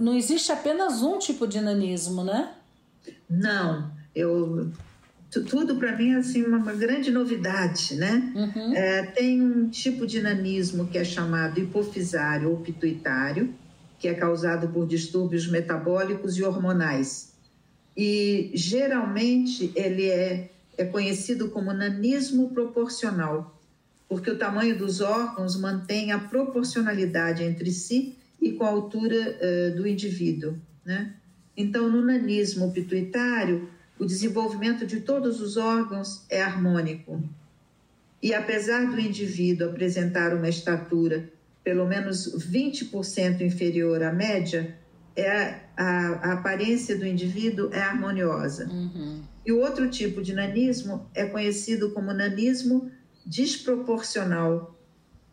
não 0.00 0.16
existe 0.16 0.50
apenas 0.50 1.00
um 1.00 1.16
tipo 1.16 1.46
de 1.46 1.60
nanismo, 1.60 2.24
né? 2.24 2.54
Não, 3.30 3.88
eu 4.12 4.72
tudo 5.40 5.76
para 5.76 5.96
mim 5.96 6.12
é 6.12 6.16
assim 6.16 6.42
uma, 6.42 6.58
uma, 6.58 6.74
grande 6.74 7.10
novidade, 7.10 7.94
né? 7.94 8.32
Uhum. 8.34 8.74
É, 8.74 9.02
tem 9.06 9.40
um 9.40 9.68
tipo 9.70 10.06
de 10.06 10.20
nanismo 10.20 10.88
que 10.88 10.98
é 10.98 11.04
chamado 11.04 11.58
hipofisário 11.58 12.50
ou 12.50 12.58
pituitário, 12.58 13.54
que 13.98 14.08
é 14.08 14.14
causado 14.14 14.68
por 14.68 14.86
distúrbios 14.86 15.46
metabólicos 15.46 16.36
e 16.36 16.42
hormonais. 16.42 17.32
E 17.96 18.50
geralmente 18.52 19.72
ele 19.74 20.06
é, 20.06 20.50
é 20.76 20.84
conhecido 20.84 21.48
como 21.48 21.72
nanismo 21.72 22.50
proporcional, 22.50 23.58
porque 24.08 24.30
o 24.30 24.36
tamanho 24.36 24.76
dos 24.76 25.00
órgãos 25.00 25.58
mantém 25.58 26.12
a 26.12 26.18
proporcionalidade 26.18 27.42
entre 27.42 27.70
si 27.70 28.18
e 28.40 28.52
com 28.52 28.64
a 28.64 28.68
altura 28.68 29.16
uh, 29.16 29.76
do 29.76 29.86
indivíduo. 29.86 30.58
Né? 30.84 31.14
Então, 31.56 31.88
no 31.88 32.02
nanismo 32.02 32.70
pituitário, 32.72 33.68
o 33.98 34.04
desenvolvimento 34.04 34.86
de 34.86 35.00
todos 35.00 35.40
os 35.40 35.56
órgãos 35.56 36.24
é 36.28 36.42
harmônico. 36.42 37.22
E 38.22 38.32
apesar 38.34 38.86
do 38.86 39.00
indivíduo 39.00 39.68
apresentar 39.68 40.34
uma 40.34 40.48
estatura 40.48 41.28
pelo 41.64 41.86
menos 41.86 42.34
20% 42.36 43.40
inferior 43.40 44.02
à 44.02 44.12
média, 44.12 44.76
é 45.14 45.60
a, 45.76 46.30
a, 46.30 46.32
aparência 46.32 46.96
do 46.96 47.06
indivíduo 47.06 47.70
é 47.72 47.80
harmoniosa. 47.80 48.66
Uhum. 48.66 49.22
E 49.44 49.52
o 49.52 49.60
outro 49.60 49.88
tipo 49.88 50.22
de 50.22 50.32
nanismo 50.32 51.06
é 51.14 51.24
conhecido 51.24 51.90
como 51.90 52.12
nanismo 52.12 52.90
desproporcional, 53.24 54.76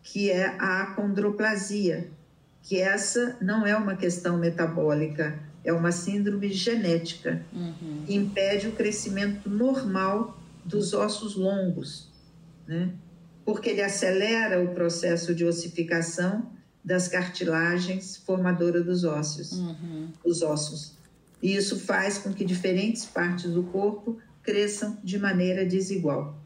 que 0.04 0.30
é 0.30 0.56
a 0.60 0.84
acondroplasia, 0.84 2.10
que 2.62 2.80
essa 2.80 3.38
não 3.42 3.66
é 3.66 3.76
uma 3.76 3.96
questão 3.96 4.38
metabólica, 4.38 5.40
é 5.70 5.74
uma 5.74 5.92
síndrome 5.92 6.52
genética 6.52 7.46
uhum. 7.54 8.04
que 8.06 8.16
impede 8.16 8.68
o 8.68 8.72
crescimento 8.72 9.50
normal 9.50 10.38
dos 10.66 10.94
ossos 10.94 11.36
longos, 11.36 12.10
né? 12.68 12.92
porque 13.46 13.70
ele 13.70 13.82
acelera 13.82 14.62
o 14.64 14.74
processo 14.74 15.34
de 15.34 15.46
ossificação 15.46 16.48
das 16.84 17.08
cartilagens 17.08 18.18
formadoras 18.18 18.86
dos 18.86 19.04
ossos, 19.04 19.52
uhum. 19.54 20.10
os 20.24 20.42
ossos. 20.42 20.94
E 21.42 21.56
isso 21.56 21.80
faz 21.80 22.18
com 22.18 22.34
que 22.34 22.44
diferentes 22.44 23.06
partes 23.06 23.52
do 23.52 23.64
corpo 23.64 24.18
cresçam 24.44 24.98
de 25.04 25.18
maneira 25.18 25.66
desigual. 25.66 26.38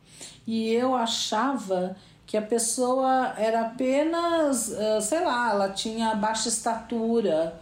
E 0.46 0.70
eu 0.72 0.94
achava 0.96 1.96
que 2.26 2.38
a 2.38 2.42
pessoa 2.42 3.34
era 3.38 3.62
apenas, 3.62 4.70
uh, 4.70 5.02
sei 5.02 5.24
lá, 5.24 5.52
ela 5.52 5.70
tinha 5.70 6.16
baixa 6.16 6.50
estatura, 6.50 7.60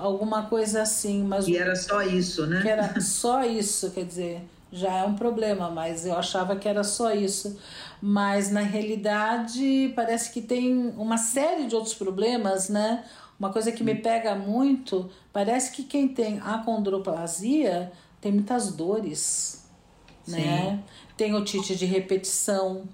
alguma 0.00 0.46
coisa 0.46 0.82
assim, 0.82 1.22
mas 1.22 1.46
e 1.46 1.56
era 1.56 1.76
só 1.76 2.02
isso, 2.02 2.46
né? 2.46 2.62
Que 2.62 2.68
era 2.68 2.98
só 3.00 3.44
isso, 3.44 3.90
quer 3.90 4.04
dizer, 4.04 4.42
já 4.72 4.92
é 4.92 5.04
um 5.04 5.14
problema, 5.14 5.70
mas 5.70 6.06
eu 6.06 6.16
achava 6.16 6.56
que 6.56 6.68
era 6.68 6.82
só 6.84 7.12
isso 7.12 7.56
mas 8.00 8.50
na 8.50 8.60
realidade 8.60 9.92
parece 9.94 10.32
que 10.32 10.40
tem 10.40 10.92
uma 10.96 11.16
série 11.16 11.66
de 11.66 11.74
outros 11.74 11.94
problemas, 11.94 12.68
né? 12.68 13.04
Uma 13.38 13.52
coisa 13.52 13.72
que 13.72 13.84
me 13.84 13.94
pega 13.94 14.34
muito, 14.34 15.10
parece 15.32 15.70
que 15.72 15.82
quem 15.82 16.08
tem 16.08 16.40
acondroplasia 16.40 17.92
tem 18.20 18.32
muitas 18.32 18.72
dores, 18.72 19.66
Sim. 20.24 20.36
né? 20.40 20.82
Tem 21.16 21.34
otite 21.34 21.76
de 21.76 21.86
repetição, 21.86 22.84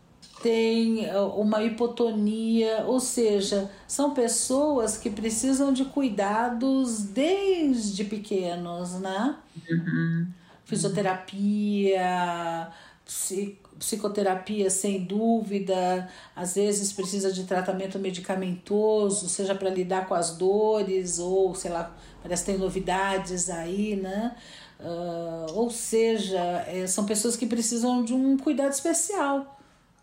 tem 0.42 1.08
uh, 1.08 1.40
uma 1.40 1.62
hipotonia, 1.62 2.84
ou 2.86 2.98
seja, 2.98 3.70
são 3.86 4.12
pessoas 4.12 4.98
que 4.98 5.08
precisam 5.08 5.72
de 5.72 5.84
cuidados 5.84 7.04
desde 7.04 8.04
pequenos, 8.04 9.00
né? 9.00 9.36
Uhum. 9.70 10.26
Fisioterapia, 10.64 12.68
psicoterapia 13.78 14.70
sem 14.70 15.04
dúvida, 15.04 16.08
às 16.34 16.54
vezes 16.54 16.92
precisa 16.92 17.32
de 17.32 17.44
tratamento 17.44 17.98
medicamentoso, 17.98 19.28
seja 19.28 19.54
para 19.54 19.70
lidar 19.70 20.06
com 20.06 20.14
as 20.14 20.36
dores 20.36 21.18
ou 21.18 21.54
sei 21.54 21.70
lá, 21.70 21.94
parece 22.22 22.44
que 22.44 22.52
tem 22.52 22.60
novidades 22.60 23.48
aí, 23.48 23.96
né? 23.96 24.34
Uh, 24.80 25.52
ou 25.54 25.70
seja, 25.70 26.40
é, 26.66 26.86
são 26.88 27.06
pessoas 27.06 27.36
que 27.36 27.46
precisam 27.46 28.04
de 28.04 28.12
um 28.12 28.36
cuidado 28.36 28.72
especial. 28.72 29.51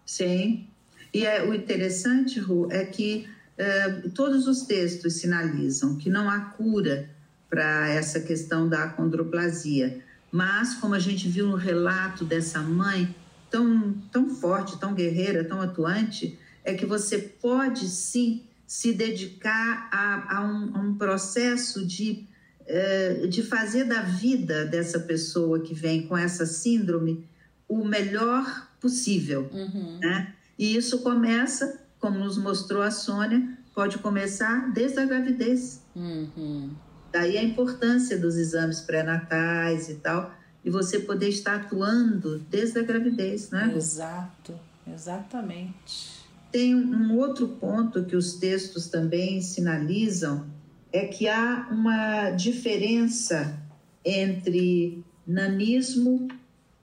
Sim. 0.10 0.66
E 1.14 1.24
é, 1.24 1.47
o 1.47 1.53
interessante, 1.53 2.39
Ru, 2.39 2.68
é 2.72 2.84
que 2.84 3.28
uh, 3.60 4.10
todos 4.10 4.47
os 4.47 4.64
textos 4.64 5.18
sinalizam 5.18 5.97
que 5.97 6.10
não 6.10 6.28
há 6.28 6.39
cura 6.39 7.07
para 7.47 7.88
essa 7.89 8.20
questão 8.20 8.68
da 8.68 8.86
acondroplasia. 8.86 10.03
Mas, 10.32 10.74
como 10.74 10.95
a 10.95 10.99
gente 10.99 11.30
viu 11.30 11.45
no 11.45 11.55
relato 11.55 12.26
dessa 12.26 12.60
mãe, 12.60 13.14
tão, 13.51 13.93
tão 14.12 14.34
forte, 14.34 14.80
tão 14.80 14.95
guerreira, 14.95 15.43
tão 15.43 15.62
atuante, 15.62 16.39
é 16.66 16.74
que 16.74 16.88
você 16.88 17.20
pode 17.20 17.88
sim 17.88 18.41
se 18.66 18.91
dedicar 18.91 19.89
a, 19.91 20.38
a, 20.38 20.41
um, 20.43 20.76
a 20.76 20.80
um, 20.80 20.95
processo 20.95 21.86
de, 21.86 22.26
eh, 22.66 23.28
de 23.28 23.43
fazer 23.43 23.84
da 23.84 24.01
vida 24.01 24.66
dessa 24.66 24.99
pessoa 24.99 25.60
que 25.60 25.74
vem 25.76 26.07
com 26.07 26.18
essa 26.18 26.47
síndrome 26.47 27.30
o 27.70 27.86
melhor 27.86 28.67
possível. 28.82 29.49
Uhum. 29.53 29.99
Né? 30.01 30.34
E 30.57 30.76
isso 30.76 30.99
começa, 30.99 31.82
como 31.99 32.20
nos 32.20 32.38
mostrou 32.38 32.82
a 32.82 32.91
Sônia, 32.91 33.57
pode 33.74 33.99
começar 33.99 34.74
desde 34.74 34.99
a 34.99 35.05
gravidez. 35.05 35.82
Uhum. 35.95 36.72
Daí 37.11 37.38
a 37.38 37.43
importância 37.43 38.17
dos 38.17 38.36
exames 38.36 38.82
pré-natais 38.82 39.89
e 39.89 39.95
tal, 39.95 40.34
e 40.63 40.70
você 40.70 40.99
poder 40.99 41.30
estar 41.30 41.55
atuando 41.55 42.39
desde 42.49 42.80
a 42.80 42.84
gravidez, 42.84 43.49
né? 43.51 43.74
Exato, 43.76 44.59
exatamente. 44.86 46.20
Tem 46.51 46.76
um 46.76 47.17
outro 47.17 47.47
ponto 47.47 48.03
que 48.03 48.15
os 48.15 48.34
textos 48.34 48.88
também 48.88 49.41
sinalizam, 49.41 50.47
é 50.91 51.05
que 51.05 51.28
há 51.28 51.67
uma 51.72 52.32
diferença 52.32 53.57
entre 54.03 55.03
nanismo 55.26 56.28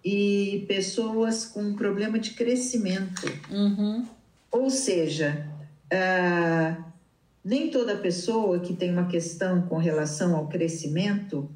e 0.09 0.65
pessoas 0.69 1.45
com 1.45 1.75
problema 1.75 2.17
de 2.17 2.31
crescimento. 2.31 3.27
Uhum. 3.51 4.07
Ou 4.53 4.71
seja, 4.71 5.51
uh, 5.93 6.85
nem 7.45 7.73
toda 7.73 7.97
pessoa 7.97 8.61
que 8.61 8.73
tem 8.73 8.93
uma 8.93 9.09
questão 9.09 9.63
com 9.63 9.79
relação 9.79 10.37
ao 10.37 10.47
crescimento 10.47 11.51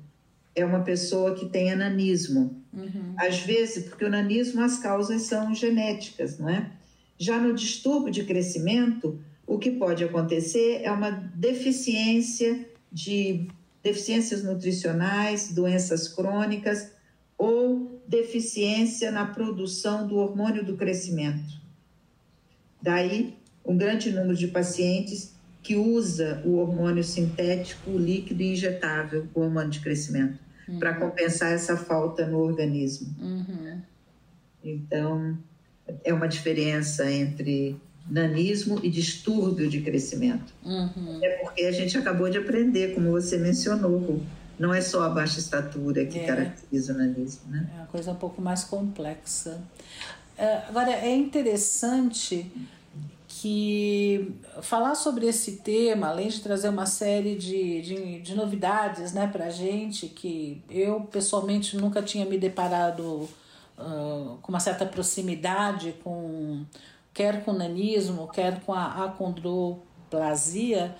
é 0.52 0.64
uma 0.64 0.80
pessoa 0.80 1.36
que 1.36 1.46
tem 1.46 1.70
ananismo. 1.70 2.60
Uhum. 2.72 3.14
Às 3.16 3.38
vezes, 3.38 3.84
porque 3.84 4.04
o 4.04 4.10
nanismo, 4.10 4.62
as 4.62 4.80
causas 4.80 5.22
são 5.22 5.54
genéticas, 5.54 6.36
não 6.36 6.48
é? 6.48 6.72
Já 7.16 7.38
no 7.38 7.54
distúrbio 7.54 8.10
de 8.10 8.24
crescimento, 8.24 9.20
o 9.46 9.60
que 9.60 9.70
pode 9.70 10.02
acontecer 10.02 10.80
é 10.82 10.90
uma 10.90 11.12
deficiência 11.12 12.66
de 12.90 13.46
deficiências 13.80 14.42
nutricionais, 14.42 15.52
doenças 15.52 16.08
crônicas 16.08 16.90
ou 17.38 17.99
deficiência 18.10 19.12
na 19.12 19.24
produção 19.24 20.04
do 20.04 20.16
hormônio 20.16 20.64
do 20.64 20.76
crescimento. 20.76 21.60
Daí, 22.82 23.36
um 23.64 23.76
grande 23.76 24.10
número 24.10 24.34
de 24.34 24.48
pacientes 24.48 25.32
que 25.62 25.76
usa 25.76 26.42
o 26.44 26.56
hormônio 26.56 27.04
sintético 27.04 27.90
líquido 27.96 28.42
injetável, 28.42 29.28
o 29.32 29.40
hormônio 29.40 29.70
de 29.70 29.78
crescimento, 29.78 30.40
uhum. 30.68 30.80
para 30.80 30.94
compensar 30.94 31.52
essa 31.52 31.76
falta 31.76 32.26
no 32.26 32.38
organismo. 32.38 33.14
Uhum. 33.20 33.80
Então, 34.64 35.38
é 36.02 36.12
uma 36.12 36.26
diferença 36.26 37.08
entre 37.08 37.76
nanismo 38.10 38.80
e 38.82 38.90
distúrbio 38.90 39.70
de 39.70 39.82
crescimento. 39.82 40.52
Uhum. 40.64 41.20
É 41.22 41.28
porque 41.44 41.62
a 41.62 41.72
gente 41.72 41.96
acabou 41.96 42.28
de 42.28 42.38
aprender, 42.38 42.92
como 42.92 43.12
você 43.12 43.36
mencionou, 43.36 44.20
não 44.60 44.74
é 44.74 44.82
só 44.82 45.04
a 45.04 45.08
baixa 45.08 45.38
estatura 45.38 46.04
que 46.04 46.18
é. 46.18 46.26
caracteriza 46.26 46.92
o 46.92 46.98
nanismo, 46.98 47.50
né? 47.50 47.66
É 47.72 47.76
uma 47.78 47.86
coisa 47.86 48.12
um 48.12 48.16
pouco 48.16 48.42
mais 48.42 48.62
complexa. 48.62 49.58
É, 50.36 50.58
agora, 50.68 50.90
é 50.90 51.16
interessante 51.16 52.52
que 53.26 54.34
falar 54.60 54.94
sobre 54.96 55.26
esse 55.26 55.52
tema, 55.52 56.08
além 56.08 56.28
de 56.28 56.40
trazer 56.40 56.68
uma 56.68 56.84
série 56.84 57.36
de, 57.36 57.80
de, 57.80 58.20
de 58.20 58.34
novidades 58.34 59.14
né, 59.14 59.26
para 59.26 59.46
a 59.46 59.50
gente, 59.50 60.08
que 60.08 60.62
eu 60.68 61.00
pessoalmente 61.10 61.74
nunca 61.78 62.02
tinha 62.02 62.26
me 62.26 62.36
deparado 62.36 63.26
uh, 63.78 64.36
com 64.42 64.52
uma 64.52 64.60
certa 64.60 64.84
proximidade 64.84 65.94
com 66.04 66.66
quer 67.14 67.42
com 67.44 67.54
nanismo, 67.54 68.28
quer 68.28 68.60
com 68.60 68.74
a 68.74 69.06
acondroplasia, 69.06 70.94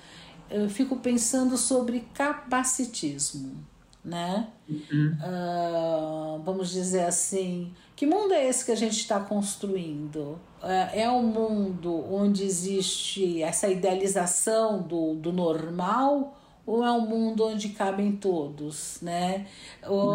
eu 0.51 0.69
fico 0.69 0.97
pensando 0.97 1.57
sobre 1.57 2.01
capacitismo, 2.15 3.65
né? 4.05 4.49
Uhum. 4.69 5.17
Uh, 5.21 6.43
vamos 6.43 6.71
dizer 6.71 7.05
assim, 7.05 7.73
que 7.95 8.07
mundo 8.07 8.33
é 8.33 8.49
esse 8.49 8.65
que 8.65 8.73
a 8.73 8.77
gente 8.77 8.97
está 8.97 9.21
construindo? 9.21 10.39
É, 10.63 11.03
é 11.03 11.11
um 11.11 11.23
mundo 11.23 12.05
onde 12.13 12.45
existe 12.45 13.43
essa 13.43 13.69
idealização 13.69 14.83
do, 14.83 15.15
do 15.15 15.33
normal 15.33 16.37
ou 16.67 16.85
é 16.85 16.93
um 16.93 17.07
mundo 17.07 17.47
onde 17.47 17.71
cabem 17.71 18.13
todos, 18.13 18.99
né? 19.03 19.47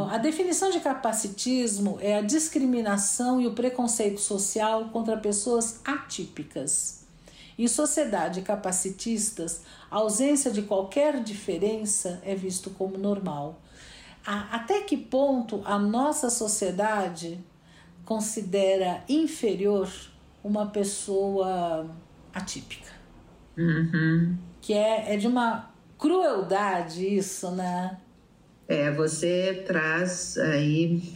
A 0.09 0.17
definição 0.17 0.69
de 0.69 0.79
capacitismo 0.79 1.97
é 1.99 2.15
a 2.15 2.21
discriminação 2.21 3.41
e 3.41 3.47
o 3.47 3.53
preconceito 3.53 4.21
social 4.21 4.85
contra 4.85 5.17
pessoas 5.17 5.81
atípicas. 5.83 7.04
Em 7.57 7.67
sociedade 7.67 8.41
capacitistas, 8.41 9.61
a 9.89 9.97
ausência 9.97 10.51
de 10.51 10.61
qualquer 10.63 11.23
diferença 11.23 12.21
é 12.23 12.35
visto 12.35 12.69
como 12.71 12.97
normal. 12.97 13.61
Até 14.25 14.81
que 14.81 14.97
ponto 14.97 15.61
a 15.65 15.77
nossa 15.77 16.29
sociedade 16.29 17.39
considera 18.03 19.03
inferior 19.07 19.89
uma 20.43 20.65
pessoa 20.65 21.89
atípica? 22.33 22.91
Uhum. 23.57 24.35
Que 24.59 24.73
é, 24.73 25.13
é 25.13 25.17
de 25.17 25.27
uma 25.27 25.69
crueldade 25.97 27.05
isso, 27.05 27.51
né? 27.51 27.97
É, 28.67 28.91
você 28.91 29.63
traz 29.65 30.37
aí 30.37 31.13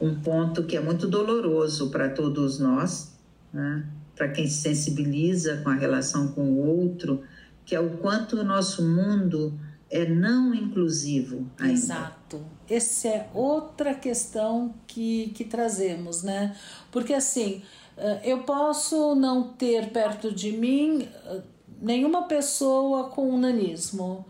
um 0.00 0.20
ponto 0.20 0.64
que 0.64 0.76
é 0.76 0.80
muito 0.80 1.06
doloroso 1.06 1.90
para 1.90 2.08
todos 2.08 2.58
nós, 2.58 3.14
né? 3.52 3.86
Para 4.16 4.28
quem 4.28 4.48
se 4.48 4.62
sensibiliza 4.62 5.58
com 5.58 5.68
a 5.68 5.74
relação 5.74 6.28
com 6.28 6.42
o 6.42 6.80
outro, 6.80 7.22
que 7.64 7.76
é 7.76 7.80
o 7.80 7.98
quanto 7.98 8.40
o 8.40 8.44
nosso 8.44 8.82
mundo 8.82 9.52
é 9.90 10.08
não 10.08 10.54
inclusivo 10.54 11.46
ainda. 11.58 11.72
Exato. 11.72 12.40
Essa 12.68 13.08
é 13.08 13.30
outra 13.32 13.94
questão 13.94 14.74
que, 14.86 15.28
que 15.28 15.44
trazemos, 15.44 16.22
né? 16.22 16.56
Porque 16.90 17.12
assim, 17.12 17.62
eh, 17.96 18.20
eu 18.24 18.42
posso 18.42 19.14
não 19.14 19.44
ter 19.52 19.90
perto 19.90 20.32
de 20.32 20.50
mim 20.50 21.08
eh, 21.26 21.42
nenhuma 21.80 22.24
pessoa 22.24 23.10
com 23.10 23.38
nanismo. 23.38 24.24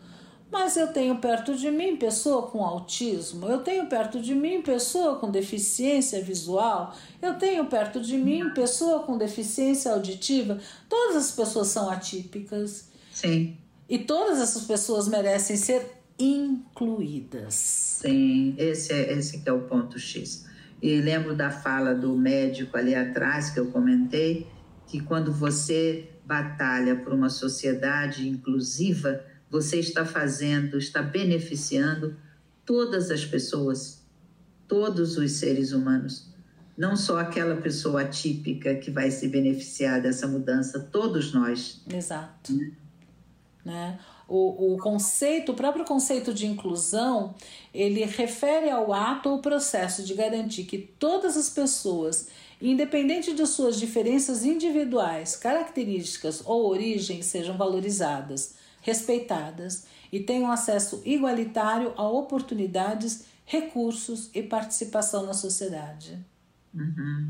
Mas 0.51 0.77
eu 0.77 0.93
tenho 0.93 1.19
perto 1.19 1.57
de 1.57 1.71
mim 1.71 1.97
pessoa 1.97 2.43
com 2.49 2.65
autismo, 2.65 3.47
eu 3.47 3.59
tenho 3.59 3.87
perto 3.89 4.21
de 4.21 4.35
mim 4.35 4.63
pessoa 4.63 5.17
com 5.17 5.31
deficiência 5.31 6.23
visual, 6.23 6.95
eu 7.21 7.35
tenho 7.35 7.67
perto 7.67 8.01
de 8.01 8.17
mim 8.17 8.51
pessoa 8.51 9.01
com 9.01 9.19
deficiência 9.19 9.93
auditiva. 9.93 10.59
Todas 10.89 11.17
as 11.17 11.33
pessoas 11.33 11.69
são 11.69 11.91
atípicas. 11.91 12.89
Sim. 13.13 13.57
E 13.89 13.99
todas 13.99 14.41
essas 14.41 14.65
pessoas 14.65 15.09
merecem 15.09 15.57
ser 15.57 15.97
incluídas. 16.19 17.55
Sim, 17.55 18.55
esse 18.57 18.93
é, 18.93 19.13
esse 19.13 19.41
que 19.41 19.49
é 19.49 19.53
o 19.53 19.63
ponto 19.63 19.99
X. 19.99 20.47
E 20.81 21.01
lembro 21.01 21.35
da 21.35 21.51
fala 21.51 21.95
do 21.95 22.17
médico 22.17 22.77
ali 22.77 22.95
atrás 22.95 23.51
que 23.51 23.59
eu 23.59 23.67
comentei, 23.67 24.47
que 24.87 25.01
quando 25.01 25.33
você 25.33 26.09
batalha 26.25 26.97
por 26.97 27.13
uma 27.13 27.29
sociedade 27.29 28.29
inclusiva, 28.29 29.25
você 29.51 29.79
está 29.79 30.05
fazendo, 30.05 30.79
está 30.79 31.03
beneficiando 31.03 32.17
todas 32.65 33.11
as 33.11 33.25
pessoas, 33.25 34.05
todos 34.67 35.17
os 35.17 35.33
seres 35.33 35.73
humanos. 35.73 36.29
Não 36.77 36.97
só 36.97 37.19
aquela 37.19 37.57
pessoa 37.57 38.03
atípica 38.03 38.75
que 38.75 38.91
vai 38.91 39.11
se 39.11 39.29
beneficiar 39.29 40.03
dessa 40.03 40.27
mudança, 40.27 40.81
todos 40.93 41.33
nós. 41.33 41.83
Exato. 41.93 42.53
Né? 42.53 42.73
né? 43.65 43.99
O, 44.29 44.75
o 44.75 44.79
conceito, 44.79 45.53
o 45.53 45.55
próprio 45.55 45.85
conceito 45.85 46.35
de 46.35 46.47
inclusão, 46.47 47.35
ele 47.73 48.05
refere 48.05 48.69
ao 48.69 48.93
ato 48.93 49.29
ou 49.31 49.41
processo 49.41 50.03
de 50.03 50.15
garantir 50.15 50.65
que 50.65 50.79
todas 50.79 51.37
as 51.37 51.49
pessoas 51.49 52.29
independente 52.61 53.35
de 53.35 53.47
suas 53.47 53.79
diferenças 53.79 54.45
individuais, 54.45 55.37
características 55.37 56.43
ou 56.45 56.69
origem, 56.71 57.23
sejam 57.23 57.57
valorizadas, 57.57 58.55
respeitadas 58.87 59.85
e 60.13 60.21
tenham 60.21 60.51
acesso 60.51 61.03
igualitário 61.05 61.93
a 61.97 62.09
oportunidades, 62.09 63.27
recursos 63.45 64.31
e 64.33 64.45
participação 64.45 65.27
na 65.27 65.35
sociedade. 65.35 66.17
Uhum. 66.73 67.29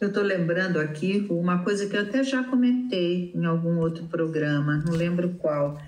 Eu 0.00 0.08
estou 0.08 0.24
lembrando 0.24 0.80
aqui 0.80 1.24
uma 1.30 1.62
coisa 1.62 1.88
que 1.88 1.96
eu 1.96 2.02
até 2.02 2.24
já 2.24 2.42
comentei 2.42 3.32
em 3.32 3.44
algum 3.44 3.78
outro 3.78 4.06
programa, 4.06 4.82
não 4.84 4.92
lembro 4.92 5.36
qual. 5.38 5.80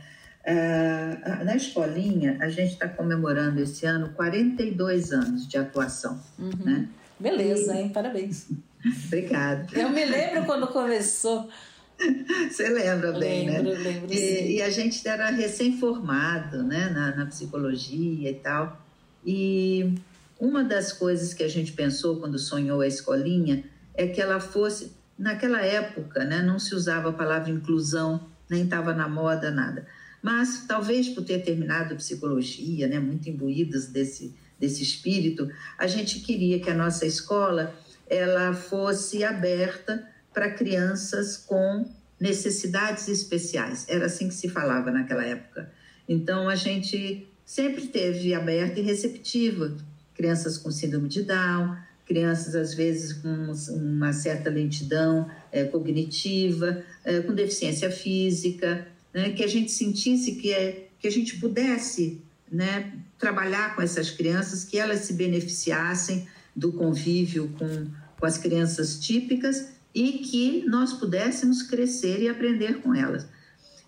Uh, 0.48 1.44
na 1.44 1.56
escolinha, 1.56 2.38
a 2.40 2.48
gente 2.48 2.74
está 2.74 2.88
comemorando 2.88 3.60
esse 3.60 3.84
ano 3.84 4.10
42 4.10 5.12
anos 5.12 5.48
de 5.48 5.58
atuação. 5.58 6.22
Uhum. 6.38 6.52
Né? 6.64 6.88
Beleza, 7.18 7.74
e... 7.74 7.78
hein? 7.78 7.88
Parabéns. 7.88 8.46
Obrigada. 9.06 9.66
Eu 9.72 9.90
me 9.90 10.04
lembro 10.04 10.44
quando 10.44 10.68
começou. 10.68 11.50
Você 12.50 12.68
lembra 12.68 13.12
bem, 13.12 13.48
lembro, 13.48 13.72
né? 13.72 13.78
Lembro, 13.78 14.12
e, 14.12 14.56
e, 14.56 14.62
a 14.62 14.70
gente 14.70 15.06
era 15.06 15.30
recém-formado 15.30 16.62
né, 16.62 16.90
na, 16.90 17.16
na 17.16 17.26
psicologia 17.26 18.30
e 18.30 18.34
tal. 18.34 18.84
E 19.24 19.94
uma 20.38 20.62
das 20.62 20.92
coisas 20.92 21.32
que 21.32 21.42
a 21.42 21.48
gente 21.48 21.72
pensou 21.72 22.16
quando 22.16 22.38
sonhou 22.38 22.80
a 22.80 22.86
escolinha 22.86 23.64
é 23.94 24.06
que 24.06 24.20
ela 24.20 24.38
fosse, 24.38 24.92
naquela 25.18 25.62
época, 25.62 26.24
né, 26.24 26.42
não 26.42 26.58
se 26.58 26.74
usava 26.74 27.10
a 27.10 27.12
palavra 27.12 27.50
inclusão, 27.50 28.28
nem 28.48 28.64
estava 28.64 28.92
na 28.92 29.08
moda, 29.08 29.50
nada. 29.50 29.86
Mas 30.22 30.64
talvez 30.66 31.08
por 31.08 31.24
ter 31.24 31.42
terminado 31.42 31.96
psicologia, 31.96 32.86
né, 32.86 32.98
muito 32.98 33.28
imbuídos 33.28 33.86
desse, 33.86 34.34
desse 34.58 34.82
espírito, 34.82 35.50
a 35.78 35.86
gente 35.86 36.20
queria 36.20 36.60
que 36.60 36.70
a 36.70 36.74
nossa 36.74 37.06
escola 37.06 37.74
ela 38.08 38.52
fosse 38.52 39.24
aberta 39.24 40.06
para 40.36 40.50
crianças 40.50 41.38
com 41.38 41.88
necessidades 42.20 43.08
especiais. 43.08 43.86
Era 43.88 44.04
assim 44.04 44.28
que 44.28 44.34
se 44.34 44.50
falava 44.50 44.90
naquela 44.90 45.24
época. 45.24 45.72
Então 46.06 46.46
a 46.46 46.54
gente 46.54 47.26
sempre 47.42 47.86
teve 47.86 48.34
aberta 48.34 48.78
e 48.78 48.82
receptiva 48.82 49.74
crianças 50.14 50.58
com 50.58 50.70
síndrome 50.70 51.08
de 51.08 51.22
Down, 51.22 51.74
crianças 52.04 52.54
às 52.54 52.74
vezes 52.74 53.14
com 53.14 53.50
uma 53.70 54.12
certa 54.12 54.50
lentidão 54.50 55.26
é, 55.50 55.64
cognitiva, 55.64 56.84
é, 57.02 57.20
com 57.20 57.34
deficiência 57.34 57.90
física, 57.90 58.86
né, 59.14 59.30
que 59.30 59.42
a 59.42 59.48
gente 59.48 59.72
sentisse 59.72 60.32
que, 60.32 60.52
é, 60.52 60.88
que 60.98 61.08
a 61.08 61.10
gente 61.10 61.38
pudesse 61.38 62.20
né, 62.52 62.92
trabalhar 63.18 63.74
com 63.74 63.80
essas 63.80 64.10
crianças, 64.10 64.64
que 64.64 64.78
elas 64.78 65.00
se 65.00 65.14
beneficiassem 65.14 66.28
do 66.54 66.72
convívio 66.72 67.48
com, 67.58 67.86
com 68.20 68.26
as 68.26 68.36
crianças 68.36 69.00
típicas 69.00 69.75
e 69.96 70.18
que 70.18 70.62
nós 70.68 70.92
pudéssemos 70.92 71.62
crescer 71.62 72.20
e 72.20 72.28
aprender 72.28 72.82
com 72.82 72.94
elas. 72.94 73.26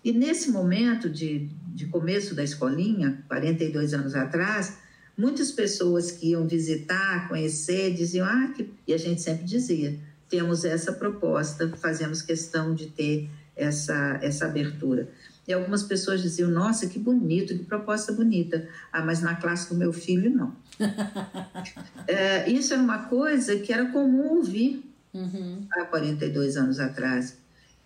E 0.03 0.11
nesse 0.11 0.49
momento 0.49 1.07
de, 1.07 1.47
de 1.67 1.85
começo 1.85 2.33
da 2.33 2.43
escolinha, 2.43 3.23
42 3.27 3.93
anos 3.93 4.15
atrás, 4.15 4.79
muitas 5.15 5.51
pessoas 5.51 6.09
que 6.09 6.31
iam 6.31 6.47
visitar, 6.47 7.27
conhecer, 7.27 7.93
diziam, 7.93 8.25
ah, 8.25 8.51
que... 8.55 8.73
e 8.87 8.93
a 8.93 8.97
gente 8.97 9.21
sempre 9.21 9.45
dizia, 9.45 9.99
temos 10.27 10.65
essa 10.65 10.91
proposta, 10.91 11.71
fazemos 11.77 12.23
questão 12.23 12.73
de 12.73 12.87
ter 12.87 13.29
essa, 13.55 14.17
essa 14.23 14.47
abertura. 14.47 15.07
E 15.47 15.53
algumas 15.53 15.83
pessoas 15.83 16.23
diziam, 16.23 16.49
nossa, 16.49 16.87
que 16.87 16.97
bonito, 16.97 17.55
que 17.55 17.65
proposta 17.65 18.11
bonita. 18.11 18.67
Ah, 18.91 19.05
mas 19.05 19.21
na 19.21 19.35
classe 19.35 19.69
do 19.69 19.75
meu 19.75 19.93
filho, 19.93 20.31
não. 20.31 20.55
é, 22.07 22.49
isso 22.49 22.73
era 22.73 22.81
uma 22.81 23.03
coisa 23.03 23.55
que 23.57 23.71
era 23.71 23.91
comum 23.91 24.37
ouvir 24.37 24.88
uhum. 25.13 25.65
há 25.71 25.85
42 25.85 26.57
anos 26.57 26.79
atrás. 26.79 27.37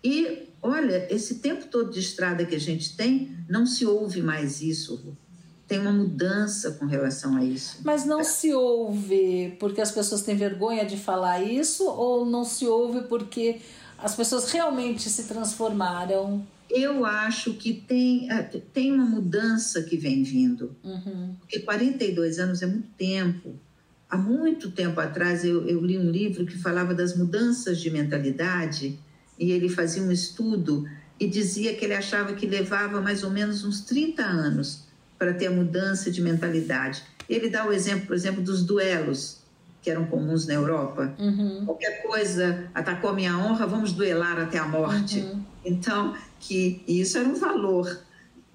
E, 0.02 0.50
olha, 0.62 1.06
esse 1.12 1.36
tempo 1.36 1.66
todo 1.66 1.90
de 1.90 2.00
estrada 2.00 2.44
que 2.44 2.54
a 2.54 2.60
gente 2.60 2.94
tem, 2.96 3.36
não 3.48 3.64
se 3.64 3.86
ouve 3.86 4.22
mais 4.22 4.60
isso. 4.60 5.16
Tem 5.66 5.78
uma 5.78 5.92
mudança 5.92 6.72
com 6.72 6.84
relação 6.84 7.36
a 7.36 7.44
isso. 7.44 7.78
Mas 7.82 8.04
não 8.04 8.22
se 8.22 8.52
ouve 8.52 9.56
porque 9.58 9.80
as 9.80 9.90
pessoas 9.90 10.22
têm 10.22 10.36
vergonha 10.36 10.84
de 10.84 10.98
falar 10.98 11.42
isso 11.42 11.84
ou 11.84 12.26
não 12.26 12.44
se 12.44 12.66
ouve 12.66 13.08
porque 13.08 13.60
as 13.96 14.14
pessoas 14.14 14.50
realmente 14.50 15.08
se 15.08 15.24
transformaram? 15.24 16.46
Eu 16.68 17.06
acho 17.06 17.54
que 17.54 17.72
tem, 17.72 18.30
é, 18.30 18.42
tem 18.42 18.92
uma 18.92 19.06
mudança 19.06 19.82
que 19.82 19.96
vem 19.96 20.22
vindo. 20.22 20.76
Uhum. 20.84 21.34
Porque 21.40 21.60
42 21.60 22.38
anos 22.38 22.60
é 22.60 22.66
muito 22.66 22.88
tempo. 22.98 23.58
Há 24.14 24.16
muito 24.16 24.70
tempo 24.70 25.00
atrás 25.00 25.44
eu, 25.44 25.66
eu 25.66 25.84
li 25.84 25.98
um 25.98 26.08
livro 26.08 26.46
que 26.46 26.56
falava 26.56 26.94
das 26.94 27.16
mudanças 27.16 27.80
de 27.80 27.90
mentalidade 27.90 28.96
e 29.36 29.50
ele 29.50 29.68
fazia 29.68 30.00
um 30.00 30.12
estudo 30.12 30.88
e 31.18 31.26
dizia 31.26 31.74
que 31.74 31.84
ele 31.84 31.94
achava 31.94 32.32
que 32.32 32.46
levava 32.46 33.00
mais 33.00 33.24
ou 33.24 33.30
menos 33.30 33.64
uns 33.64 33.80
30 33.80 34.22
anos 34.22 34.84
para 35.18 35.34
ter 35.34 35.48
a 35.48 35.50
mudança 35.50 36.12
de 36.12 36.22
mentalidade. 36.22 37.02
Ele 37.28 37.48
dá 37.48 37.66
o 37.66 37.72
exemplo, 37.72 38.06
por 38.06 38.14
exemplo, 38.14 38.40
dos 38.40 38.62
duelos 38.62 39.40
que 39.82 39.90
eram 39.90 40.04
comuns 40.06 40.46
na 40.46 40.54
Europa. 40.54 41.12
Uhum. 41.18 41.64
Qualquer 41.66 42.00
coisa 42.04 42.70
atacou 42.72 43.10
a 43.10 43.14
minha 43.14 43.36
honra, 43.36 43.66
vamos 43.66 43.90
duelar 43.90 44.38
até 44.38 44.58
a 44.58 44.68
morte. 44.68 45.18
Uhum. 45.18 45.42
Então, 45.64 46.14
que 46.38 46.84
isso 46.86 47.18
era 47.18 47.28
um 47.28 47.34
valor. 47.34 47.98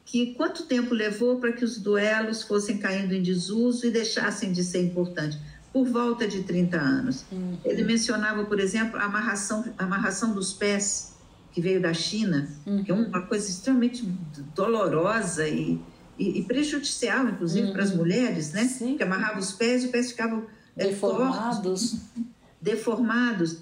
Que 0.09 0.33
quanto 0.33 0.63
tempo 0.63 0.95
levou 0.95 1.39
para 1.39 1.51
que 1.51 1.63
os 1.63 1.77
duelos 1.77 2.41
fossem 2.41 2.79
caindo 2.79 3.13
em 3.13 3.21
desuso 3.21 3.85
e 3.85 3.91
deixassem 3.91 4.51
de 4.51 4.63
ser 4.63 4.81
importantes? 4.81 5.37
por 5.71 5.87
volta 5.87 6.27
de 6.27 6.41
30 6.43 6.77
anos. 6.77 7.25
Uhum. 7.31 7.57
Ele 7.63 7.83
mencionava, 7.83 8.43
por 8.45 8.59
exemplo, 8.59 8.99
a 8.99 9.03
amarração, 9.03 9.63
a 9.77 9.83
amarração 9.83 10.33
dos 10.33 10.51
pés, 10.51 11.15
que 11.51 11.61
veio 11.61 11.79
da 11.79 11.93
China, 11.93 12.49
uhum. 12.65 12.83
que 12.83 12.91
é 12.91 12.93
uma 12.93 13.21
coisa 13.21 13.47
extremamente 13.47 14.03
dolorosa 14.55 15.47
e, 15.47 15.79
e, 16.17 16.39
e 16.39 16.43
prejudicial, 16.43 17.27
inclusive, 17.27 17.67
uhum. 17.67 17.73
para 17.73 17.83
as 17.83 17.95
mulheres, 17.95 18.51
né? 18.51 18.65
Sim. 18.65 18.97
Que 18.97 19.03
amarrava 19.03 19.39
os 19.39 19.51
pés 19.51 19.83
e 19.83 19.85
os 19.85 19.91
pés 19.91 20.09
ficavam 20.09 20.47
é, 20.75 20.87
deformados. 20.87 21.91
Fortes, 21.91 22.01
deformados. 22.59 23.57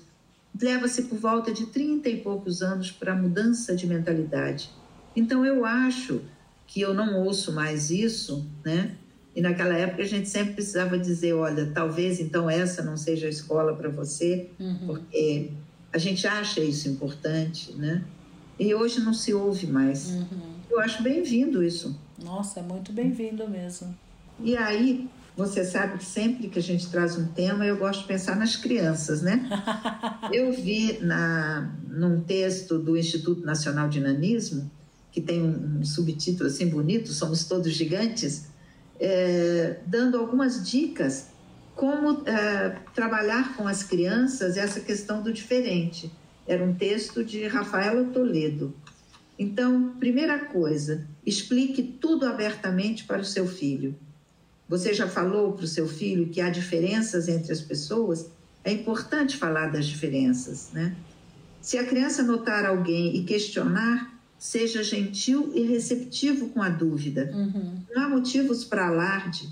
Leva-se 0.59 1.03
por 1.03 1.19
volta 1.19 1.51
de 1.51 1.67
30 1.67 2.09
e 2.09 2.21
poucos 2.21 2.61
anos 2.61 2.89
para 2.89 3.11
a 3.11 3.15
mudança 3.15 3.75
de 3.75 3.85
mentalidade. 3.85 4.71
Então, 5.15 5.45
eu 5.45 5.65
acho 5.65 6.21
que 6.67 6.81
eu 6.81 6.93
não 6.93 7.23
ouço 7.23 7.53
mais 7.53 7.89
isso, 7.89 8.45
né? 8.63 8.95
E 9.35 9.41
naquela 9.41 9.75
época 9.75 10.03
a 10.03 10.05
gente 10.05 10.27
sempre 10.27 10.55
precisava 10.55 10.97
dizer, 10.97 11.33
olha, 11.33 11.71
talvez 11.73 12.19
então 12.19 12.49
essa 12.49 12.83
não 12.83 12.97
seja 12.97 13.27
a 13.27 13.29
escola 13.29 13.75
para 13.75 13.89
você, 13.89 14.49
uhum. 14.59 14.87
porque 14.87 15.51
a 15.93 15.97
gente 15.97 16.27
acha 16.27 16.59
isso 16.59 16.89
importante, 16.89 17.71
né? 17.73 18.03
E 18.59 18.73
hoje 18.73 18.99
não 18.99 19.13
se 19.13 19.33
ouve 19.33 19.67
mais. 19.67 20.09
Uhum. 20.09 20.57
Eu 20.69 20.79
acho 20.79 21.01
bem-vindo 21.01 21.63
isso. 21.63 21.97
Nossa, 22.21 22.59
é 22.59 22.63
muito 22.63 22.91
bem-vindo 22.91 23.47
mesmo. 23.47 23.95
E 24.39 24.57
aí, 24.57 25.07
você 25.35 25.63
sabe 25.63 25.99
que 25.99 26.05
sempre 26.05 26.47
que 26.47 26.57
a 26.57 26.61
gente 26.61 26.89
traz 26.89 27.15
um 27.15 27.27
tema, 27.27 27.63
eu 27.63 27.77
gosto 27.77 28.01
de 28.01 28.07
pensar 28.07 28.35
nas 28.35 28.55
crianças, 28.55 29.21
né? 29.21 29.47
eu 30.33 30.51
vi 30.51 30.97
na, 30.99 31.71
num 31.87 32.21
texto 32.21 32.79
do 32.79 32.97
Instituto 32.97 33.45
Nacional 33.45 33.87
de 33.87 33.99
Nanismo, 33.99 34.69
que 35.17 35.21
tem 35.21 35.41
um, 35.41 35.83
subtítulo 35.83 36.47
assim 36.47 36.69
bonito, 36.69 37.11
Somos 37.11 37.45
Todos 37.45 37.73
Gigantes, 37.73 38.49
é, 38.99 39.79
dando 39.87 40.15
algumas 40.15 40.69
dicas 40.69 41.29
como 41.73 42.21
é, 42.27 42.75
trabalhar 42.93 43.57
com 43.57 43.67
as 43.67 43.81
crianças 43.81 44.57
essa 44.57 44.79
questão 44.79 45.23
do 45.23 45.33
diferente. 45.33 46.11
Era 46.45 46.63
um 46.63 46.71
texto 46.71 47.23
de 47.23 47.47
Rafaela 47.47 48.03
Toledo. 48.13 48.75
Então, 49.39 49.95
primeira 49.99 50.37
coisa, 50.37 51.07
explique 51.25 51.81
tudo 51.81 52.27
abertamente 52.27 53.03
para 53.03 53.21
o 53.21 53.25
seu 53.25 53.47
filho. 53.47 53.95
Você 54.69 54.93
já 54.93 55.07
falou 55.07 55.53
para 55.53 55.65
o 55.65 55.67
seu 55.67 55.87
filho 55.87 56.29
que 56.29 56.41
há 56.41 56.51
diferenças 56.51 57.27
entre 57.27 57.51
as 57.51 57.61
pessoas? 57.61 58.29
É 58.63 58.71
importante 58.71 59.35
falar 59.35 59.71
das 59.71 59.87
diferenças, 59.87 60.69
né? 60.71 60.95
Se 61.59 61.75
a 61.79 61.83
criança 61.83 62.21
notar 62.21 62.67
alguém 62.67 63.15
e 63.15 63.23
questionar, 63.23 64.15
seja 64.37 64.83
gentil 64.83 65.51
e 65.55 65.63
receptivo 65.63 66.49
com 66.49 66.61
a 66.61 66.69
dúvida. 66.69 67.31
Uhum. 67.33 67.79
Não 67.93 68.03
há 68.03 68.09
motivos 68.09 68.63
para 68.63 68.87
alarde. 68.87 69.49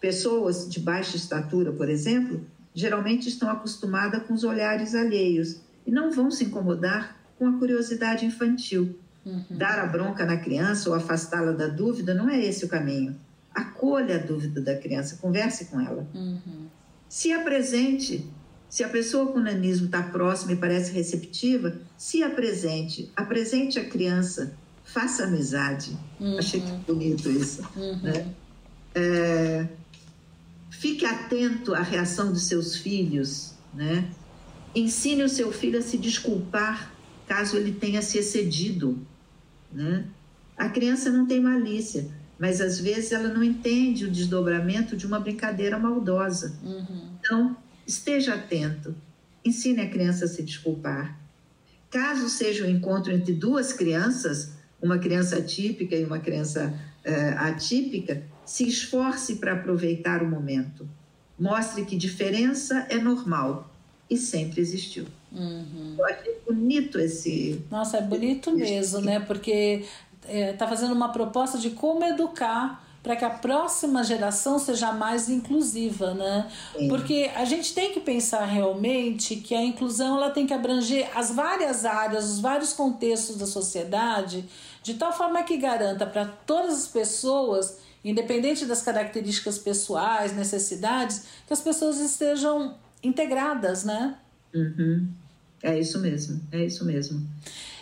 Pessoas 0.00 0.68
de 0.68 0.80
baixa 0.80 1.16
estatura, 1.16 1.70
por 1.72 1.88
exemplo, 1.88 2.44
geralmente 2.74 3.28
estão 3.28 3.50
acostumadas 3.50 4.22
com 4.24 4.34
os 4.34 4.44
olhares 4.44 4.94
alheios 4.94 5.60
e 5.86 5.90
não 5.90 6.10
vão 6.10 6.30
se 6.30 6.44
incomodar 6.44 7.16
com 7.38 7.46
a 7.46 7.58
curiosidade 7.58 8.24
infantil. 8.26 8.98
Uhum. 9.24 9.44
Dar 9.50 9.78
a 9.78 9.86
bronca 9.86 10.24
na 10.24 10.38
criança 10.38 10.88
ou 10.88 10.94
afastá-la 10.94 11.52
da 11.52 11.68
dúvida 11.68 12.14
não 12.14 12.28
é 12.28 12.42
esse 12.42 12.64
o 12.64 12.68
caminho. 12.68 13.16
Acolha 13.54 14.16
a 14.16 14.18
dúvida 14.18 14.60
da 14.60 14.76
criança, 14.76 15.18
converse 15.20 15.66
com 15.66 15.80
ela. 15.80 16.06
Uhum. 16.14 16.66
Se 17.08 17.32
apresente 17.32 18.26
se 18.70 18.84
a 18.84 18.88
pessoa 18.88 19.32
com 19.32 19.40
nanismo 19.40 19.86
está 19.86 20.00
próxima 20.00 20.52
e 20.52 20.56
parece 20.56 20.92
receptiva, 20.92 21.76
se 21.98 22.22
apresente, 22.22 23.10
apresente 23.16 23.80
a 23.80 23.84
criança, 23.84 24.54
faça 24.84 25.24
amizade. 25.24 25.98
Uhum. 26.20 26.38
Achei 26.38 26.60
que 26.60 26.70
bonito 26.86 27.28
isso. 27.28 27.62
Uhum. 27.76 28.00
Né? 28.00 28.32
É, 28.94 29.66
fique 30.70 31.04
atento 31.04 31.74
à 31.74 31.82
reação 31.82 32.32
dos 32.32 32.44
seus 32.44 32.76
filhos, 32.76 33.54
né? 33.74 34.08
Ensine 34.72 35.24
o 35.24 35.28
seu 35.28 35.50
filho 35.50 35.80
a 35.80 35.82
se 35.82 35.98
desculpar 35.98 36.94
caso 37.26 37.56
ele 37.56 37.72
tenha 37.72 38.00
se 38.00 38.18
excedido, 38.18 38.98
né? 39.72 40.04
A 40.56 40.68
criança 40.68 41.10
não 41.10 41.26
tem 41.26 41.40
malícia, 41.40 42.08
mas 42.38 42.60
às 42.60 42.78
vezes 42.78 43.10
ela 43.10 43.28
não 43.28 43.42
entende 43.42 44.04
o 44.04 44.10
desdobramento 44.10 44.96
de 44.96 45.06
uma 45.06 45.18
brincadeira 45.18 45.76
maldosa. 45.76 46.56
Uhum. 46.62 47.10
Então, 47.18 47.56
Esteja 47.90 48.34
atento. 48.34 48.94
Ensine 49.44 49.80
a 49.80 49.90
criança 49.90 50.24
a 50.24 50.28
se 50.28 50.44
desculpar. 50.44 51.18
Caso 51.90 52.28
seja 52.28 52.64
um 52.64 52.70
encontro 52.70 53.12
entre 53.12 53.32
duas 53.32 53.72
crianças, 53.72 54.52
uma 54.80 54.96
criança 54.96 55.42
típica 55.42 55.96
e 55.96 56.04
uma 56.04 56.20
criança 56.20 56.72
uh, 57.04 57.38
atípica, 57.48 58.22
se 58.46 58.68
esforce 58.68 59.36
para 59.36 59.54
aproveitar 59.54 60.22
o 60.22 60.30
momento. 60.30 60.88
Mostre 61.36 61.84
que 61.84 61.96
diferença 61.96 62.86
é 62.88 62.96
normal 62.96 63.68
e 64.08 64.16
sempre 64.16 64.60
existiu. 64.60 65.06
Uhum. 65.32 65.96
Eu 65.98 66.06
achei 66.06 66.36
bonito 66.46 66.96
esse. 66.96 67.60
Nossa, 67.72 67.96
é 67.96 68.02
bonito 68.02 68.52
mesmo, 68.52 69.00
né? 69.00 69.18
Porque 69.18 69.84
está 70.22 70.32
é, 70.32 70.52
tá 70.52 70.68
fazendo 70.68 70.92
uma 70.92 71.08
proposta 71.08 71.58
de 71.58 71.70
como 71.70 72.04
educar 72.04 72.88
para 73.02 73.16
que 73.16 73.24
a 73.24 73.30
próxima 73.30 74.04
geração 74.04 74.58
seja 74.58 74.92
mais 74.92 75.28
inclusiva, 75.28 76.12
né? 76.12 76.50
Sim. 76.76 76.88
Porque 76.88 77.30
a 77.34 77.44
gente 77.44 77.72
tem 77.72 77.92
que 77.92 78.00
pensar 78.00 78.44
realmente 78.44 79.36
que 79.36 79.54
a 79.54 79.62
inclusão 79.62 80.16
ela 80.16 80.30
tem 80.30 80.46
que 80.46 80.52
abranger 80.52 81.08
as 81.16 81.30
várias 81.30 81.84
áreas, 81.84 82.28
os 82.28 82.40
vários 82.40 82.72
contextos 82.72 83.36
da 83.36 83.46
sociedade, 83.46 84.44
de 84.82 84.94
tal 84.94 85.12
forma 85.12 85.42
que 85.42 85.56
garanta 85.56 86.06
para 86.06 86.26
todas 86.26 86.74
as 86.74 86.86
pessoas, 86.88 87.78
independente 88.04 88.66
das 88.66 88.82
características 88.82 89.58
pessoais, 89.58 90.34
necessidades, 90.34 91.24
que 91.46 91.52
as 91.52 91.60
pessoas 91.60 91.98
estejam 91.98 92.76
integradas, 93.02 93.84
né? 93.84 94.16
Uhum. 94.54 95.08
É 95.62 95.78
isso 95.78 95.98
mesmo, 96.00 96.40
é 96.50 96.64
isso 96.64 96.84
mesmo. 96.84 97.26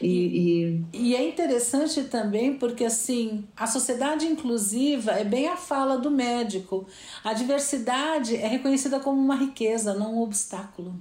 E, 0.00 0.08
e, 0.08 0.84
e, 0.92 1.16
é 1.16 1.28
interessante 1.28 2.04
também 2.04 2.54
porque 2.54 2.84
assim 2.84 3.44
a 3.56 3.66
sociedade 3.66 4.26
inclusiva 4.26 5.12
é 5.12 5.24
bem 5.24 5.48
a 5.48 5.56
fala 5.56 5.96
do 5.96 6.10
médico. 6.10 6.86
A 7.22 7.32
diversidade 7.32 8.36
é 8.36 8.46
reconhecida 8.46 9.00
como 9.00 9.20
uma 9.20 9.36
riqueza, 9.36 9.94
não 9.94 10.16
um 10.16 10.22
obstáculo. 10.22 10.94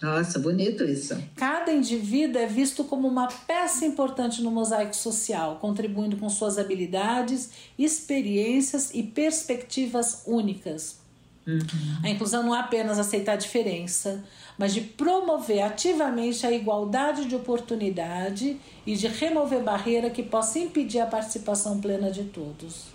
Nossa, 0.00 0.38
bonito 0.38 0.84
isso. 0.84 1.20
Cada 1.34 1.72
indivíduo 1.72 2.40
é 2.40 2.46
visto 2.46 2.84
como 2.84 3.08
uma 3.08 3.26
peça 3.26 3.84
importante 3.84 4.40
no 4.42 4.50
mosaico 4.50 4.94
social, 4.94 5.56
contribuindo 5.56 6.16
com 6.16 6.28
suas 6.28 6.56
habilidades, 6.56 7.50
experiências 7.76 8.92
e 8.94 9.02
perspectivas 9.02 10.22
únicas. 10.24 10.98
Uhum. 11.44 11.58
A 12.04 12.10
inclusão 12.10 12.42
não 12.44 12.54
é 12.54 12.60
apenas 12.60 12.98
aceitar 12.98 13.32
a 13.32 13.36
diferença, 13.36 14.22
mas 14.58 14.74
de 14.74 14.80
promover 14.80 15.62
ativamente 15.62 16.44
a 16.44 16.50
igualdade 16.50 17.26
de 17.26 17.36
oportunidade 17.36 18.58
e 18.84 18.96
de 18.96 19.06
remover 19.06 19.62
barreira 19.62 20.10
que 20.10 20.22
possa 20.22 20.58
impedir 20.58 20.98
a 20.98 21.06
participação 21.06 21.80
plena 21.80 22.10
de 22.10 22.24
todos. 22.24 22.86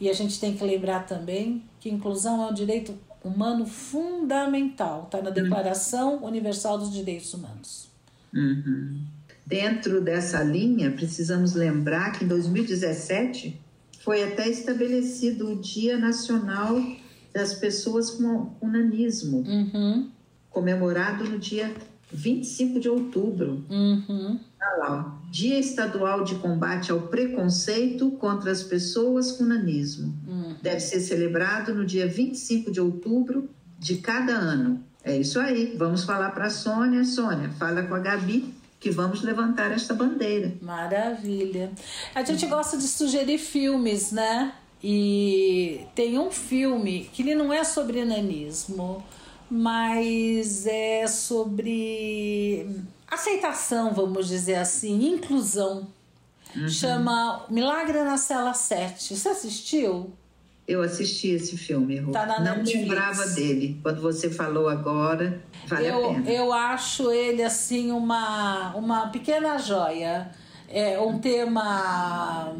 E 0.00 0.08
a 0.08 0.12
gente 0.14 0.40
tem 0.40 0.56
que 0.56 0.64
lembrar 0.64 1.06
também 1.06 1.62
que 1.78 1.90
inclusão 1.90 2.42
é 2.42 2.50
um 2.50 2.54
direito 2.54 2.94
humano 3.22 3.66
fundamental, 3.66 5.04
está 5.04 5.20
na 5.20 5.30
Declaração 5.30 6.24
Universal 6.24 6.78
dos 6.78 6.92
Direitos 6.92 7.32
Humanos. 7.34 7.88
Uhum. 8.32 9.02
Dentro 9.46 10.00
dessa 10.00 10.42
linha, 10.42 10.90
precisamos 10.90 11.54
lembrar 11.54 12.12
que 12.12 12.24
em 12.24 12.28
2017 12.28 13.60
foi 14.00 14.22
até 14.22 14.48
estabelecido 14.48 15.52
o 15.52 15.56
Dia 15.56 15.98
Nacional 15.98 16.82
das 17.32 17.54
Pessoas 17.54 18.10
com, 18.10 18.46
com 18.46 18.68
Nanismo, 18.68 19.38
uhum. 19.38 20.10
Comemorado 20.54 21.24
no 21.24 21.38
dia 21.38 21.74
25 22.10 22.78
de 22.78 22.88
outubro. 22.88 23.64
Uhum. 23.68 24.38
Olha 24.62 24.76
lá, 24.78 25.18
ó. 25.20 25.24
Dia 25.30 25.58
Estadual 25.58 26.22
de 26.22 26.36
Combate 26.36 26.92
ao 26.92 27.02
Preconceito 27.02 28.12
contra 28.12 28.52
as 28.52 28.62
Pessoas 28.62 29.32
com 29.32 29.44
Nanismo. 29.44 30.14
Uhum. 30.26 30.54
Deve 30.62 30.80
ser 30.80 31.00
celebrado 31.00 31.74
no 31.74 31.84
dia 31.84 32.06
25 32.06 32.70
de 32.70 32.80
outubro 32.80 33.50
de 33.78 33.96
cada 33.96 34.32
ano. 34.32 34.80
É 35.02 35.18
isso 35.18 35.40
aí. 35.40 35.74
Vamos 35.76 36.04
falar 36.04 36.30
para 36.30 36.46
a 36.46 36.50
Sônia. 36.50 37.04
Sônia, 37.04 37.50
fala 37.58 37.82
com 37.82 37.94
a 37.94 37.98
Gabi 37.98 38.54
que 38.78 38.90
vamos 38.90 39.22
levantar 39.22 39.72
esta 39.72 39.94
bandeira. 39.94 40.52
Maravilha. 40.60 41.72
A 42.14 42.22
gente 42.22 42.46
gosta 42.46 42.76
de 42.76 42.84
sugerir 42.84 43.38
filmes, 43.38 44.12
né? 44.12 44.52
E 44.82 45.80
tem 45.94 46.18
um 46.18 46.30
filme 46.30 47.08
que 47.10 47.22
ele 47.22 47.34
não 47.34 47.50
é 47.50 47.64
sobre 47.64 48.04
nanismo, 48.04 49.02
mas 49.50 50.66
é 50.66 51.06
sobre 51.06 52.66
aceitação, 53.06 53.92
vamos 53.92 54.28
dizer 54.28 54.56
assim, 54.56 55.14
inclusão. 55.14 55.86
Uhum. 56.56 56.68
Chama 56.68 57.46
Milagre 57.50 58.02
na 58.02 58.16
Cela 58.16 58.54
7. 58.54 59.16
Você 59.16 59.28
assistiu? 59.28 60.12
Eu 60.66 60.82
assisti 60.82 61.28
esse 61.28 61.58
filme, 61.58 61.98
Rô. 61.98 62.12
Tá 62.12 62.40
Não 62.40 62.62
lembrava 62.62 63.26
dele. 63.26 63.78
Quando 63.82 64.00
você 64.00 64.30
falou 64.30 64.68
agora, 64.68 65.42
vale 65.66 65.88
eu, 65.88 66.10
a 66.10 66.14
pena. 66.14 66.30
Eu 66.30 66.52
acho 66.52 67.10
ele, 67.10 67.42
assim, 67.42 67.90
uma, 67.90 68.74
uma 68.74 69.08
pequena 69.08 69.58
joia. 69.58 70.30
É 70.68 70.98
um 70.98 71.18
tema... 71.18 72.54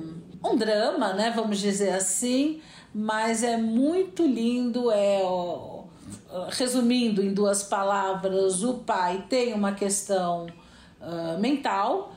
Um 0.45 0.57
drama, 0.57 1.14
né? 1.14 1.32
Vamos 1.35 1.59
dizer 1.59 1.91
assim. 1.91 2.61
Mas 2.95 3.43
é 3.43 3.57
muito 3.57 4.26
lindo. 4.26 4.91
É... 4.91 5.22
Resumindo 6.51 7.22
em 7.22 7.32
duas 7.32 7.62
palavras, 7.62 8.62
o 8.62 8.74
pai 8.74 9.24
tem 9.28 9.55
uma 9.55 9.72
questão 9.72 10.47
uh, 11.01 11.39
mental, 11.41 12.14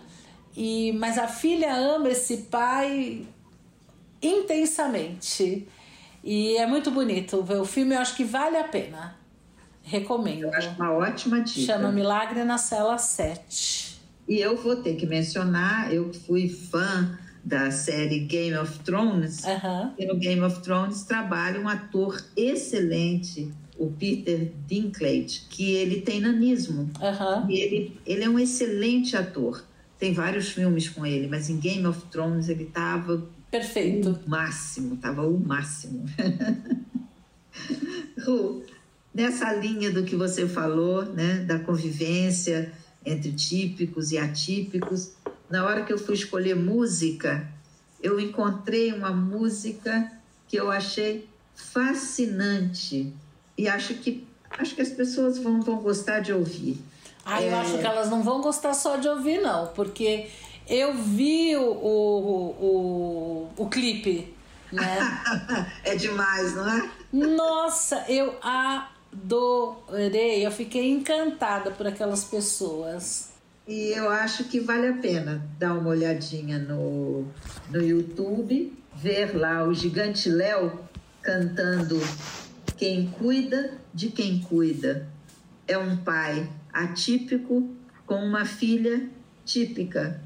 e, 0.56 0.92
mas 0.94 1.18
a 1.18 1.28
filha 1.28 1.76
ama 1.76 2.10
esse 2.10 2.38
pai 2.44 3.26
intensamente. 4.22 5.68
E 6.24 6.58
é 6.58 6.66
muito 6.66 6.90
bonito 6.90 7.44
ver 7.44 7.60
o 7.60 7.66
filme, 7.66 7.96
eu 7.96 8.00
acho 8.00 8.16
que 8.16 8.24
vale 8.24 8.58
a 8.58 8.64
pena. 8.64 9.16
Recomendo. 9.84 10.44
Eu 10.44 10.54
acho 10.54 10.70
uma 10.72 10.92
ótima 10.92 11.42
dica. 11.42 11.74
Chama 11.74 11.92
Milagre 11.92 12.44
na 12.44 12.58
Cela 12.58 12.98
7. 12.98 13.98
E 14.28 14.40
eu 14.40 14.58
vou 14.58 14.76
ter 14.76 14.96
que 14.96 15.06
mencionar, 15.06 15.94
eu 15.94 16.14
fui 16.14 16.50
fã 16.50 17.18
da 17.44 17.72
série 17.72 18.20
Game 18.20 18.58
of 18.58 18.80
Thrones, 18.80 19.46
uhum. 19.46 19.94
e 19.98 20.06
no 20.06 20.18
Game 20.18 20.42
of 20.42 20.60
Thrones 20.62 21.04
trabalha 21.04 21.62
um 21.62 21.70
ator 21.70 22.22
excelente, 22.36 23.50
o 23.78 23.92
Peter 23.92 24.52
Dinklage, 24.68 25.44
que 25.50 25.72
ele 25.72 26.02
tem 26.02 26.20
nanismo. 26.20 26.90
Uhum. 27.00 27.50
E 27.50 27.60
ele, 27.60 28.00
ele 28.06 28.24
é 28.24 28.30
um 28.30 28.40
excelente 28.40 29.16
ator. 29.16 29.64
Tem 30.00 30.14
vários 30.14 30.50
filmes 30.50 30.90
com 30.90 31.06
ele, 31.06 31.28
mas 31.28 31.50
em 31.50 31.58
Game 31.58 31.86
of 31.86 32.02
Thrones 32.12 32.50
ele 32.50 32.64
estava 32.64 33.28
Perfeito. 33.50 34.20
O 34.26 34.30
máximo, 34.30 34.98
tava 34.98 35.26
o 35.26 35.40
máximo. 35.40 36.06
Ru, 38.26 38.64
nessa 39.14 39.54
linha 39.54 39.92
do 39.92 40.04
que 40.04 40.16
você 40.16 40.48
falou, 40.48 41.06
né, 41.06 41.40
da 41.46 41.58
convivência 41.58 42.72
entre 43.06 43.32
típicos 43.32 44.12
e 44.12 44.18
atípicos, 44.18 45.14
na 45.50 45.66
hora 45.66 45.86
que 45.86 45.94
eu 45.94 45.98
fui 45.98 46.14
escolher 46.14 46.56
música, 46.56 47.50
eu 48.04 48.20
encontrei 48.20 48.92
uma 48.92 49.12
música 49.12 50.12
que 50.48 50.58
eu 50.58 50.70
achei 50.70 51.28
fascinante 51.56 53.14
e 53.58 53.68
acho 53.68 53.96
que 53.96 54.28
acho 54.50 54.76
que 54.76 54.82
as 54.82 54.90
pessoas 54.90 55.38
vão, 55.38 55.62
vão 55.62 55.78
gostar 55.78 56.20
de 56.20 56.34
ouvir. 56.34 56.82
Ah, 57.26 57.42
eu 57.42 57.52
é... 57.52 57.56
acho 57.56 57.78
que 57.78 57.86
elas 57.86 58.10
não 58.10 58.24
vão 58.24 58.42
gostar 58.42 58.74
só 58.74 58.98
de 58.98 59.08
ouvir, 59.08 59.42
não, 59.42 59.68
porque 59.68 60.30
eu 60.68 60.94
vi 60.94 61.56
o, 61.56 61.62
o, 61.62 63.48
o, 63.48 63.50
o 63.58 63.70
clipe, 63.70 64.34
né? 64.72 64.98
é 65.84 65.96
demais, 65.96 66.56
não 66.56 66.70
é? 66.70 66.90
Nossa, 67.12 68.06
eu 68.10 68.36
adorei. 68.42 70.46
Eu 70.46 70.52
fiquei 70.52 70.92
encantada 70.92 71.72
por 71.72 71.88
aquelas 71.88 72.24
pessoas. 72.24 73.30
E 73.68 73.92
eu 73.92 74.10
acho 74.10 74.46
que 74.46 74.60
vale 74.60 74.88
a 74.88 74.94
pena 74.94 75.46
dar 75.60 75.74
uma 75.74 75.90
olhadinha 75.90 76.58
no, 76.58 77.28
no 77.70 77.82
YouTube, 77.82 78.74
ver 78.96 79.38
lá 79.38 79.66
o 79.66 79.74
Gigante 79.74 80.30
Léo 80.30 80.80
cantando 81.22 82.00
Quem 82.78 83.08
Cuida 83.08 83.74
de 83.94 84.10
Quem 84.10 84.40
Cuida. 84.40 85.08
É 85.68 85.78
um 85.78 85.98
pai 85.98 86.50
atípico 86.72 87.70
com 88.06 88.16
uma 88.16 88.46
filha 88.46 89.10
típica 89.44 90.22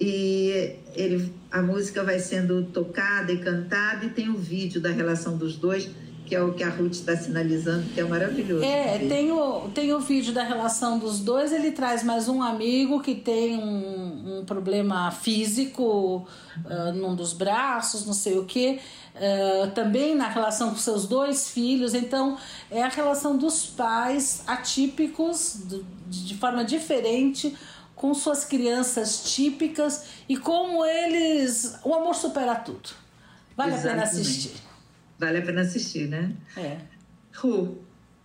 e 0.00 0.76
ele, 0.94 1.32
a 1.50 1.60
música 1.60 2.02
vai 2.02 2.18
sendo 2.18 2.64
tocada 2.64 3.30
e 3.30 3.38
cantada 3.38 4.06
e 4.06 4.10
tem 4.10 4.30
o 4.30 4.36
vídeo 4.36 4.80
da 4.80 4.90
relação 4.90 5.36
dos 5.36 5.56
dois 5.56 5.90
que 6.30 6.36
é 6.36 6.40
o 6.40 6.52
que 6.52 6.62
a 6.62 6.68
Ruth 6.68 6.92
está 6.92 7.16
sinalizando, 7.16 7.88
que 7.92 7.98
é 7.98 8.04
maravilhoso. 8.04 8.62
É, 8.62 8.98
tem 9.00 9.32
o, 9.32 9.68
tem 9.74 9.92
o 9.92 9.98
vídeo 9.98 10.32
da 10.32 10.44
relação 10.44 10.96
dos 10.96 11.18
dois, 11.18 11.52
ele 11.52 11.72
traz 11.72 12.04
mais 12.04 12.28
um 12.28 12.40
amigo 12.40 13.00
que 13.00 13.16
tem 13.16 13.56
um, 13.56 14.38
um 14.38 14.44
problema 14.44 15.10
físico 15.10 16.28
uh, 16.64 16.92
num 16.94 17.16
dos 17.16 17.32
braços, 17.32 18.06
não 18.06 18.12
sei 18.12 18.38
o 18.38 18.44
que, 18.44 18.78
uh, 19.20 19.70
também 19.72 20.14
na 20.14 20.28
relação 20.28 20.70
com 20.70 20.76
seus 20.76 21.06
dois 21.06 21.50
filhos, 21.50 21.94
então 21.94 22.38
é 22.70 22.82
a 22.82 22.88
relação 22.88 23.36
dos 23.36 23.66
pais 23.66 24.42
atípicos, 24.46 25.60
do, 25.64 25.84
de 26.08 26.36
forma 26.36 26.64
diferente, 26.64 27.56
com 27.94 28.14
suas 28.14 28.44
crianças 28.44 29.34
típicas 29.34 30.04
e 30.28 30.36
como 30.36 30.84
eles. 30.84 31.78
O 31.84 31.94
amor 31.94 32.14
supera 32.14 32.54
tudo. 32.54 32.90
Vale 33.56 33.74
Exatamente. 33.74 34.06
a 34.06 34.10
pena 34.10 34.22
assistir. 34.22 34.52
Vale 35.18 35.38
a 35.38 35.42
pena 35.42 35.60
assistir, 35.60 36.08
né? 36.08 36.32
É. 36.56 36.78
Ru, 37.34 37.78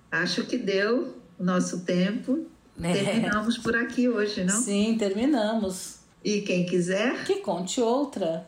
acho 0.10 0.46
que 0.46 0.58
deu 0.58 1.18
o 1.38 1.44
nosso 1.44 1.82
tempo. 1.82 2.48
É. 2.82 2.94
Terminamos 2.94 3.58
por 3.58 3.76
aqui 3.76 4.08
hoje, 4.08 4.46
não? 4.46 4.62
Sim, 4.62 4.96
terminamos. 4.98 6.00
E 6.24 6.42
quem 6.42 6.66
quiser. 6.66 7.26
Que 7.26 7.36
conte 7.36 7.82
outra. 7.82 8.48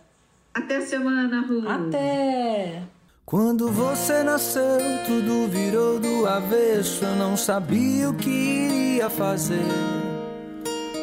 Até 0.54 0.78
a 0.78 0.82
semana, 0.82 1.42
Ru. 1.42 1.68
Até! 1.68 2.84
Quando 3.26 3.70
você 3.70 4.24
nasceu, 4.24 4.80
tudo 5.06 5.50
virou 5.50 6.00
do 6.00 6.26
avesso. 6.26 7.04
Eu 7.04 7.16
não 7.18 7.36
sabia 7.36 8.10
o 8.10 8.14
que 8.14 8.30
iria 8.30 9.10
fazer. 9.10 9.66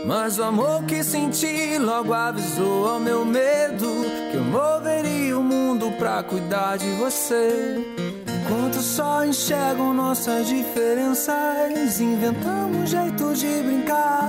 Mas 0.06 0.38
o 0.38 0.42
amor 0.42 0.84
que 0.84 1.02
senti 1.02 1.78
logo 1.78 2.12
avisou 2.12 2.88
ao 2.88 3.00
meu 3.00 3.24
medo 3.24 3.86
que 4.30 4.36
eu 4.36 4.44
moveria 4.44 5.38
o 5.38 5.42
mundo 5.42 5.90
pra 5.98 6.22
cuidar 6.22 6.76
de 6.76 6.90
você. 6.92 7.76
Enquanto 8.26 8.82
só 8.82 9.24
enxergam 9.24 9.94
nossas 9.94 10.46
diferenças, 10.48 12.00
inventamos 12.00 12.76
um 12.76 12.86
jeito 12.86 13.34
de 13.34 13.62
brincar. 13.62 14.28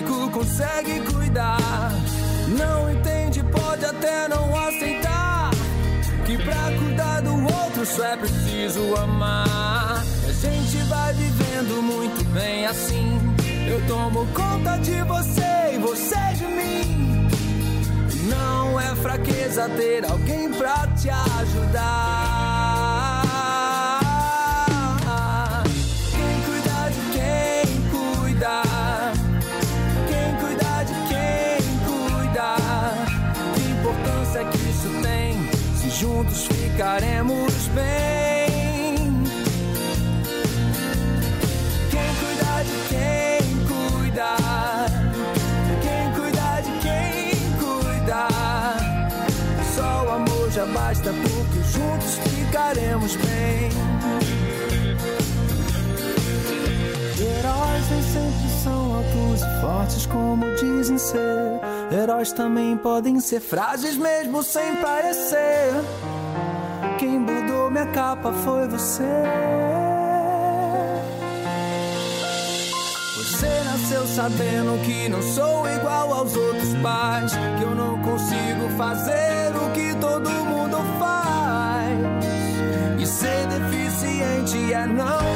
consegue 0.00 1.00
cuidar. 1.00 1.58
Não 2.48 2.90
entende, 2.90 3.42
pode 3.42 3.84
até 3.84 4.28
não 4.28 4.56
aceitar 4.66 5.50
que 6.24 6.38
pra 6.38 6.78
cuidar 6.78 7.20
do 7.20 7.34
outro 7.42 7.84
só 7.84 8.04
é 8.04 8.16
preciso 8.16 8.94
amar. 8.96 10.02
A 10.26 10.32
gente 10.32 10.76
vai 10.88 11.12
vivendo 11.12 11.82
muito 11.82 12.24
bem 12.32 12.66
assim. 12.66 13.20
Eu 13.68 13.86
tomo 13.86 14.26
conta 14.28 14.78
de 14.78 15.02
você 15.02 15.74
e 15.74 15.78
você 15.78 16.34
de 16.36 16.46
mim. 16.46 17.28
Não 18.28 18.80
é 18.80 18.94
fraqueza 18.96 19.68
ter 19.76 20.04
alguém 20.10 20.50
pra 20.52 20.86
te 20.96 21.10
ajudar. 21.10 22.51
Juntos 36.02 36.48
ficaremos 36.48 37.68
bem. 37.68 38.96
Quem 41.92 42.08
cuida 42.18 42.64
de 42.64 42.76
quem 42.88 43.40
cuida. 43.70 44.34
Quem 45.80 46.12
cuida 46.16 46.60
de 46.62 46.72
quem 46.80 47.30
cuida. 47.62 48.26
Só 49.76 50.04
o 50.06 50.10
amor 50.10 50.50
já 50.50 50.66
basta 50.66 51.12
porque 51.12 51.60
juntos 51.70 52.18
ficaremos 52.24 53.14
bem. 53.14 53.70
Heróis 57.20 57.90
nem 57.92 58.02
sempre 58.02 58.50
são 58.64 58.96
altos 58.96 59.42
e 59.42 59.60
fortes 59.60 60.06
como 60.06 60.44
dizem 60.56 60.98
ser. 60.98 61.51
Heróis 61.92 62.32
também 62.32 62.74
podem 62.74 63.20
ser 63.20 63.40
frágeis 63.40 63.98
mesmo 63.98 64.42
sem 64.42 64.76
parecer. 64.76 65.72
Quem 66.98 67.18
mudou 67.18 67.70
minha 67.70 67.86
capa 67.88 68.32
foi 68.32 68.66
você. 68.66 69.04
Você 73.16 73.46
nasceu 73.64 74.06
sabendo 74.06 74.82
que 74.86 75.08
não 75.10 75.20
sou 75.20 75.68
igual 75.68 76.14
aos 76.14 76.34
outros 76.34 76.74
pais. 76.82 77.32
Que 77.58 77.62
eu 77.62 77.74
não 77.74 78.00
consigo 78.00 78.70
fazer 78.78 79.52
o 79.54 79.70
que 79.72 79.94
todo 80.00 80.30
mundo 80.30 80.78
faz. 80.98 81.98
E 82.98 83.06
ser 83.06 83.46
deficiente 83.48 84.72
é 84.72 84.86
não 84.86 85.31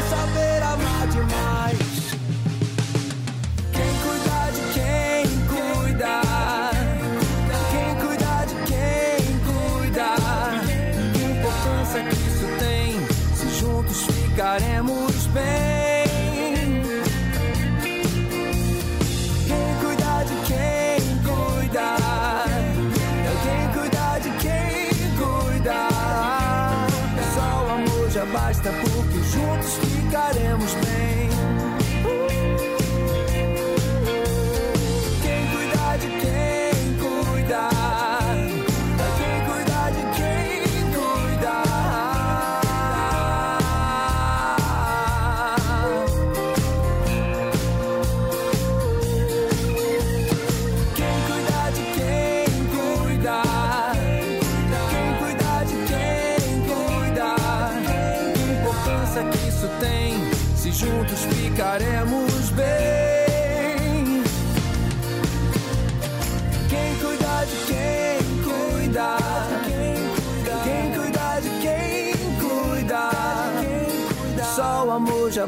ficaremos 30.16 30.74
bem. 30.76 30.95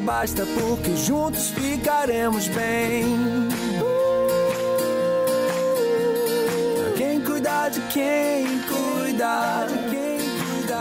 Basta 0.09 0.47
porque 0.47 0.97
juntos 0.97 1.51
ficaremos 1.51 2.49
bem. 2.49 3.05
Quem 6.97 7.21
cuida 7.21 7.69
de 7.69 7.81
quem 7.93 8.47
cuida. 8.71 9.67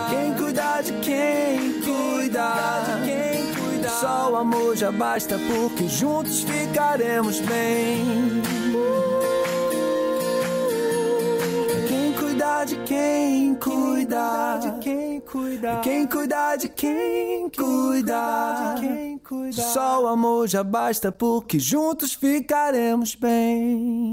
Quem 0.09 0.33
cuida 0.35 0.81
de 0.81 0.93
quem 1.01 1.81
cuida. 1.83 2.53
Só 3.99 4.31
o 4.31 4.37
amor 4.37 4.77
já 4.77 4.93
basta 4.93 5.37
porque 5.37 5.89
juntos 5.89 6.43
ficaremos 6.43 7.41
bem. 7.41 8.41
Quem 11.89 12.13
cuida 12.13 12.63
de 12.63 12.77
quem 12.77 13.55
cuida. 13.55 14.77
Quem 14.79 15.19
cuida. 15.19 15.81
Quem 15.83 16.07
cuida 16.07 16.55
de 16.55 16.69
quem 16.69 17.49
cuida. 17.49 18.77
Só 19.61 20.03
o 20.03 20.07
amor 20.07 20.47
já 20.47 20.63
basta 20.63 21.11
porque 21.11 21.59
juntos 21.59 22.13
ficaremos 22.13 23.15
bem. 23.15 24.06